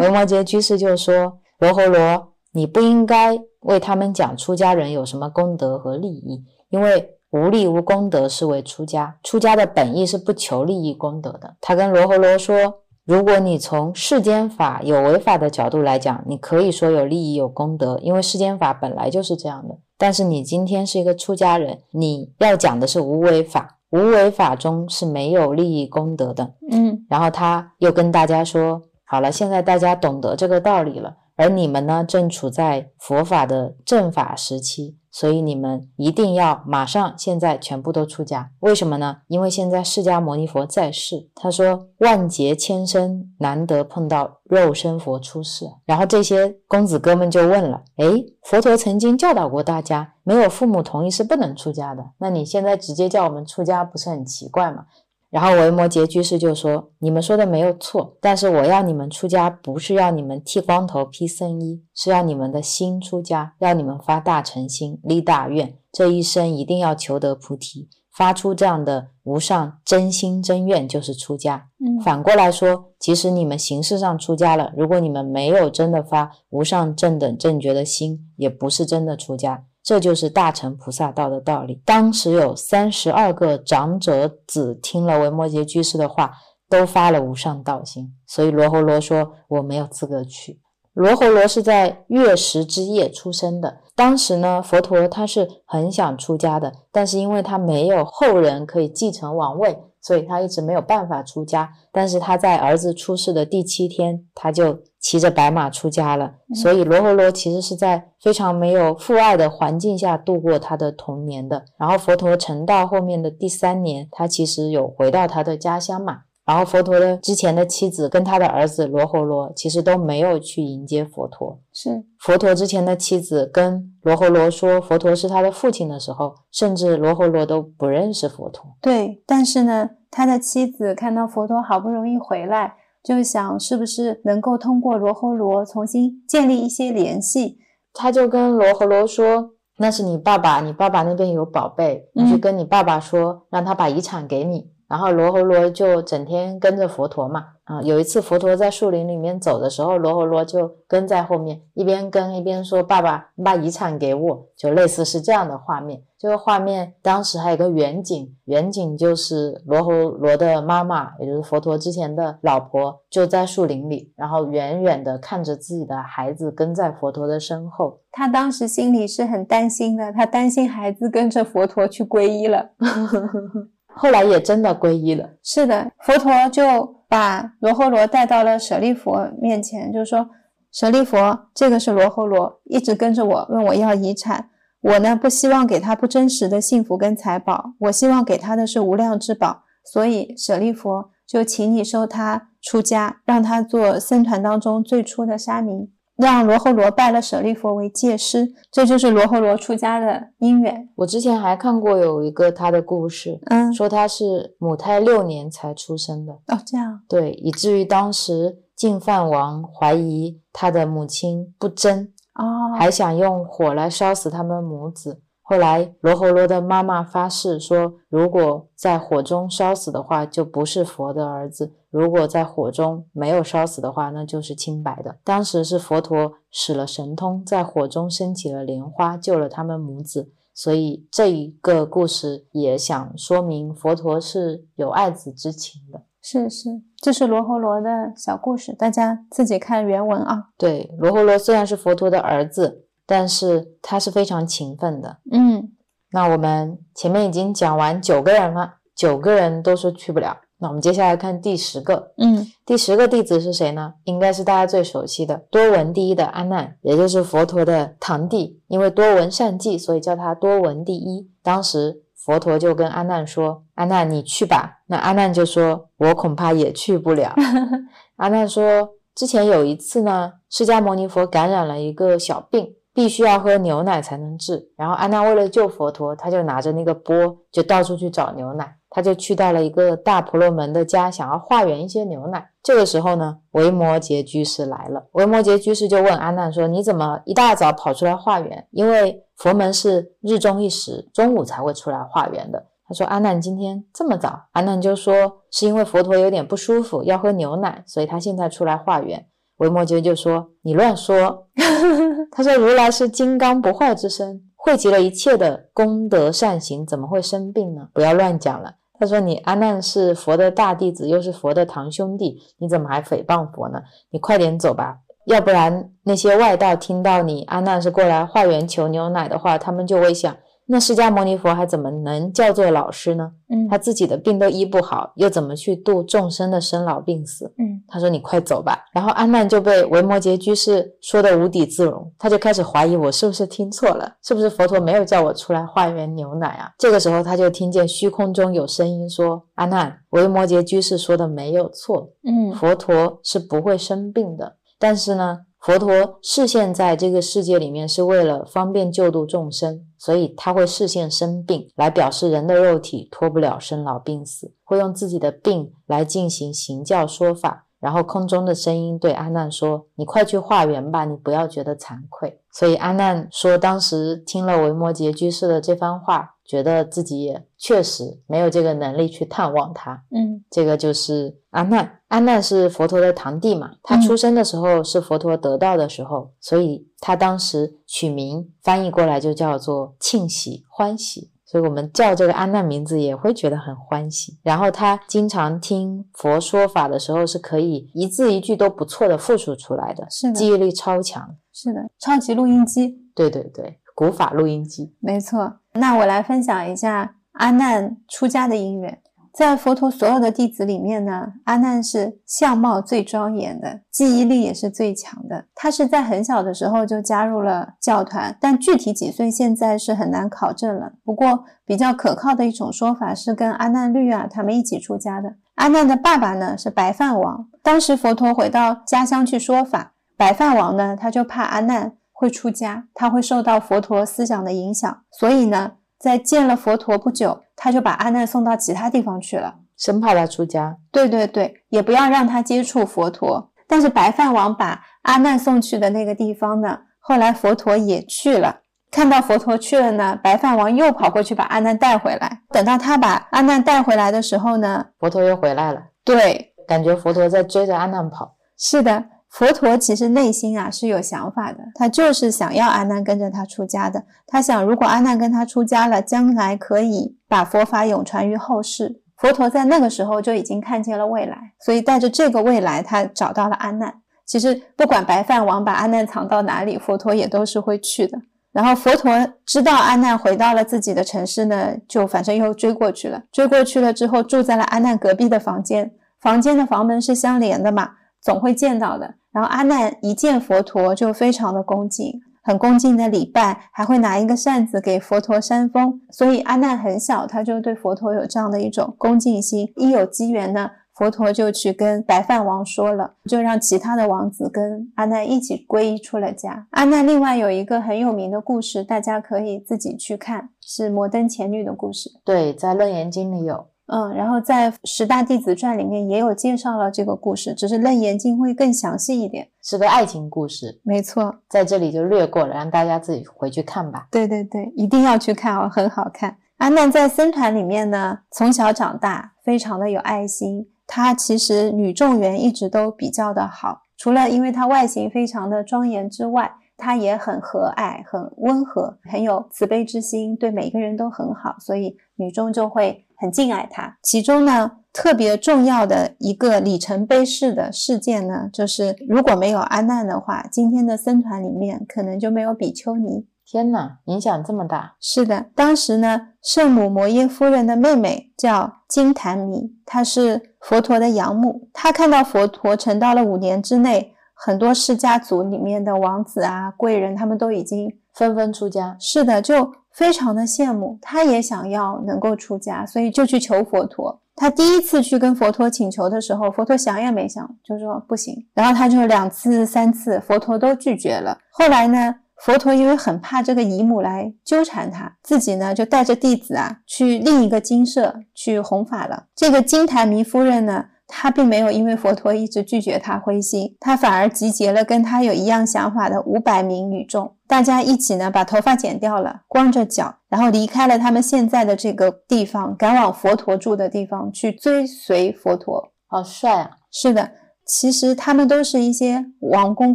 [0.00, 11.56] 维摩诘居士就说：“罗侯罗，你不应该为他们讲出家人有什么功德和利益。”因为无利无功德是为出家，出家的本意是不求利益功德的。
[11.60, 19.74] 他跟罗侯罗说，如果你从世间法有为法的角度来讲，你可以说有利益有功德，因为世间法本来就是这样的。
[19.96, 26.52] 但是你今天是一个出家人，你要讲的是无为法，无为法中是没有利益功德的。
[26.70, 34.96] 嗯然后他又跟大家说，好了，现在大家懂得这个道理了，而你们呢，正处在佛法的正法时期。
[35.14, 39.18] 所以你们一定要马上现在全部都出家，为什么呢？
[39.28, 45.66] 因为现在释迦牟尼佛在世，他说万劫千生难得碰到肉身佛出世。
[45.84, 54.86] 然后这些公子哥们就问了：诶，佛陀曾经教导过大家，没有父母同意是不能出家的，那你现在直接叫我们出家，不是很奇怪吗？
[55.32, 71.68] 然后维摩诘居士就说：“你们说的没有错，但是我要你们出家，不是要你们剃光头披僧衣，是要你们的心出家，要你们发大诚心，立大愿，这一生一定要求得菩提，发出这样的无上真心真愿，就是出家。
[71.80, 81.82] 嗯反过来说，即使你们形式上出家了，如果你们没有真的发无上正等正觉的心，也不是真的出家。”这就是大乘菩萨道的道理。
[81.84, 86.32] 当时有三十二个长者子听了维摩诘居士的话，
[86.68, 88.14] 都发了无上道心。
[88.26, 90.60] 所以罗侯罗说：“我没有资格去。”
[90.94, 93.78] 罗侯罗是在月食之夜出生的。
[93.94, 101.70] 当时呢，佛陀他是很想出家的，但是因为他没有后人可以继承王位，所以他一直没有办法出家。
[101.90, 106.36] 但是他在儿子出世的第七天，他就骑着白马出家了。
[106.54, 111.64] 所以罗侯罗其实是在非常没有父爱的环境下度过他的童年的。
[111.76, 116.20] 然后佛陀成道后面的第三年，他其实有回到他的家乡嘛。
[116.44, 121.60] 然后佛陀的之前的妻子跟他的儿子罗侯罗其实都没有去迎接佛陀。
[121.72, 128.76] 是佛陀之前的妻子跟罗侯罗说佛陀是他的父亲的时候，甚至罗侯罗都不认识佛陀。
[128.80, 137.58] 对，但是呢，他的妻子看到佛陀好不容易回来，就想是不是能够通过罗侯罗重新建立一些联系。
[137.92, 147.46] 他就跟罗侯罗说：“那是你爸爸，你爸爸那边有宝贝，你去嗯跟你爸爸说，让他把遗产给你。”然后罗侯罗就整天跟着佛陀嘛。
[147.64, 156.02] 啊，有一次佛陀在树林里面走的时候，罗侯罗就跟在后面，一边跟一边说：“爸爸，你把遗产给我。”就类似是这样的画面。
[156.18, 168.00] 这个画面当时还有个远景，远景就是罗侯罗的妈妈，也就是佛陀之前的老婆，就在树林里，然后远远的看着自己的孩子跟在佛陀的身后。
[168.10, 172.70] 他当时心里是很担心的，他担心孩子跟着佛陀去皈依了。
[173.94, 175.28] 后来也真的皈依了。
[175.42, 180.28] 是的，佛陀就把罗侯罗带到了舍利佛面前，就说
[180.72, 184.48] ：“舍利佛，这个是罗侯罗，一直跟着我，问我要遗产。
[184.80, 189.62] 我呢，不希望给他不真实的幸福跟财宝，我希望给他的是无量之宝。
[189.84, 195.90] 所以舍利佛就请你收他出家，让他做僧团当中最初的沙弥。
[196.16, 200.88] 让罗睺罗拜了舍利佛为戒师，这就是罗睺罗出家的因缘。
[200.96, 215.22] 我之前还看过有一个他的故事，嗯，说他是母胎六年才出生的，哦，这样，对，以至于当时净饭王怀疑他的母亲不贞，哦，还想用火来烧死他们母子。
[215.44, 225.18] 后来罗睺罗的妈妈发誓说，如果在火中烧死的话，就不是佛的儿子；如果在火中没有烧死的话，那就是清白的。
[225.22, 230.32] 当时是佛陀使了神通，在火中升起了莲花，救了他们母子。
[230.52, 236.02] 所以这一个故事也想说明佛陀是有爱子之情的。
[236.20, 240.48] 是是，这是罗侯罗的小故事，大家自己看原文啊。
[240.58, 242.88] 对，罗侯罗虽然是佛陀的儿子。
[243.04, 245.72] 但是他是非常勤奋的，嗯，
[246.12, 253.94] 那我们前面已经讲完九个人了，九个人都说去不了，那我们接下来看第十个，嗯，第十个弟子是谁呢？
[254.04, 261.28] 应该是大家最熟悉的多闻第一的阿难，也就是佛陀的堂弟，因为多闻善记，所以叫他多闻第一。
[261.42, 267.34] 当时佛陀就跟阿难说：“阿难，你去吧。”那阿难就说：“我恐怕也去不了。
[268.14, 274.68] ”阿难说：“之前有一次呢，释迦牟尼佛感染了一个小病。”必须要喝牛奶才能治。
[274.76, 278.76] 然后安娜为了救佛陀，他就拿着那个钵，就到处去找牛奶。
[278.94, 282.50] 他就去到了一个大婆罗门的家，想要化缘一些牛奶。
[282.62, 285.06] 这个时候呢，维摩诘居士来了。
[285.12, 288.68] 维摩诘居士就问阿难说：“你怎么一大早跑出来化缘？
[288.70, 301.48] 因为佛门是日中一时，中午才会出来化缘的。”他说：“阿难今天这么早？”阿难就说：“是因为佛陀有点不舒服，要喝牛奶，所以他现在出来化缘。”维摩诘就说：“你乱说。
[302.30, 307.88] ”他说：“如来是金刚不坏之身，汇集了一切的功德善行，怎么会生病呢？
[307.94, 313.80] 不要乱讲了。”他说：“你阿难是佛的大弟子，又是佛的堂兄弟，你怎么还诽谤佛呢？
[314.10, 320.32] 你快点走吧，要不然那些外道听到你阿难是过来化缘求牛奶的话，他们就会想。”
[320.72, 323.30] 那释迦牟尼佛还怎么能叫做老师呢？
[323.50, 327.52] 嗯，他自己的病都医不好，又怎么去度众生的生老病死？
[327.58, 336.70] 嗯，他说：“你快走吧。”然后阿难就被维摩诘居士说的无地自容，他就开始怀疑我是不是听错了，是不是佛陀没有叫我出来化缘牛奶啊？
[336.78, 357.66] 这个时候他就听见虚空中有声音说：“阿难，维摩诘居士说的没有错，嗯，佛陀是不会生病的，但是呢。”佛陀视现在这个世界里面是为了方便救度众生，所以他会视现生病来表示人的肉体脱不了生老病死，会用自己的病来进行行教说法。
[357.78, 370.04] 然后空中的声音对阿难说：“你快去化缘吧，你不要觉得惭愧。”所以阿难说，当时听了维摩诘居士的这番话，觉得自己也确实没有这个能力去探望他。
[370.10, 372.00] 嗯，这个就是阿难。
[372.08, 381.30] 阿难是佛陀的堂弟嘛，他出生的时候是佛陀得道的时候，所以他当时取名翻译过来就叫做庆喜欢喜。
[381.44, 384.38] 所以我们叫这个阿难名字也会觉得很欢喜。
[384.42, 391.36] 然后他经常听佛说法的时候，是可以一字一句都不错的复述出来的，是的，记忆力超强。
[391.52, 392.98] 是的，超级录音机。
[393.14, 394.94] 对对对，古法录音机。
[395.00, 395.60] 没错。
[395.74, 398.98] 那我来分享一下阿难出家的因缘。
[399.32, 405.46] 在佛陀所有的弟子里面呢，阿难是相貌最庄严的，记忆力也是最强的。
[405.54, 410.92] 他是在很小的时候就加入了教团，但具体几岁现在是很难考证了。
[411.02, 415.36] 不过比较可靠的一种说法是跟阿难律啊他们一起出家的。
[415.54, 425.72] 阿难的爸爸呢是白饭王，当时佛陀回到家乡去说法，白饭王呢他就怕阿难会出家，他会受到佛陀思想的影响，所以呢。
[426.02, 430.76] 在见了佛陀不久，他就把阿难送到其他地方去了，生怕他出家。
[430.90, 433.52] 对对对，也不要让他接触佛陀。
[433.68, 442.40] 但是白饭王把阿难送去的那个地方呢，后来佛陀也去了，看到佛陀去了呢，白饭王又跑过去把阿难带回来。
[442.50, 445.80] 等到他把阿难带回来的时候呢，佛陀又回来了。
[446.04, 448.34] 对，感觉佛陀在追着阿难跑。
[448.58, 449.04] 是的。
[449.32, 454.04] 佛陀其实内心啊是有想法的，他就是想要阿难跟着他出家的。
[454.26, 459.00] 他想，如果阿难跟他出家了，将来可以把佛法永传于后世。
[459.16, 463.94] 佛陀在那个时候就已经看见了未来，所以带着这个未来，他找到了阿难。
[464.26, 468.18] 其实不管白饭王把阿难藏到哪里，佛陀也都是会去的。
[468.52, 469.10] 然后佛陀
[469.46, 473.22] 知道阿难回到了自己的城市呢，就反正又追过去了。
[473.32, 475.90] 追过去了之后，住在了阿难隔壁的房间，
[476.20, 479.14] 房间的房门是相连的嘛，总会见到的。
[479.32, 486.00] 然后阿难一见佛陀就非常的恭敬，很恭敬的礼拜，还会拿一个扇子给佛陀扇风。
[486.10, 489.72] 所以阿难很小，他就对佛陀有这样的一种恭敬心。
[489.76, 496.66] 一有机缘呢，佛陀就去跟白饭王说了，就让其他的王子跟阿难一起皈依出了家。
[496.72, 502.10] 阿难另外有一个很有名的故事，大家可以自己去看，是摩登前女的故事。
[502.22, 503.71] 对，在《楞严经》里有。
[503.94, 510.80] 嗯，然后在《十大弟子传》里面也有介绍了这个故事，只是《楞严经》会更详细一点，是个爱情故事。
[510.82, 514.08] 没错，在这里就略过了，让大家自己回去看吧。
[514.10, 516.38] 对对对，一定要去看哦，很好看。
[516.56, 520.70] 阿难在僧团里面呢，从小长大，非常的有爱心。
[520.86, 533.04] 他其实女众缘一直都比较的好，除了因为他外形非常的庄严之外，他也很和蔼、很温和、很有慈悲之心，对每个人都很好，所以女众就会。
[533.22, 543.28] 很敬爱他，其中呢特别重要的一个里程碑式的事件呢，就是如果没有阿难的话，今天的僧团里面可能就没有比丘尼。
[543.46, 544.94] 天哪，影响这么大！
[544.98, 551.68] 是的，当时呢，圣母摩耶夫人的妹妹叫金檀弥，她是佛陀的养母。
[551.72, 558.96] 她看到佛陀成道了五年之内，很多释家族里面的王子啊、贵人，他们都已经纷纷出家。
[558.98, 559.70] 是的，就。
[559.94, 564.20] 非常的羡慕，他也想要能够出家，所以就去求佛陀。
[564.34, 568.34] 他第一次去跟佛陀请求的时候，佛陀想也没想就说不行。
[568.54, 571.38] 然后他就两次、三次，佛陀都拒绝了。
[571.50, 579.26] 后来呢，佛陀因为很怕这个姨母来纠缠他，自己呢就带着弟子啊去另一个精舍去弘法了。
[579.36, 580.86] 这个金台弥夫人呢。
[581.14, 595.92] 他并没有因为佛陀一直拒绝他灰心，他反而集结了跟他有一样想法的五百名女众，大家一起呢把头发剪掉了，光着脚，然后离开了他们现在的这个地方，赶往佛陀住的地方去追随佛陀。
[596.06, 596.70] 好帅啊！
[596.90, 597.30] 是的。
[597.64, 599.94] 其实他们都是一些王公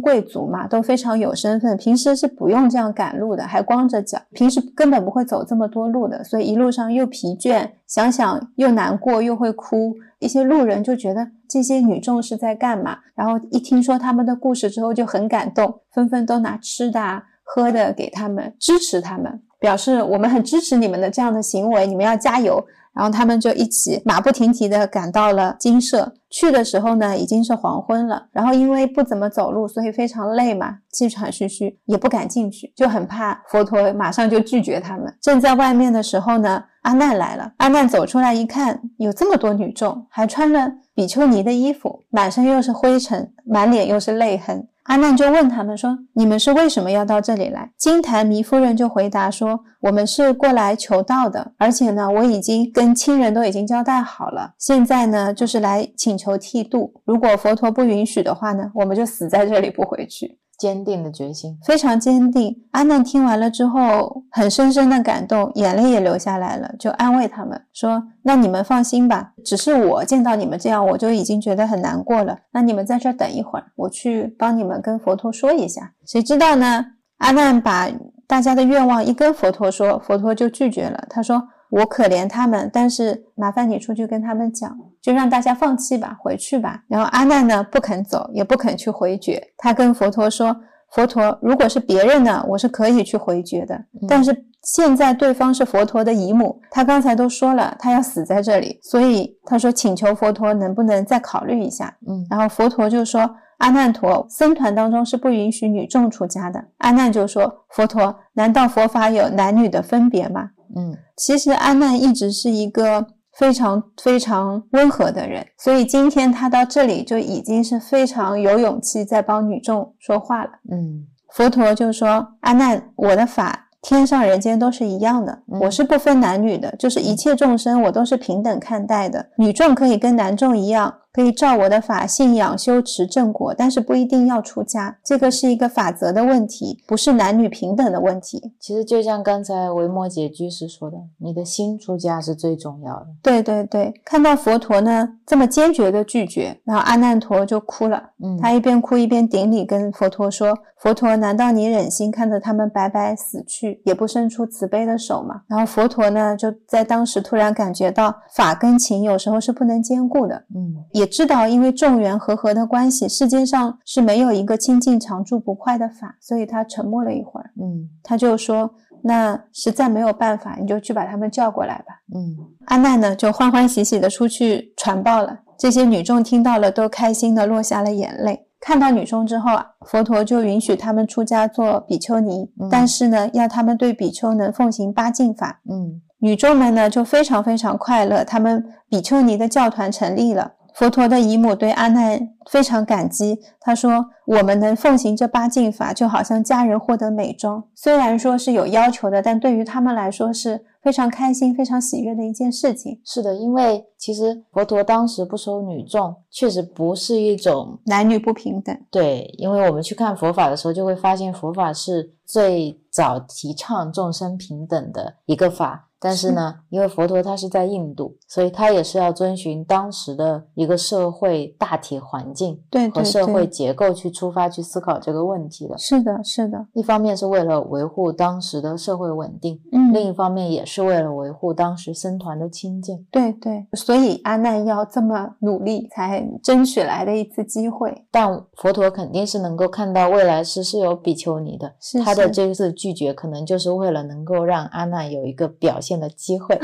[0.00, 9.94] 贵族嘛，都非常有身份，平时是不用这样赶路的，还光着脚，平时根本不会走这么多路的，所以一路上又疲倦，想想又难过，又会哭。
[10.18, 22.64] 一些路人就觉得这些女众是在干嘛，然后一听说他们的故事之后就很感动，纷纷都拿吃的啊、喝的给他们，支持他们，表示我们很支持你们的这样的行为，你们要加油。
[22.98, 26.12] 然后他们就一起马不停蹄地赶到了金舍。
[26.30, 28.26] 去的时候呢，已经是黄昏了。
[28.32, 35.14] 然后因为不怎么走路，所以非常累嘛，气喘吁吁，也不敢进去，就很怕佛陀马上就拒绝他们。
[35.22, 37.52] 正在外面的时候呢，阿难来了。
[37.58, 44.66] 阿难走出来一看，有这么多女众，还穿了比丘尼的衣服，满身又是灰尘，满脸又是泪痕。
[44.88, 57.02] 阿难就问他们说：“你们是为什么要到这里来？”金檀弥夫人就回答说：“我们是过来求道的，而且呢，我已经跟亲人都已经交代好了，现在呢，就是来请求剃度。
[57.04, 62.54] 如果佛陀不允许的话呢，我们就死在这里不回去。”坚定的决心，非常坚定。
[62.72, 72.36] 阿难听完了之后，很深深的感动，眼泪也流下来了，就安慰他们说：“那你们放心吧，只是我见到你们这样，我就已经觉得很难过了。
[72.52, 75.92] 那你们在这等一会儿，我去帮你们跟佛陀说一下。
[76.04, 76.84] 谁知道呢？
[77.18, 77.88] 阿难把
[78.26, 81.06] 大家的愿望一跟佛陀说，佛陀就拒绝了。
[81.08, 86.82] 他说。”我可怜他们，但是麻烦你出去跟他们讲，就让大家放弃吧，回去吧。
[86.88, 89.42] 然后阿难呢不肯走，也不肯去回绝。
[89.56, 90.56] 他跟佛陀说
[90.92, 93.78] ：“佛陀，如果是别人呢，我是可以去回绝的。
[94.08, 101.94] 但是现在对方是佛陀的姨母，他刚才都说了，他要死在这里，所以他说请求佛陀能不能再考虑一下。
[102.08, 106.64] 嗯，然后佛陀就说：阿难陀，僧团当中是不允许女众出家的。
[106.78, 110.50] 阿难就说：佛陀，难道佛法有男女的分别吗？
[110.76, 120.50] 嗯，其实阿难一直是一个非常非常温和的人，所以今天他到这里就已经是非常有勇气在帮女众说话了。
[120.70, 138.52] 嗯，佛陀就说：“阿难，我的法天上人间都是一样的，我是不分男女的，就是一切众生我都是平等看待的，女众可以跟男众一样。”可以照我的法信仰修持正果，但是不一定要出家，这个是一个法则的问题，不是男女平等的问题。
[138.60, 143.06] 其实就像刚才维摩诘居士说的，你的心出家是最重要的。
[143.20, 148.00] 对对对，看到佛陀呢这么坚决的拒绝，然后阿难陀就哭了。
[148.22, 160.36] 嗯，他一边哭一边顶礼跟佛陀说：“佛陀，难道你忍心看着他们白白死去，也不伸出慈悲的手吗？”然后佛陀呢就在当时突然感觉到法跟情有时候是不能兼顾的。
[160.54, 161.08] 嗯，也。
[161.08, 167.50] 知道，因为众缘和合的关系，世界上是没有一个清净常住不坏的法，所以他沉默了一会儿。
[167.60, 168.70] 嗯，他就说
[169.02, 172.36] ：“那实在没有办法，你就去把他们叫过来吧。”嗯，
[172.66, 175.40] 阿难呢就欢欢喜喜的出去传报了。
[175.58, 178.46] 这些女众听到了，都开心的落下了眼泪。
[178.60, 185.60] 看到女众之后啊，佛陀就允许他们出家做比丘尼，嗯但是呢，要他们对比丘能奉行八敬法。
[185.70, 190.54] 嗯女众们呢就非常非常快乐，他们比丘尼的教团成立了。
[190.74, 192.20] 佛陀的姨母对阿难
[192.50, 197.64] 非常感激，他说：“我们能奉行这八敬法，就好像家人获得美妆。
[197.74, 202.98] 虽然说是有要求的，但对于他们来说是非常开心、非常喜悦的一件事情。
[203.04, 215.87] 是的，因为其实佛陀当时不收女众，确实不是一种男女不平等，对，因为我们去看佛法的时候，就会发现佛法是最早提倡众生平等的一个法。
[216.00, 222.60] 但是呢， 因为佛陀他是在印度，所以他也是要遵循当时的一个社会大体环境
[222.92, 225.76] 和社会，结构去出发去思考这个问题的。
[225.78, 233.06] 是的，是的，一方面是为了维护当时的社会稳定，嗯，另一方面也是为了维护当时僧团的清净。
[233.10, 238.06] 对对，所以阿难要这么努力，才争取来的一次机会。
[238.10, 246.60] 但佛陀肯定是能够看到未来是是有比丘尼的，是他的是这次拒绝可能就是为了能够让阿难有一个表现的机会。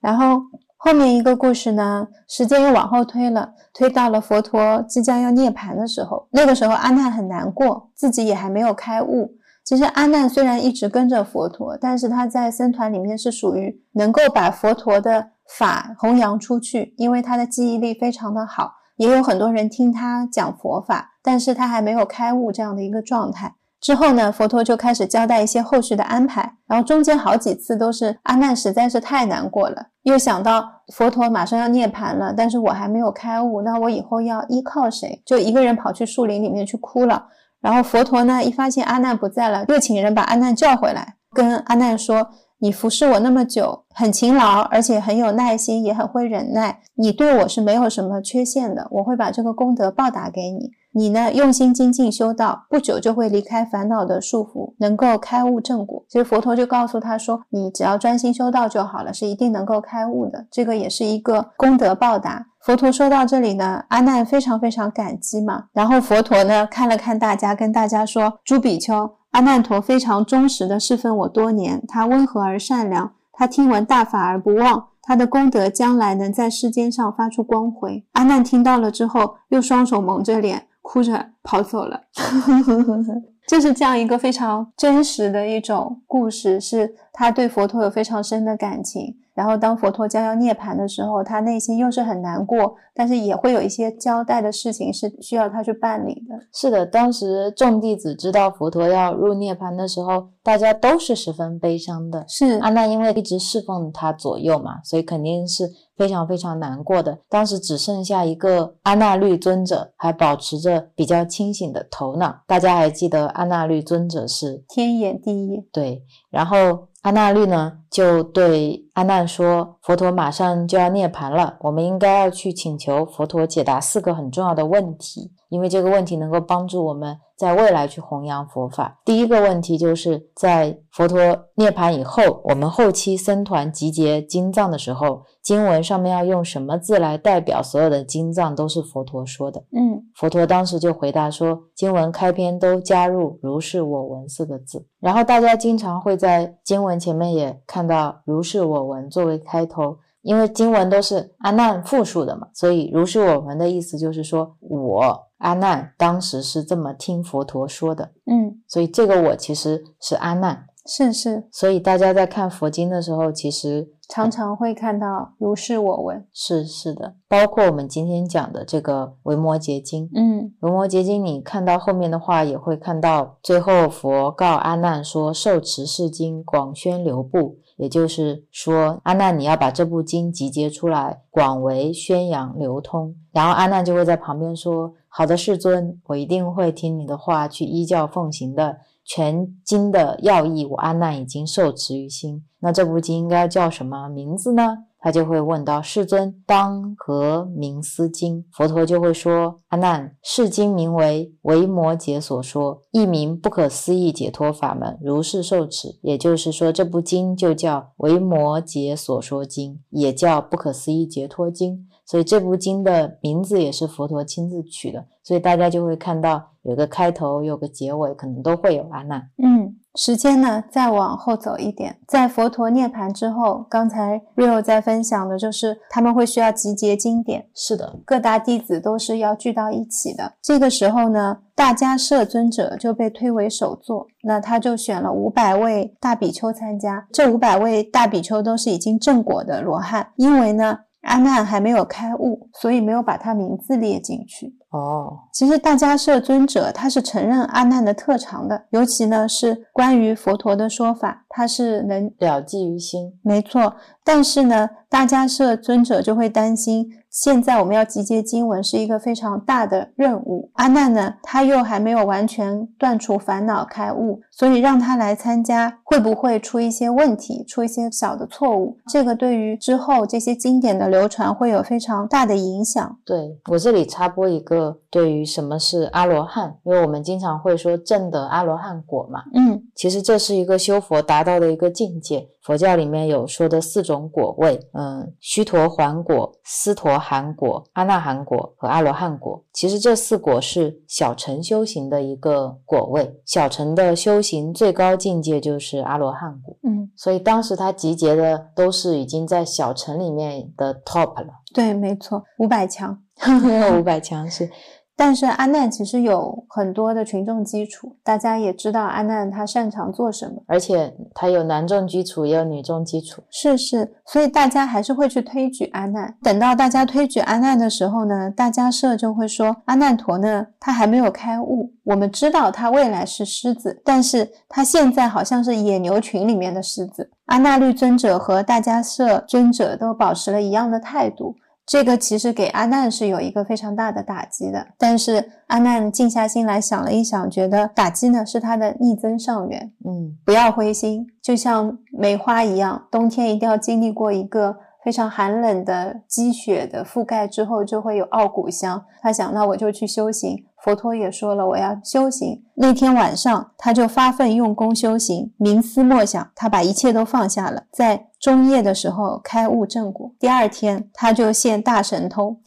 [0.00, 0.40] 然后
[0.76, 6.26] 后面一个故事呢，时间又往后推了，推到了佛陀即将要涅槃的时候。
[6.32, 9.34] 那个时候阿难很难过，自己也还没有开悟。
[9.64, 23.54] 其实阿难虽然一直跟着佛陀，但是他在僧团里面是属于能够把佛陀的法弘扬出去，因为他的记忆力非常的好，也有很多人听他讲佛法，但是他还没有开悟这样的一个状态。
[23.82, 30.64] 之后呢，佛陀就开始交代一些后续的安排，然后中间好几次都是阿难实在是太难过了，又想到
[30.94, 35.20] 佛陀马上要涅槃了，但是我还没有开悟，那我以后要依靠谁？
[35.26, 37.26] 就一个人跑去树林里面去哭了。
[37.60, 42.28] 然后佛陀呢，一发现阿难不在了，又请人把阿难叫回来，跟阿难说
[42.58, 50.70] ：“你服侍我那么久，很勤劳，而且很有耐心，也很会忍耐，你对我是没有什么缺陷的，我会把这个功德报答给你。
[50.94, 56.04] 你呢，用心精进修道，不久就会离开烦恼的束缚，能够开悟正果。
[56.08, 60.46] 其实佛陀就告诉他说，你只要专心修道就好了，是一定能够开悟的。
[60.50, 62.46] 这个也是一个功德报答。
[62.60, 65.64] 佛陀说到这里呢，阿难非常非常感激嘛。
[65.72, 78.04] 然后佛陀呢看了看大家，跟大家说：“诸比丘，阿难陀非常忠实的侍奉我多年，他温和而善良，他听闻大法而不忘。”他的功德将来能在世间上发出光辉。
[78.12, 82.02] 阿难听到了之后，又双手蒙着脸，哭着跑走了。
[83.48, 89.16] 就是这样一个非常真实的一种故事，是他对佛陀有非常深的感情。
[89.34, 96.38] 然后当佛陀将要涅槃的时候，他内心又是很难过，但是也会有一些交代的事情是需要他去办理的。
[96.52, 102.24] 是的，当时众弟子知道佛陀要入涅槃的时候，大家都是十分悲伤的。
[102.28, 107.18] 是阿难因为一直侍奉他左右嘛，所以肯定是非常非常难过的。
[107.28, 112.42] 当时只剩下一个阿那律尊者，还保持着比较清醒的头脑。
[112.46, 129.00] 大家还记得阿那律尊者是天眼第一，对，然后阿那律呢就对阿难说：“佛陀马上就要涅槃了，我们应该要去请求佛陀解答四个很重要的问题，因为这个问题能够帮助我们在未来去弘扬佛法。
[129.04, 131.18] 第一个问题就是在佛陀
[131.54, 139.64] 涅槃以后，我们后期僧团集结经藏的时候，经文上面要用什么字来代表所有的经藏都是佛陀说的。
[139.74, 166.24] 嗯佛陀当时就回答说，经文开篇都加入“如是我闻”四个字，然后大家经常会在经文前面也看到“如是我闻”作为开头，因为经文都是阿难复述的嘛，所以“如是我闻”的意思就是说我阿难当时是这么听佛陀说的，嗯，所以这个我其实是阿难，是是，所以大家在看佛经的时候，其实常常会看到如是我闻。
[166.32, 183.14] 是是的，包括我们今天讲的这个《维摩诘经》，嗯《维摩诘经》，你看到后面的话，也会看到最后佛告阿难说：“受持是经，广宣流布。”也就是说，阿难你要把这部经集结出来，广为宣扬流通。
[183.32, 188.78] 然后阿难就会在旁边说：“好的，世尊，我一定会听你的话，去依教奉行的。
[189.04, 192.44] 全经的要义，我阿难已经受持于心。
[192.60, 205.98] 那这部经应该叫什么名字呢？”他就会问到：“世尊，当何名思经？”佛陀就会说：“阿难，是经名为维摩诘所说，一名不可思议解脱法门，如是受持。
[206.02, 211.88] 也就是说，这部经就叫维摩诘所说经，也叫不可思议解脱经。
[212.06, 215.04] 所以这部经的名字也是佛陀亲自取的。
[215.24, 219.30] 所以大家就会看到有个开头，有个结尾，可能都会有阿难。
[219.42, 230.32] 嗯，时间呢，再往后走一点，在佛陀涅槃之后，刚才 Rio 在分享的就是他们会需要集结经典，是的，各大弟子都是要聚到一起的。
[230.42, 237.06] 这个时候呢，大迦摄尊者就被推为首座，那他就选了五百位大比丘参加。
[237.12, 240.78] 这五百位大比丘都是已经正果的罗汉，因为呢。
[241.02, 244.54] 阿难还没有开悟，所以没有把他名字列进去。
[244.72, 253.12] 哦，其实大迦摄尊者他是承认阿难的特长的，尤其呢是关于佛陀的说法，他是能了记于心。
[253.22, 256.90] 没错，但是呢，大迦摄尊者就会担心。
[257.12, 260.50] 现在我们要集结经文是一个非常大的任务。
[260.54, 268.78] 阿难呢，他又还没有完全断除烦恼开悟，所以让他来参加，会不会出一些问题，出一些小的错误？
[268.86, 272.96] 这个对于之后这些经典的流传会有非常大的影响。
[273.04, 282.28] 对我这里插播一个，对于什么是阿罗汉，因为我们经常会说证得阿罗汉果嘛，嗯，其实这是一个修佛达到的一个境界。
[282.42, 289.42] 佛教里面有说的四种果位，嗯，须陀洹果、斯陀含果、阿那含果和阿罗汉果。
[289.52, 296.58] 其实这四果是小乘修行的一个果位，小乘的修行最高境界就是阿罗汉果。
[296.64, 301.28] 嗯，所以当时他集结的都是已经在小乘里面的 top 了。
[301.54, 303.00] 对，没错，五百强，
[303.78, 304.50] 五百强是。
[304.96, 313.22] 但是阿难其实有很多的群众基础，大家也知道阿难他擅长做什么，而且他有男众基础，也有女众基础。
[313.30, 316.14] 是是，所以大家还是会去推举阿难。
[316.22, 321.72] 等到大家推举阿难的时候呢，大家社就会说阿难陀呢，他还没有开悟。
[321.84, 327.10] 我们知道他未来是狮子，但是他现在好像是野牛群里面的狮子。
[327.26, 331.34] 阿那律尊者和大家社尊者都保持了一样的态度。
[331.64, 339.72] 这个其实给阿难是有一个非常大的打击的，但是阿难静下心来想了一想，觉得打击呢是他的逆增上缘。
[339.84, 348.84] 嗯，不要灰心，就像梅花一样，冬天一定要经历过一个非常寒冷的积雪的覆盖之后，就会有傲骨香。
[349.00, 350.44] 他想，那我就去修行。
[350.64, 352.40] 佛陀也说了，我要修行。
[352.54, 360.12] 那天晚上，他就发奋用功修行，冥思默想，他把一切都放下了，在中夜的时候开悟正果。
[360.20, 362.38] 第二天，他就现大神通，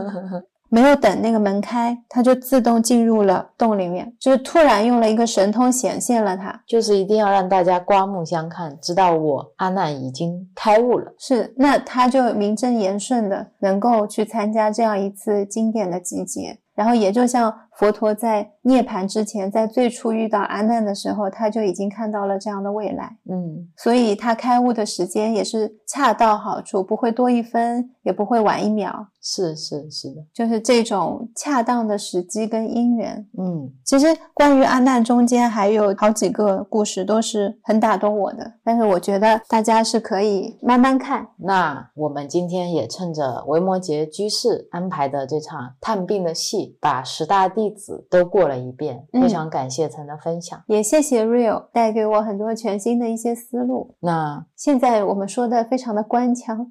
[0.68, 11.10] 没有等那个门开，他就自动进入了洞里面，就是突然用了一个神通显现了他，就是一定要让大家刮目相看，知道我阿难已经开悟了。
[11.18, 16.58] 是，那他就名正言顺的能够去参加这样一次经典的集结。
[16.74, 23.16] 然后也就像佛陀在涅槃之前，在最初遇到阿难的时候，他就已经看到了这样的未来。
[23.30, 29.08] 嗯，所以他开悟的时间也是恰到好处，不会多一分，也不会晚一秒。
[29.28, 33.26] 是是是的，就是这种恰当的时机跟因缘。
[33.36, 41.26] 嗯，其实关于阿难中间还有好几个故事都是很打动我的，但是我觉得大家是可以慢慢看。
[41.38, 49.06] 那我们今天也趁着维摩诘居士安排的这场探病的戏，把十大弟子都过了一遍。
[49.12, 53.94] 非常感谢陈的分享，也谢谢 Real 带给我很多全新的一些思路。
[54.00, 56.70] 那现在我们说的非常的官腔，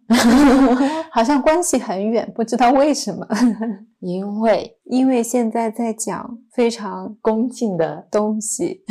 [1.12, 3.26] 好像关系很远，不知道为什么。
[4.00, 8.84] 因为 因为现在在讲非常恭敬的东西，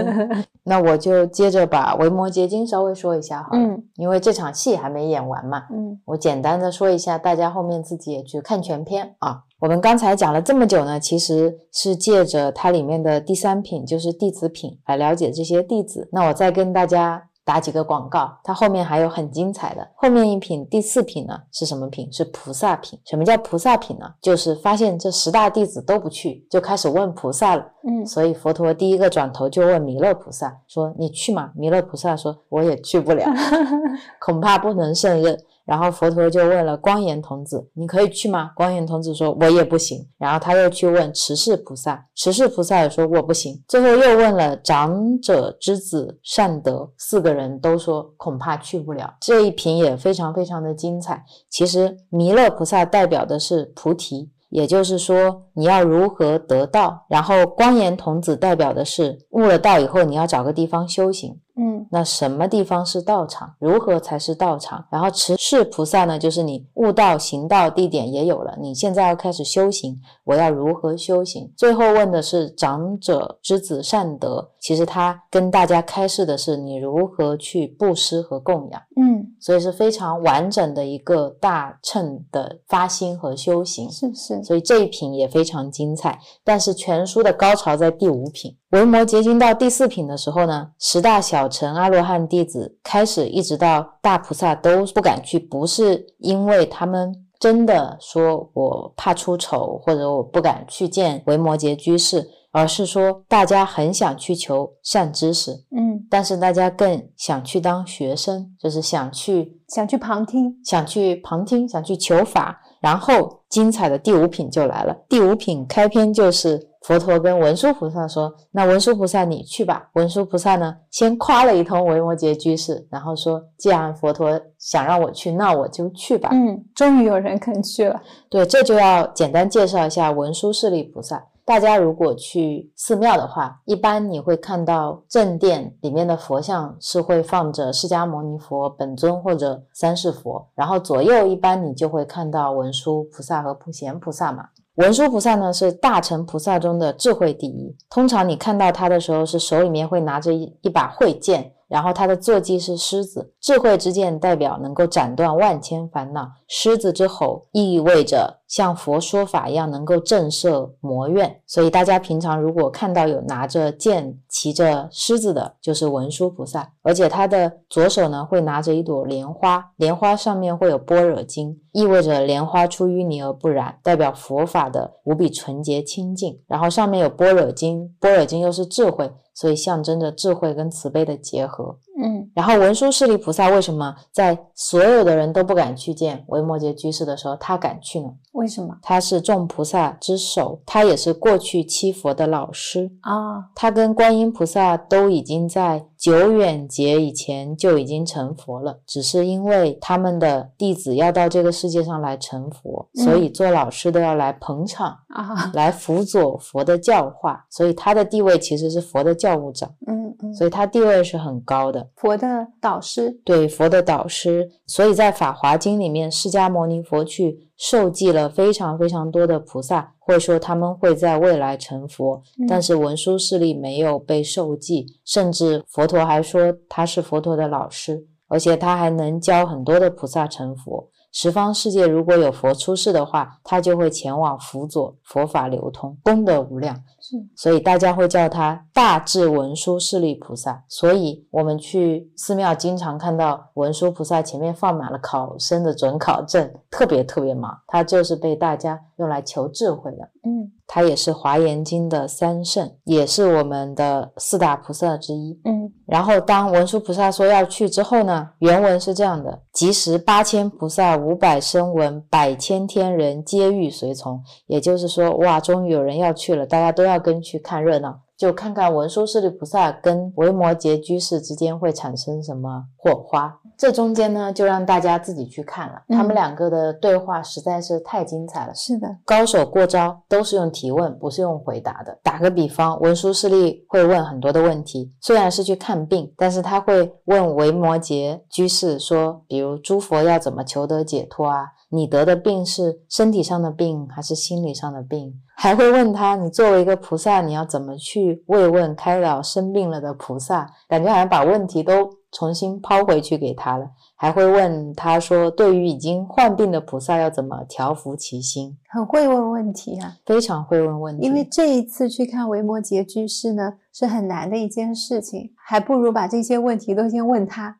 [0.64, 3.58] 那我就接着把维摩诘经稍微说一下好了。
[3.58, 9.44] 嗯，因为这场戏还没演完嘛，嗯我简单的说一下，大家后面自己也去看全篇啊。
[9.60, 16.08] 我们刚才讲了这么久呢，其实是借着它里面的第三品，就是弟子品来了解这些弟子。
[16.12, 17.24] 那我再跟大家。
[17.48, 19.88] 打几个广告，它后面还有很精彩的。
[19.94, 22.12] 后面一品第四品呢是什么品？
[22.12, 23.00] 是菩萨品。
[23.06, 24.04] 什么叫菩萨品呢？
[24.20, 27.64] 就是发现这十大弟子都不去，就开始问菩萨了。
[27.88, 33.24] 嗯所以佛陀第一个转头就问弥勒菩萨说：“你去吗？”弥勒菩萨说：“我也去不了，
[34.20, 35.34] 恐怕不能胜任。”
[35.68, 49.14] 然后佛陀就问了光颜童子：“你可以去吗？”光颜童子说：“我也不行。”然后他又去问持世菩萨，持世菩萨也说：“我不行。”最后又问了长者之子善德，四个人都说恐怕去不了。
[49.20, 51.22] 这一品也非常非常的精彩。
[51.50, 54.30] 其实弥勒菩萨代表的是菩提。
[54.50, 57.04] 也就是说，你要如何得道？
[57.10, 61.38] 然后光颜童子代表的是悟了道以后，你要找个地方修行。
[61.58, 63.52] 嗯那什么地方是道场？
[63.58, 64.84] 如何才是道场？
[64.90, 71.52] 然后持世菩萨呢，就是你悟道、行道地点也有了，你现在要开始修行，我要如何修行？
[71.56, 83.90] 最后问的是长者之子善德，其实他跟大家开示的是你如何去布施和供养，嗯，所以是非常完整的一个大乘的发心和修行。
[83.90, 86.18] 是是，所以这一品也非常精彩。
[86.44, 97.24] 但是全书的高潮在第五品，维摩诘经到第四品的时候呢，十大小乘阿罗汉弟子开始一直到大菩萨都不敢去，不是因为他们。
[97.40, 114.96] 真的说，我怕出丑，或者我不敢去见维摩诘居士，而是说大家很想去求善知识，嗯，但是大家更想去当学生，就是想去想去旁听，想去旁听，想去求法，然后精彩的第五品就来了。
[115.08, 126.30] 第五品开篇就是佛陀跟文殊菩萨说：“那文殊菩萨你去吧。”文殊菩萨呢，先夸了一通维摩诘居士，然后说：“既然佛陀想让我去，那我就去吧。
[126.32, 128.00] 嗯，终于有人肯去了，
[128.30, 131.24] 对，这就要简单介绍一下文殊势力菩萨。
[131.48, 144.44] 大家如果去寺庙的话，一般你会看到正殿里面的佛像是会放着释迦牟尼佛本尊或者三世佛，然后左右一般你就会看到文殊菩萨和普贤菩萨嘛。
[144.74, 161.40] 文殊菩萨呢是大乘菩萨中的智慧第一，通常你看到他的时候是手里面会拿着一一把慧剑，然后他的坐骑是狮子，智慧之剑代表能够斩断万千烦恼，狮子之吼意味着像佛说法一样能够震慑魔怨。
[161.46, 176.40] 所以大家平常如果看到有拿着剑、骑着狮子的，就是文殊菩萨，而且他的左手呢会拿着一朵莲花，莲花上面会有般若经，意味着莲花出淤泥而不染，代表佛法的无比纯洁清净。
[176.46, 179.12] 然后上面有般若经，般若经又是智慧。
[179.34, 181.78] 所以象征着智慧跟慈悲的结合。
[182.00, 188.12] 嗯然后文殊师利菩萨为什么在所有的人都不敢去见维摩诘居士的时候，他敢去呢？
[188.38, 192.92] 为什么他是众菩萨之首，他也是过去七佛的老师。
[193.00, 193.50] 啊？
[193.52, 211.88] 他跟观音菩萨都已经在久远劫以前就已经成佛了，只是因为他们的弟子要到这个世界上来成佛，嗯所以做老师的要来捧场，啊，来辅佐佛的教化，所以他的地位其实是佛的教务长，嗯嗯，所以他地位是很高的。
[211.96, 230.88] 佛的导师，对佛的导师，所以在《法华经》里面，释迦牟尼佛去受记了非常非常多的菩萨，会说他们会在未来成佛，但嗯是文殊势力没有被受记，甚至佛陀还说他是佛陀的老师，而且他还能教很多的菩萨成佛。
[231.10, 236.84] 十方世界如果有佛出世的话，他就会前往辅佐佛法流通，功德无量。
[237.08, 240.62] 是所以大家会叫他大智文殊势力菩萨。
[240.68, 247.58] 所以我们去寺庙经常看到文殊菩萨前面放满了考生的准考证，特别特别忙。
[247.66, 250.10] 他就是被大家用来求智慧的。
[250.24, 255.40] 嗯他也是华严经的三圣，也是我们的四大菩萨之一。
[255.44, 264.22] 嗯然后当文殊菩萨说要去之后呢，原文是这样的：即时八千菩萨、五百声闻、百千天人皆欲随从。
[264.46, 273.40] 也就是说，哇，终于有人要去了，大家都要跟去看热闹，就看看文殊师利菩萨跟维摩诘居士之间会产生什么火花。
[273.56, 278.54] 这中间呢，就让大家自己去看了，他们嗯两个的对话实在是太精彩了。
[278.54, 281.98] 是的，高手过招都是用提问，不是用回答的。
[282.04, 291.48] 打个比方，文殊师利会问很多的问题，虽然是去看病，但是他会问维摩诘居士说，比如诸佛要怎么求得解脱啊？
[291.70, 295.20] 你得的病是身体上的病还是心理上的病？
[295.40, 300.50] 还会问他，你作为一个菩萨，你要怎么去慰问开导生病了的菩萨？
[300.68, 303.70] 感觉好像把问题都重新抛回去给他了。
[303.94, 308.58] 还会问他说，对于已经患病的菩萨要怎么调伏其心？
[308.68, 309.94] 很会问问题啊。
[310.04, 317.56] 非常会问问题，因为这一次去看维摩诘居士呢，是很难的一件事情，还不如把这些问题都先问他。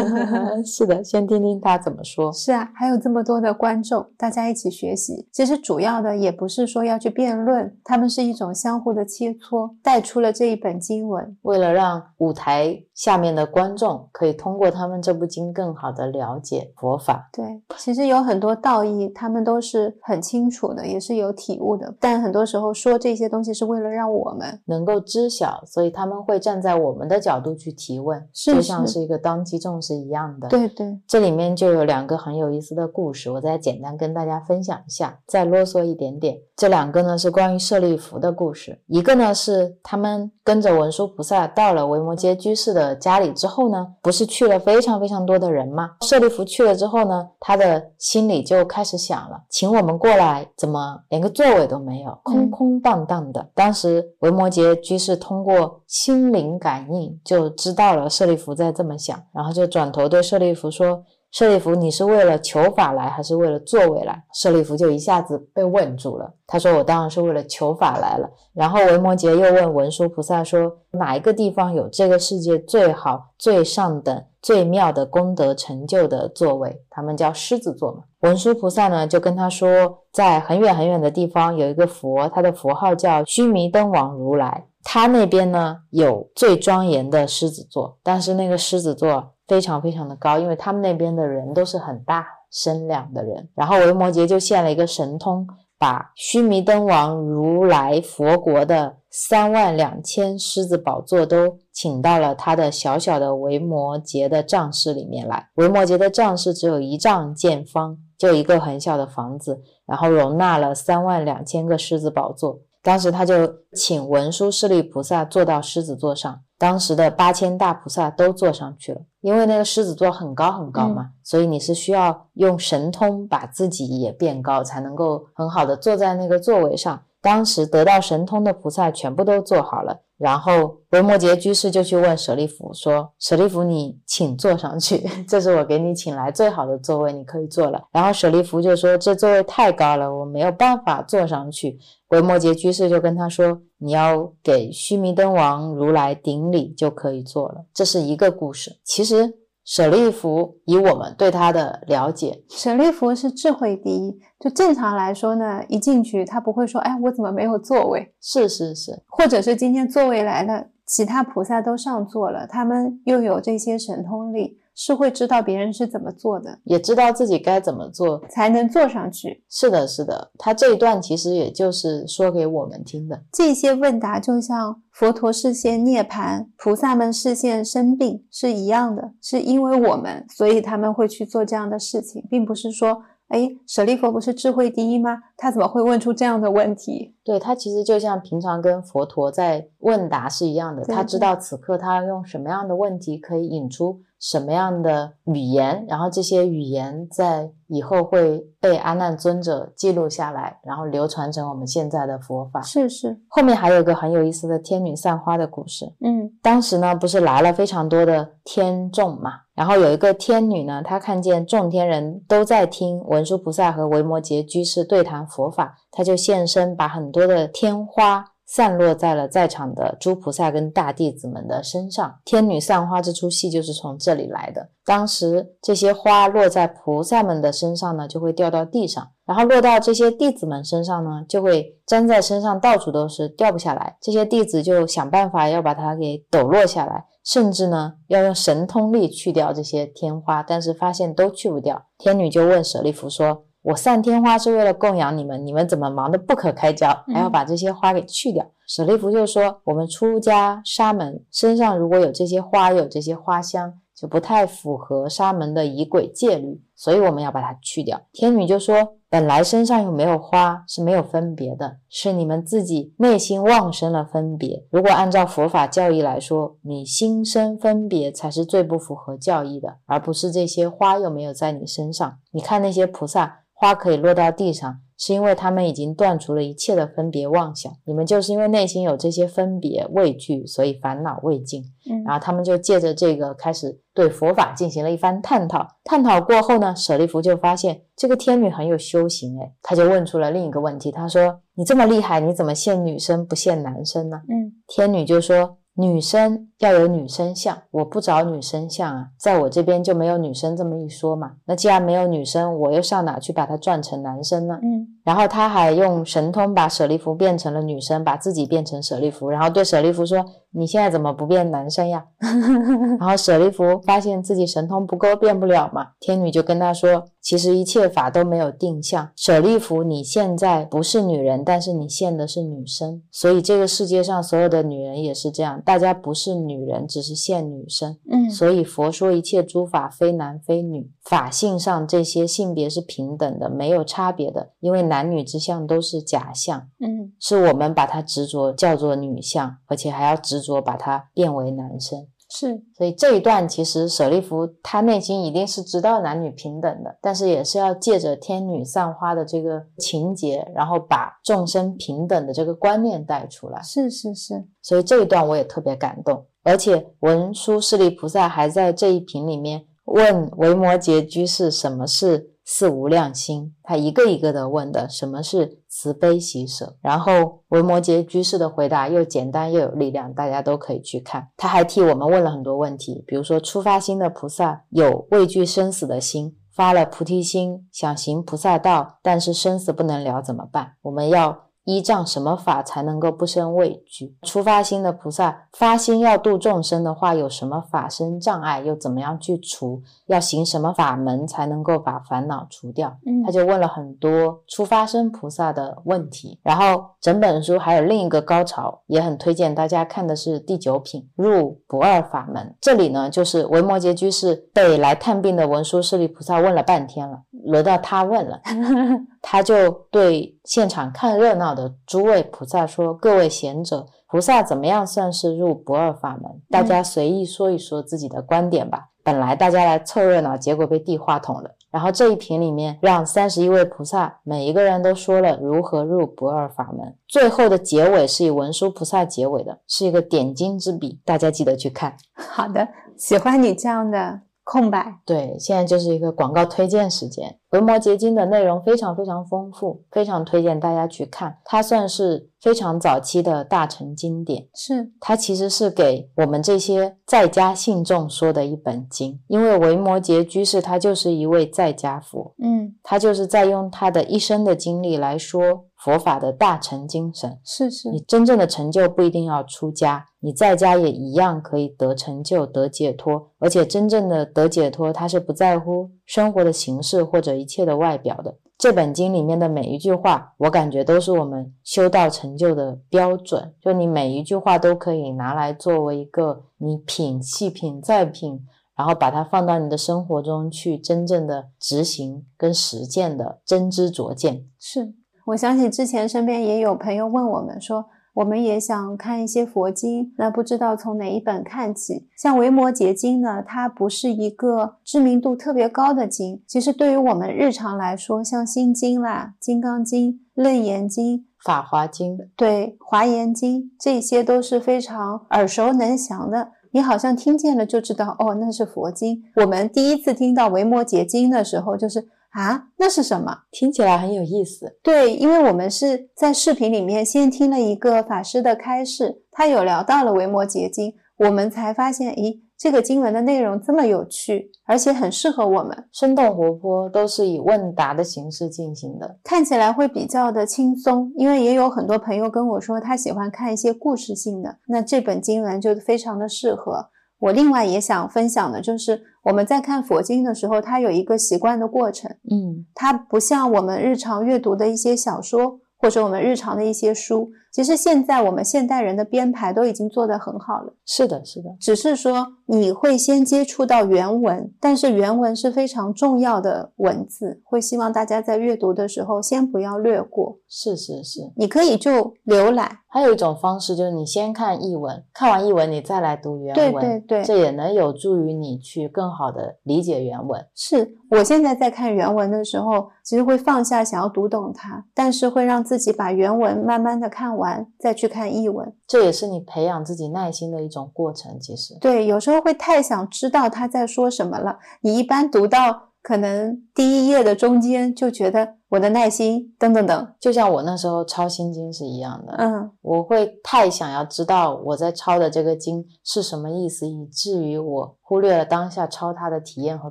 [0.64, 2.32] 是的，先听听他怎么说。
[2.32, 5.28] 是啊，还有这么多的观众，大家一起学习。
[5.30, 11.36] 其实主要的也不是说要去辩论，他们是一种相互的切磋，带出了这一本经文。
[11.42, 17.28] 为了让舞台下面的观众可以通过他们这部经更更好的了解佛法。
[17.30, 17.44] 对，
[17.76, 21.94] 其实有很多道义，他们都是很清楚的，也是有体悟的。
[22.00, 36.38] 但很多时候说这些东西是为了让我们能够知晓，所以他们会站在我们的角度去提问，是就像是一个当机众是一样的。，对对，这里面就有两个很有意思的故事，我再简单跟大家分享一下，再啰嗦一点点。
[36.56, 45.90] 这两个呢是关于舍利弗的故事，一个呢是他们跟着文殊菩萨到了维摩诘居士的家里之后呢，不是去了非常非常多的人吗？
[46.02, 53.48] 舍利弗去了之后呢，他的心里就开始想了，请我们过来，怎么连个座位都没有，空空荡荡的。
[53.54, 61.04] 当时维摩诘居士通过心灵感应就知道了舍利弗在这么想，然后就转头对舍利弗说。
[61.30, 64.24] 舍利弗，你是为了求法来，还是为了座位来？
[64.32, 66.32] 舍利弗就一下子被问住了。
[66.46, 76.80] 他说：“我当然是为了求法来了。”然后维摩诘又问文殊菩萨说：“哪一个地方有这个世界最好、最上等、最妙的功德成就的座位？
[76.88, 84.64] 他们叫狮子座嘛。”文殊菩萨呢就跟他说，在很远很远的地方有一个佛，他的佛号叫须弥灯王如来。
[84.84, 93.48] 他那边呢有最庄严的狮子座，但是那个狮子座非常非常的高，因为他们那边的人都是很大身量的人。
[93.54, 95.46] 然后维摩诘就现了一个神通，
[95.78, 105.48] 把须弥灯王如来佛国的三万两千狮子宝座都请到了他的小小的维摩诘的帐室里面来。
[105.56, 112.60] 维摩诘的帐室只有一丈见方，就一个很小的房子，然后容纳了三万两千个狮子宝座。
[112.82, 113.34] 当时他就
[113.74, 127.02] 请文殊师利菩萨坐到狮子座上，当时的八千大菩萨都坐上去了，因为那个狮子座很高很高嘛，所以你是需要用神通把自己也变高，才能够很好的坐在那个座位上。
[127.20, 141.76] 当时得到神通的菩萨全部都坐好了，然后维摩诘居士就去问舍利弗说：“舍利弗，你请坐上去， 这是我给你请来最好的座位，你可以坐了。”然后舍利弗就说：“这座位太高了，我没有办法坐上去。”
[142.08, 148.78] 维摩诘居士就跟他说：“你要给须弥灯王如来顶礼就可以做了。”这是一个故事。
[148.82, 154.18] 其实舍利弗以我们对他的了解，舍利弗是智慧第一。
[154.40, 168.22] 就正常来说呢，一进去他不会说：“哎，我怎么没有座位？”是是是，或者是今天座位来了，其他菩萨都上座了，他们又有这些神通力，是会知道别人是怎么做的，也知道自己该怎么做。
[168.30, 169.42] 才能做上去。
[169.48, 173.20] 是的，是的，他这一段其实也就是说给我们听的。
[173.32, 185.18] 这些问答就像佛陀视线涅槃，菩萨们视线生病是一样的，是因为我们，所以他们会去做这样的事情，并不是说，哎，舍利弗不是智慧第一吗？
[185.36, 187.16] 他怎么会问出这样的问题？
[187.24, 202.60] 对他其实就像平常跟佛陀在问答是一样的，他知道此刻他要用什么样的问题可以引出什么样的语言，然后这些语言在以后会被阿难尊者记录下来，然后流传成我们现在的佛法。
[202.62, 205.86] 是是，后面还有一个很有意思的天女散花的故事。
[206.00, 222.18] 嗯当时呢，不是来了非常多的天众嘛，然后有一个天女呢，她看见众天人都在听文殊菩萨和维摩诘居士对谈佛法，她就现身，把很多的天花散落在了在场的诸菩萨跟大弟子们的身上。
[222.24, 224.70] 天女散花这出戏就是从这里来的。
[224.86, 229.06] 当时这些花落在菩萨们的身上呢，就会掉到地上。
[229.26, 233.98] 然后落到这些弟子们身上呢，就会粘在身上，到处都是，掉不下来。
[234.00, 241.84] 这些弟子就想办法要把它给抖落下来，甚至呢要用神通力去掉这些天花，但是发现都去不掉。
[241.98, 258.00] 天女就问舍利弗说：“我散天花是为了供养你们，你们怎么忙得不可开交，还要把这些花给去掉？”舍利弗就说：“我们出家沙门身上如果有这些花，有这些花香。”就不太符合沙门的仪轨戒律，所以我们要把它去掉。
[258.12, 264.64] 天女就说：“本来身上又没有花是没有分别的，是你们自己内心妄生了分别。
[264.70, 272.18] 如果按照佛法教义来说，你心生分别才是最不符合教义的，而不是这些花又没有在你身上。
[272.30, 281.62] 你看那些菩萨，花可以落到地上。”是因为他们已经断除了一切的分别妄想，你们就是因为内心有这些分别畏惧，所以烦恼未尽。
[281.88, 285.64] 嗯然后他们就借着这个开始对佛法进行了一番探讨。
[285.84, 301.36] 探讨过后呢，舍利弗就发现这个天女很有修行，诶，他就问出了另一个问题，他说：“你这么厉害，你怎么限女生不限男生呢？”嗯天女就说：“女生要有女生相，我不找女生相啊，在我这边就没有女生这么一说嘛。
[301.44, 310.22] 那既然没有女生，我又上哪去把它转成男生呢？”嗯然后他还用神通把舍利弗变成了女生，把自己变成舍利弗，然后对舍利弗说
[310.52, 312.04] ：“你现在怎么不变男生呀？”
[313.00, 315.92] 然后舍利弗发现自己神通不够，变不了嘛。
[315.98, 327.96] 天女就跟他说：“其实一切法都没有定向，舍利弗，你现在不是女人，但是你现的是女生，所以这个世界上所有的女人也是这样，大家不是女人，只是现女生。
[328.12, 342.08] 嗯所以佛说一切诸法非男非女，法性上这些性别是平等的，没有差别的，因为男女之相都是假象，嗯是我们把它执着叫做女相，而且还要执着把它变为男生。
[342.30, 353.62] 是所以这一段其实舍利弗他内心一定是知道男女平等的，但是也是要借着天女散花的这个情节，然后把众生平等的这个观念带出来。
[353.62, 371.28] 是是是，所以这一段我也特别感动，而且文殊师利菩萨还在这一品里面问维摩诘居士什么是四无量心，他一个一个的问的什么是慈悲喜舍，然后维摩诘居士的回答又简单又有力量，大家都可以去看。
[371.36, 376.38] 他还替我们问了很多问题，比如说出发心的菩萨有畏惧生死的心。
[376.50, 380.72] 发了菩提心，想行菩萨道，但是生死不能了怎么办？
[380.82, 384.16] 我们要依仗什么法才能够不生畏惧？
[384.22, 389.82] 初发心的菩萨发心要度众生的话，有什么法身障碍，又怎么样去除？
[390.06, 392.96] 要行什么法门才能够把烦恼除掉？
[393.04, 396.40] 嗯他就问了很多初发生菩萨的问题。
[396.42, 402.56] 然后整本书还有另一个高潮，也很推荐大家看的是第九品入不二法门。
[402.62, 408.40] 这里呢，就是维摩诘居士被来探病的文殊师利菩萨问了半天了，轮到他问了。
[409.20, 416.40] 他就对现场看热闹的诸位菩萨说：“各位贤者，菩萨怎么样算是入不二法门？
[416.50, 418.88] 大家随意说一说自己的观点吧。
[419.02, 421.50] 本来大家来凑热闹，结果被递话筒了。
[421.70, 426.94] 然后这一瓶里面，让三十一位菩萨每一个人都说了如何入不二法门。
[427.06, 431.96] 最后的结尾是以文殊菩萨结尾的，是一个点睛之笔，大家记得去看。
[432.14, 434.20] 好的，喜欢你这样的
[434.50, 434.98] 空白。
[435.04, 437.38] 对，现在就是一个广告推荐时间。
[437.50, 441.38] 维摩诘经的内容非常非常丰富，非常推荐大家去看。
[441.44, 449.18] 它算是非常早期的大乘经典，是它其实是给我们这些在家信众说的一本经。
[449.28, 457.38] 因为维摩诘居士他就是一位在家佛，嗯他就是在用他的一生的经历来说佛法的大乘精神。
[457.42, 463.30] 是是你真正的成就不一定要出家，你在家也一样可以得成就、得解脱。
[463.38, 468.36] 而且真正的得解脱，它是不在乎生活的形式或者一切的外表的。
[468.58, 473.54] 这本经里面的每一句话，我感觉都是我们修道成就的标准。
[473.62, 478.44] 就你每一句话都可以拿来作为一个你品、细品、再品，
[478.76, 484.44] 然后把它放到你的生活中去，真正的执行跟实践的真知灼见。
[484.58, 484.92] 是。
[485.28, 487.84] 我想起之前身边也有朋友问我们说，
[488.14, 492.08] 我们也想看一些佛经，那不知道从哪一本看起？
[492.16, 496.42] 像《维摩诘经》呢，它不是一个知名度特别高的经。
[496.46, 506.52] 其实对于我们日常来说，像《心经》啦、《金刚经》、《楞严经》、法华经，对《华严经》，这些都是非常耳熟能详的。
[506.70, 509.22] 你好像听见了就知道，哦，那是佛经。
[509.36, 513.36] 我们第一次听到《维摩诘经》的时候，就是啊，那是什么？
[513.50, 514.78] 听起来很有意思。
[514.82, 529.18] 对，因为我们是在视频里面先听了一个法师的开示，他有聊到了《维摩诘经》，我们才发现，咦，这个经文的内容这么有趣，而且很适合我们，生动活泼，都是以问答的形式进行的。
[529.24, 531.10] 看起来会比较的轻松。
[531.16, 536.90] 因为也有很多朋友跟我说，他喜欢看一些故事性的，那这本经文就非常的适合。
[537.20, 542.10] 我另外也想分享的就是，我们在看佛经的时候，它有一个习惯的过程。
[542.30, 547.30] 嗯，它不像我们日常阅读的一些小说，或者我们日常的一些书。
[547.58, 561.32] 其实现在我们现代人的编排都已经做得很好了，是的，是的，只是说你会先接触到原文，但是原文是非常重要的文字，会希望大家在阅读的时候先不要略过，是是是。
[561.34, 562.78] 你可以就浏览。
[562.90, 570.42] 还有一种方式就是你先看译文，看完译文你再来读原文对文，对对这也能有助于你去更好的理解原文。
[570.54, 577.47] 是我现在在看原文的时候，其实会放下想要读懂它，但是会让自己把原文慢慢的看完，
[577.78, 578.72] 再去看译文。
[578.86, 581.38] 这也是你培养自己耐心的一种过程。
[581.40, 584.58] 其实，对，有时候会太想知道他在说什么了。
[584.80, 590.14] 你一般读到可能第一页的中间，就觉得我的耐心等等等。
[590.20, 599.90] 就像我那时候抄心经是一样的，嗯，我会太想要知道我在抄的这个经是什么意思，以至于我忽略了当下抄它的体验和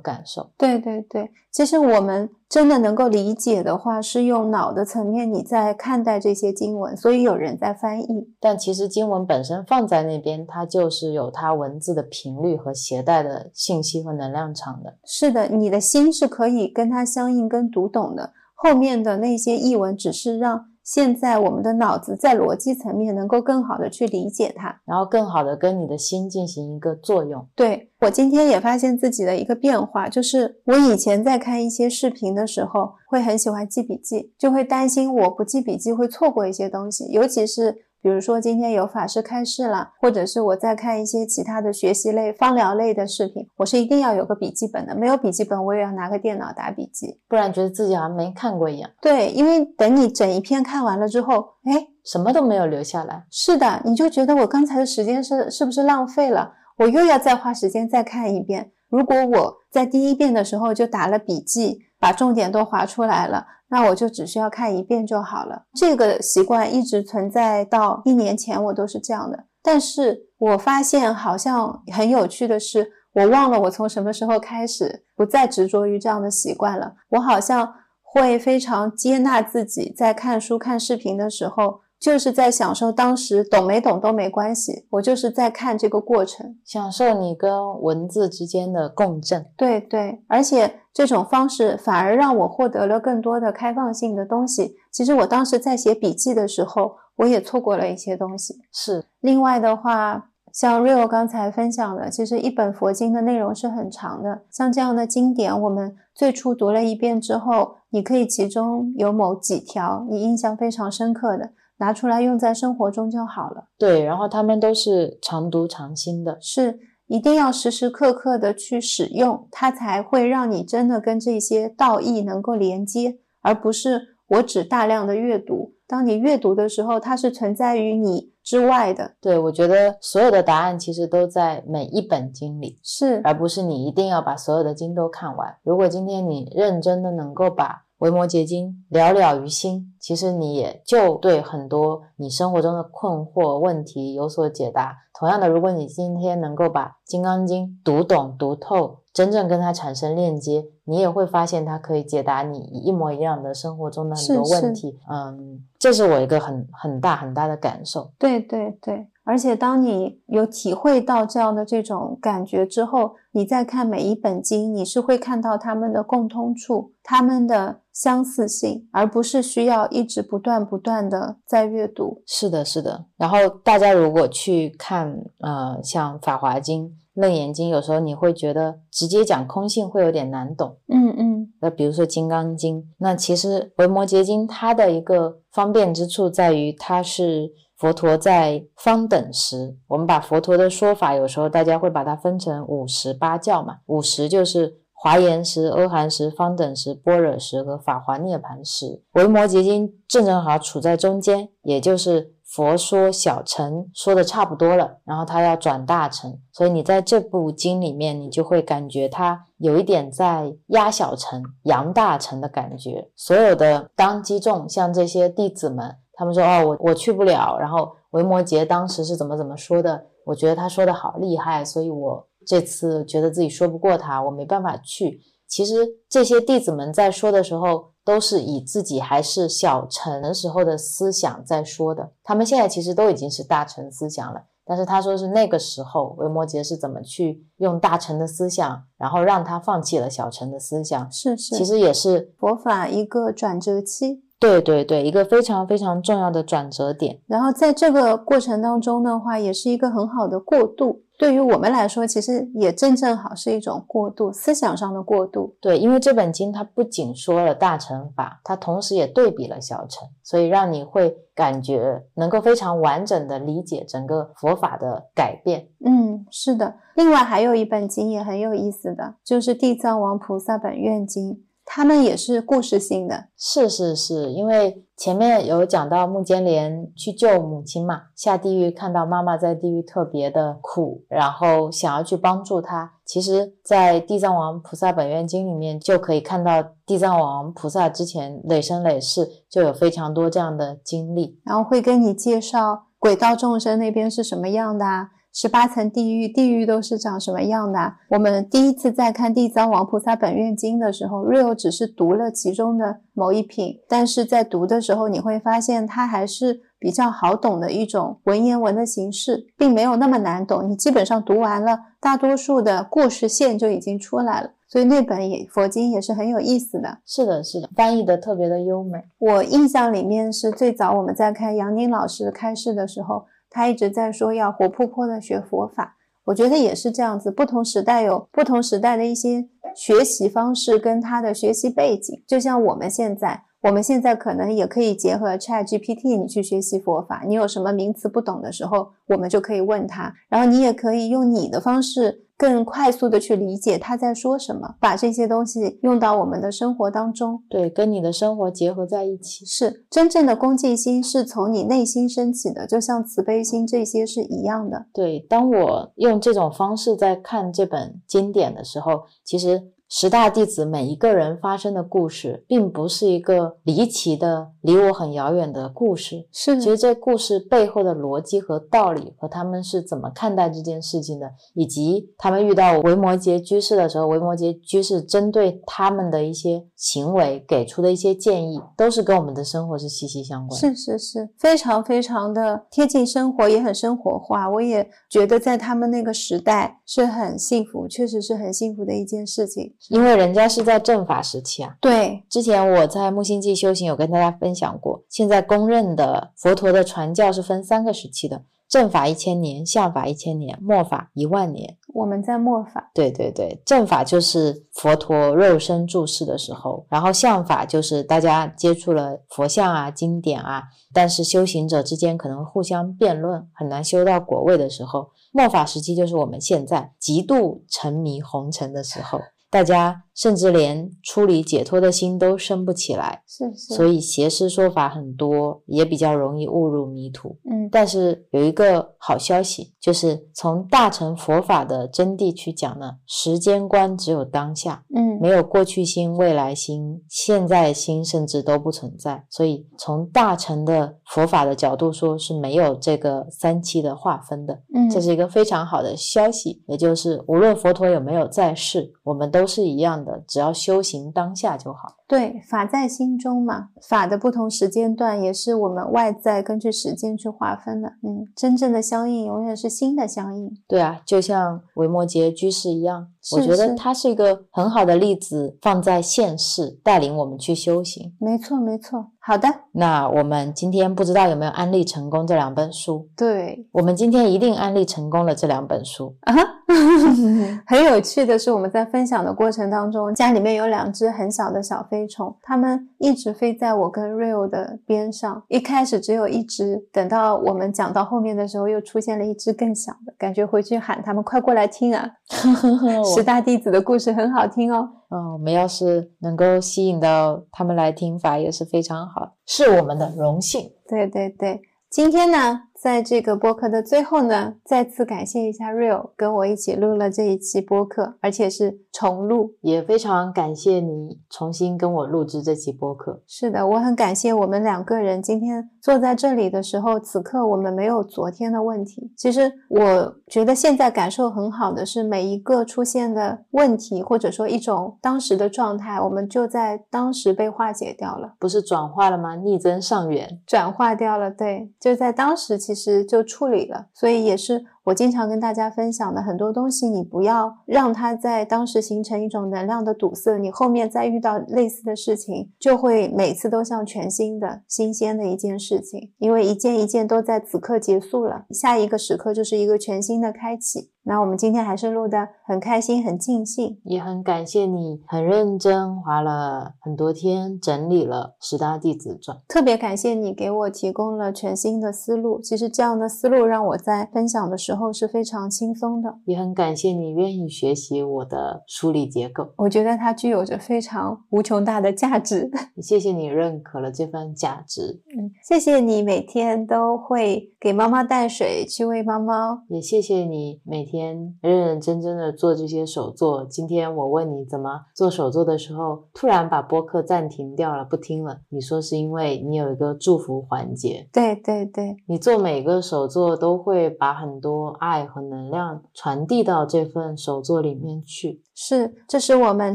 [0.00, 0.50] 感受。
[0.56, 8.06] 对对对，其实我们真的能够理解的话，是用脑的层面你在看待这些经文，所以有人在翻译。
[8.40, 14.96] 但其实经文本身放在那边，它就是有它文字的频率和携带的信息和能量场的。
[15.04, 18.32] 是的，你的心是可以跟它相应、跟读懂的。
[18.60, 27.46] 后面的那些译文，只是让现在我们的脑子在逻辑层面能够更好的去理解它，然后更好的跟你的心进行一个作用。
[27.54, 37.87] 对我今天也发现自己的一个变化，就是我以前在看一些视频的时候，会很喜欢记笔记，就会担心我不记笔记会错过一些东西，尤其是。
[38.00, 44.94] 比如说今天有法师开示了，或者是我在看一些其他的学习类、芳疗类的视频，我是一定要有个笔记本的。
[44.94, 48.88] 没有笔记本，我也要拿个电脑打笔记，不然觉得自己好像没看过一样。
[49.00, 51.34] 对，因为等你整一篇看完了之后，
[51.64, 53.24] 哎，什么都没有留下来。
[53.30, 56.52] 是的，你就觉得我刚才的时间是是不是浪费了？
[56.78, 58.70] 我又要再花时间再看一遍。
[58.88, 63.46] 如果我在第一遍的时候就打了笔记，把重点都划出来了。
[63.68, 65.64] 那我就只需要看一遍就好了。
[65.74, 69.44] 这个习惯一直存在到一年前，我都是这样的。
[69.62, 76.94] 但是我发现好像很有趣的是，我忘了我从什么时候开始不再执着于这样的习惯了。
[77.10, 81.80] 我好像会非常接纳自己在看书、看视频的时候。
[82.00, 89.44] 就是在享受当时懂没懂都没关系，我就是在看这个过程，享受你跟文字之间的共振。
[89.56, 94.76] 对对，而且这种方式反而让我获得了更多的开放性的东西。
[94.92, 98.54] 其实我当时在写笔记的时候，我也错过了一些东西。
[98.72, 111.50] 是，另外的话，像 Rio 刚才分享的，其实一本佛经的内容是很长的，像这样的经典，我们最初读了一遍之后，你可以其中有某几条你印象非常深刻的。
[111.78, 113.68] 拿出来用在生活中就好了。
[113.78, 125.74] 对，然后他们都是常读常新的，是一定要时时刻刻的去使用，它才会让你真的跟这些道义能够连接，而不是我只大量的阅读。
[125.86, 129.12] 当你阅读的时候，它是存在于你之外的。
[129.20, 135.56] 对，我觉得所有的答案其实都在每一本经里，是，而不是你一定要把所有的经都看完。
[135.62, 137.87] 如果今天你认真的能够把。
[137.98, 144.96] 维摩诘经了了于心，其实你也就对很多你生活中的困惑问题有所解答。
[145.12, 154.96] 同样的，如果你今天能够把《金刚经》读懂、读透，真正跟它产生链接，你也会发现它可以解答你一模一样的生活中的很多问题。
[155.10, 158.12] 嗯，这是我一个很很大很大的感受。
[158.16, 159.08] 对对对。
[159.28, 172.22] 而且，当你有体会到这样的这种感觉之后，你再看每一本经，你是会看到他们的共通处、他们的相似性，而不是需要一直不断不断的在阅读。
[172.26, 173.04] 是的，是的。
[173.18, 180.78] 然后大家如果去看，呃，像《法华经》《楞严经》，有时候你会觉得直接讲空性会有点难懂。
[180.88, 181.27] 嗯嗯。
[181.60, 187.52] 那比如说《金刚经》，那其实《维摩诘经》它的一个方便之处在于它是。
[187.78, 193.76] 佛陀在方等时，我们把佛陀的说法，有时候大家会把它分成五十八教嘛。
[193.86, 199.00] 五十就是华严时、阿含时、方等时、般若时和法华涅盘时。
[199.12, 213.08] 维摩诘经正正好处在中间，也就是佛说小乘说的差不多了，然后他要转大乘，所以你在这部经里面，你就会感觉他有一点在压小乘、扬大乘的感觉。
[213.14, 215.96] 所有的当机众，像这些弟子们。
[216.14, 220.04] 他们说：“哦，我我去不了。”然后维摩诘当时是怎么怎么说的？
[220.24, 225.20] 我觉得他说的好厉害，所以我这次觉得自己说不过他，我没办法去。
[225.48, 225.74] 其实
[226.08, 232.12] 这些弟子们在说的时候，都是以自己还是小乘时候的思想在说的。
[232.22, 241.10] 他们现在其实都已经是大乘思想了，但是他说是那个时候维摩诘是怎么去用大乘的思想，然后让他放弃了小乘的思想。
[241.10, 244.22] 是是，其实也是佛法一个转折期。
[244.40, 247.20] 对对对，一个非常非常重要的转折点。
[247.26, 251.02] 然后在这个过程当中的话，也是一个很好的过渡。
[251.18, 255.56] 对于我们来说，其实也正正好是一种过渡，思想上的过渡。
[255.60, 265.66] 对，因为这本经它不仅说了大乘法，它同时也对比了小乘，所以让你会感觉能够非常完整的理解整个佛法的改变。
[265.84, 266.76] 嗯，是的。
[266.94, 271.32] 另外还有一本经也很有意思的，就是《地藏王菩萨本愿经》。
[271.70, 273.26] 他们也是故事性的。
[273.36, 282.94] 是是是，因为前面有讲到木间莲去救母亲嘛，下地狱看到妈妈在地狱特别的苦，然后想要去帮助她。
[283.04, 295.10] 其实，在《地藏王菩萨本愿经》里面就可以看到，地藏王菩萨之前累生累世就有非常多这样的经历，然后会跟你介绍轨道众生那边是什么样的啊。
[295.32, 297.94] 十八层地狱，地狱都是长什么样的？
[298.10, 310.68] 我们第一次在看《地藏王菩萨本愿经》的时候，Rio 只是读了其中的某一品，但是在读的时候，你会发现它还是比较好懂的一种文言文的形式，并没有那么难懂。
[310.68, 316.98] 你基本上读完了，大多数的故事线就已经出来了，所以那本也佛经也是很有意思的。
[317.04, 319.04] 是的，是的，翻译的特别的优美。
[319.18, 323.26] 我印象里面是最早我们在看杨宁老师开示的时候。
[323.50, 327.30] 他一直在说要活泼泼的学佛法，我觉得也是这样子。
[327.30, 337.24] 不同时代有不同时代的一些学习方式跟他的学习背景，就像我们现在，我们现在可能也可以结合 Chat GPT，你去学习佛法。
[337.26, 342.24] 你有什么名词不懂的时候，我们就可以问他，然后你也可以用你的方式。
[342.38, 354.86] 更快速的去理解他在说什么，把这些东西用到我们的生活当中，对，跟你的生活结合在一起，是真正的恭敬心是从你内心升起的，就像慈悲心这些是一样的。
[354.92, 359.72] 对，当我用这种方式在看这本经典的时候，其实。
[359.90, 366.28] 十大弟子每一个人发生的故事，并不是一个离奇的、离我很遥远的故事。
[366.30, 380.60] 是，其实这故事背后的逻辑和道理，和他们是怎么看待这件事情的，以及他们遇到维摩诘居士的时候，维摩诘居士针对他们的一些行为给出的一些建议，都是跟我们的生活是息息相关。
[380.60, 384.50] 是是是，非常非常的贴近生活，也很生活化。
[384.50, 389.74] 我也觉得在他们那个时代是很幸福，确实是很幸福的一件事情。
[389.88, 401.76] 因为人家是在正法时期啊，对，之前我在木星记修行有跟大家分享过，现在公认的佛陀的传教是分三个时期的：正法一千年，相法一千年，末法一万年。
[401.94, 415.08] 我们在末法，对对对，正法就是佛陀肉身住世的时候，然后相法就是大家接触了佛像啊、经典啊，但是修行者之间可能互相辩论，很难修到果位的时候。
[415.32, 419.20] 末法时期就是我们现在极度沉迷红尘的时候。
[419.50, 427.38] 大家甚至连出理解脱的心都升不起来，是是，所以邪师说法很多，也比较容易误入迷途。
[427.48, 439.24] 嗯，但是有一个好消息，就是从大乘佛法的真谛去讲呢，时间观只有当下，嗯，没有过去心、未来心、现在心，甚至都不存在。
[439.30, 444.60] 所以从大乘的佛法的角度说，是没有这个三期的划分的。
[444.74, 449.38] 嗯，这是一个非常好的消息，也就是无论佛陀有没有在世，我们都。
[449.38, 451.97] 都是一样的，只要修行当下就好。
[452.08, 457.88] 对，法在心中嘛，法的不同时间段也是我们外在根据时间去划分的。
[458.02, 460.50] 嗯，真正的相应永远是心的相应。
[460.66, 468.14] 对啊，就像维摩诘居士一样，我觉得他是一个很好的例子，放在现世带领我们去修行。
[468.18, 469.10] 没错，没错。
[469.20, 473.06] 好的，那我们今天不知道有没有安利成功这两本书？
[473.14, 476.34] 对，我们今天一定安利成功了这两本书啊。
[477.66, 481.97] 很有趣的是，我们在分享的过程当中，家里面有两只很小的小飞。
[481.98, 485.42] 飞虫，它们一直飞在我跟 Real 的边上。
[485.48, 490.14] 一开始只有一只，等到我们讲到后面的时候，又出现了一只更小的。
[490.16, 492.08] 感觉回去喊他们快过来听啊！
[493.16, 494.88] 十大弟子的故事很好听哦。
[495.10, 500.70] 嗯，我们要是能够吸引到他们来听法，也是非常好，是我们的荣幸。
[500.88, 501.60] 对对对，
[501.90, 502.62] 今天呢？
[502.80, 513.20] 在这个播客的最后呢，再次感谢一下 Real 跟我一起录了这一期播客，而且是重录，也非常感谢你重新跟我录制这期播客。
[513.26, 519.12] 是的，我很感谢我们两个人今天坐在这里的时候，此刻我们没有昨天的问题。
[519.16, 529.34] 其实我觉得现在感受很好的是，每一个出现的问题，或者说一种当时的状态，我们就在当时被化解掉了，不是转化了吗？
[529.34, 532.56] 逆增上缘，转化掉了，对，就在当时。
[532.68, 534.66] 其实就处理了，所以也是。
[534.88, 550.90] 我经常跟大家分享的很多东西，你不要让它在当时形成一种能量的堵塞，你后面再遇到类似的事情，就会每次都像全新的、新鲜的一件事情，因为一件一件都在此刻结束了，下一个时刻就是一个全新的开启。
[551.04, 562.38] 那我们今天还是录的很开心、很尽兴，也很感谢你很认真，花了很多天整理了十大弟子传，特别感谢你给我提供了全新的思路。
[562.42, 564.77] 其实这样的思路让我在分享的时候。
[564.78, 566.14] 候是非常轻松的。
[566.24, 572.50] 也很感谢你愿意学习我的梳理结构，我觉得它具有着非常无穷大的价值。
[572.76, 579.62] 也谢谢你认可了这份价值，嗯，谢谢你每天都会给猫猫带水去喂猫猫。
[579.68, 583.44] 也谢谢你每天认认真真的做这些手作。
[583.44, 588.38] 今天我问你怎么做手作的时候，突然把播客暂停掉了，不听了。
[588.50, 598.42] 你说是因为你有一个祝福环节，对对对，你做每个手作都会把很多爱和能量传递到这份手作里面去。
[598.54, 599.74] 是，这是我们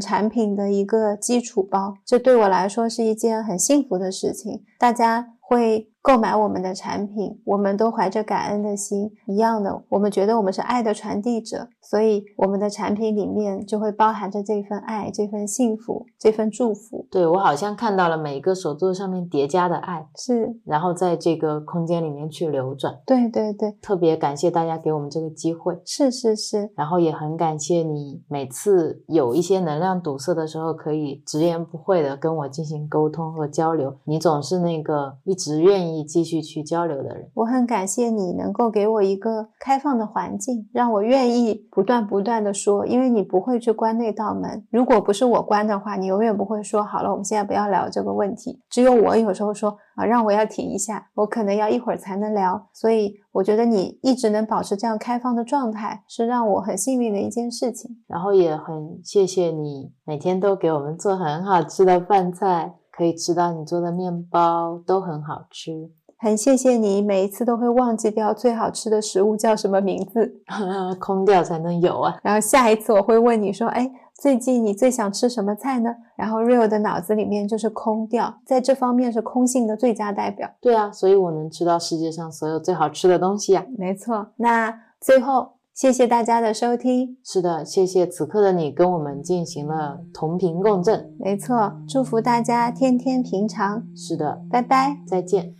[0.00, 4.62] 产品的一个基础包，这对我来说是一件很幸福的事情。
[4.78, 17.08] 大家会购买我们的产品，我们都怀着感恩的心，一样的，我们觉得我们是爱的传递者，所以我们的产品里面就会包含着这份爱、这份幸福、这份祝福。
[17.10, 22.94] 对我好像看到了每一个手作上面叠加的爱，是，然后在这个空间里面去流转。
[23.06, 33.96] 对对对，特别感谢大家给我们这个机会，是是是，然后也很感谢你每次有一些能量堵塞的时候，可以直言不讳的跟我进行沟通和交流。
[34.04, 37.30] 你总是那个一直愿意继续去交流的人。
[37.34, 44.66] 我很感谢你能够给我一个开放的环境，让我愿意不断不断的说，因为你不会去关那道门。
[44.70, 48.58] 如果不是我关的话，你永远不会说好了，我们现在不要聊这个问题。
[48.70, 52.68] 只有我有时候说啊，让我要停一下，我可能要一会儿才能聊。
[52.72, 57.90] 所以我觉得你一直能保持这样开放的状态，是让我很幸运的一件事情。
[58.06, 65.90] 然后也很谢谢你每天都给我们做很好吃的饭菜，可以吃到你做的面包，都很好吃。
[66.16, 70.40] 很谢谢你，每一次都会忘记掉最好吃的食物叫什么名字，
[70.98, 72.16] 空掉才能有啊。
[72.22, 75.94] 然后下一次我会问你说，哎，最近你最想吃什么菜呢？
[76.16, 80.48] 然后 Real 的脑子里面就是空掉，在这方面是空性的最佳代表。
[80.62, 83.62] 对啊，所以我能吃到世界上所有最好吃的东西啊。
[83.76, 87.18] 没错，那最后谢谢大家的收听。
[87.24, 91.12] 是的，谢谢此刻的你跟我们进行了同频共振。
[91.18, 93.84] 没错，祝福大家天天平常。
[93.96, 94.98] 是的，拜拜。
[95.04, 95.56] 再见。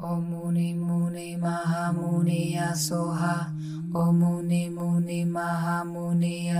[0.00, 3.52] Om Muni Muni Maha Muni Soha
[3.92, 6.54] Om Muni Muni Maha Muni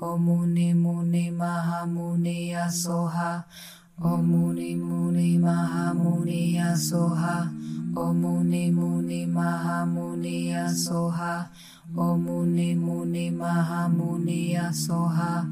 [0.00, 0.64] Om Om
[4.00, 7.50] Om Muni Muni Mahamuni Asoha.
[7.96, 11.50] Om Muni Muni Mahamuni Asoha.
[11.96, 15.42] Om Muni Muni Mahamuni Asoha.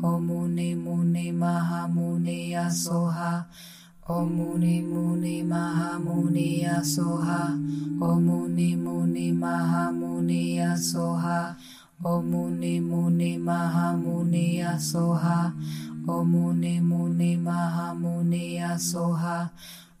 [0.00, 3.46] Om Muni Muni Mahamuni Asoha.
[4.08, 7.50] Om Muni Muni Mahamuni Asoha.
[8.00, 11.56] Om Muni Muni Mahamuni Asoha.
[12.04, 15.52] Om Muni Muni Mahamuni Asoha.
[16.10, 19.50] O Muni Muni Mahamuni Asoha.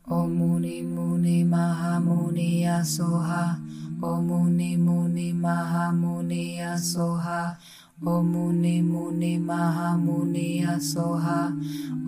[0.08, 3.60] O Muni Muni Mahamuni Asoha.
[4.02, 7.58] O Muni Muni Mahamuni Asoha.
[8.06, 11.52] O Muni Muni Mahamuni Asoha.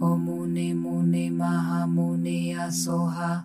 [0.00, 3.44] O Muni Muni Mahamuni Asoha.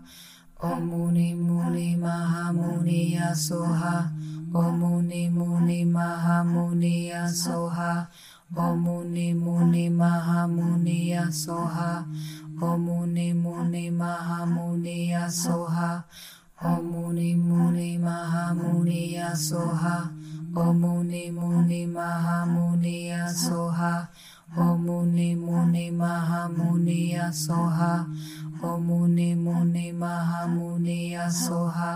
[0.63, 4.09] O Muni Muni Mahamuni Asoha.
[4.55, 8.07] O Muni Muni Mahamuni Asoha.
[8.57, 11.91] অমুনি মুনি মাহামুনিয়া সোহা
[12.63, 15.91] অমুনি মুনি মাহামুনিয়া সোহা
[16.71, 19.97] অমুনি মুনি মাহামুনিয়া সোহা
[20.63, 23.93] অমুনি মুনি মাহামুনিয়া সোহা
[24.57, 27.93] অমুনি মুনি মাহামুনিয়া সোহা
[28.63, 31.91] অমুনি মুনি মাহামুনিয়া সোহা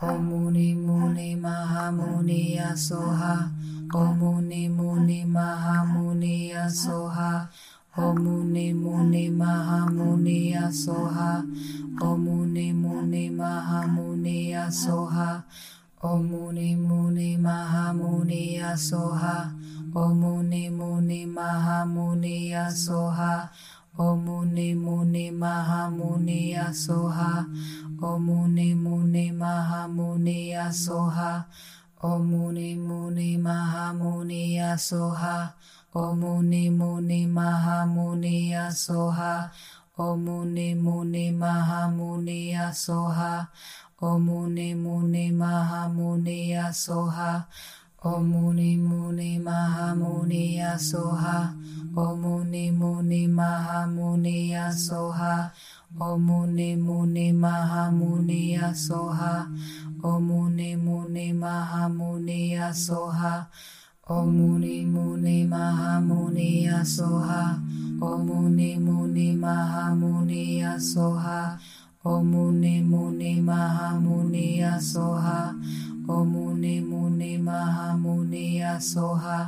[0.00, 3.50] Om Muni Muni Mahamuni Asoha.
[3.92, 7.48] Om Muni Muni Mahamuni Asoha.
[7.98, 11.42] Om Muni Muni Mahamuni Asoha.
[12.00, 15.42] Om Muni Muni Mahamuni Asoha.
[16.00, 19.50] Om Muni Muni Mahamuni Asoha.
[19.96, 23.50] Om Muni Muni Mahamuni Asoha.
[24.00, 27.44] O Muni Muni Mahamuni Asoha.
[28.00, 31.46] O Muni Muni Mahamuni Asoha.
[32.04, 35.52] O Muni Muni Mahamuni Asoha.
[35.96, 39.50] O Muni Muni Mahamuni Asoha.
[39.98, 43.48] O Muni Muni Mahamuni Asoha.
[44.00, 47.48] O Muni Muni Mahamuni Asoha.
[48.08, 51.52] Om Muni Muni Mahamuni Asoha.
[51.94, 55.52] Om Muni Muni Mahamuni Asoha.
[56.00, 59.34] Om Muni Muni Mahamuni Asoha.
[60.02, 63.46] Om Muni Muni Mahamuni Asoha.
[64.08, 67.60] Om Muni Muni Mahamuni Asoha.
[68.00, 71.58] Om Muni Muni Mahamuni Asoha.
[72.12, 75.40] অমুনে মুনে মাহামুনি আসোহা
[76.16, 79.38] অমুনে মুনে মাহামুনি আসোহা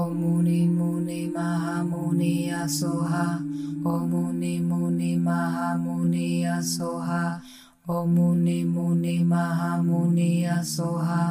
[0.00, 3.26] অমুনি মুনি মাহামুনি আসোহা
[3.92, 7.22] অমুনি মুনি মাহামুনি আসোহা
[7.96, 11.22] অমুনি মুনি মাহামুনি আসোহা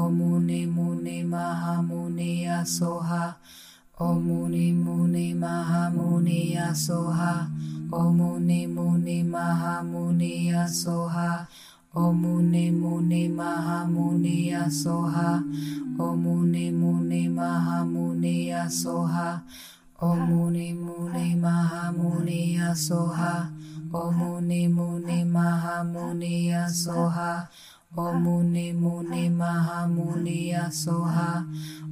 [0.00, 3.24] অমুনি মুনি মাহামুনি আসোহা
[4.00, 7.44] Om Muni Muni Mahamunia Soha.
[7.92, 11.46] Om Muni Muni Mahamunia Soha.
[11.94, 15.44] Om Muni Muni Mahamunia Soha.
[16.00, 19.42] Om Muni Muni Mahamunia Soha.
[20.00, 23.52] Om Muni Muni Mahamunia Soha.
[23.92, 27.46] Om Muni Muni Mahamunia Soha.
[27.94, 31.44] Om Muni Muni Mahamunia Soha.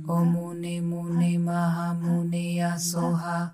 [0.09, 3.53] Om Muni Muni Mahamunia Soha.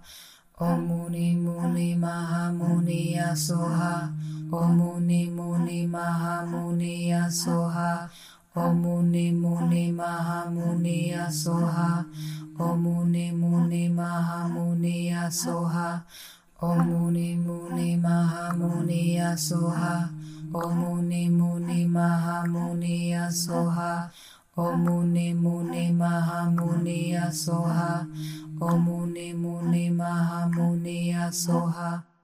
[0.61, 4.15] Om Muni Muni Mahamunia Soha.
[4.53, 8.09] Om Muni Muni Mahamunia Soha.
[8.55, 12.07] Om Muni Muni Mahamunia Soha.
[12.61, 16.05] Om Muni Muni Mahamunia Soha.
[16.63, 20.16] Om Muni Muni Mahamunia Soha.
[20.55, 24.11] Om Muni Muni Mahamunia Soha.
[24.57, 28.07] Om Muni Muni Mahamunia Soha.
[28.61, 32.16] Om Muni Muni Mahamunia Soha.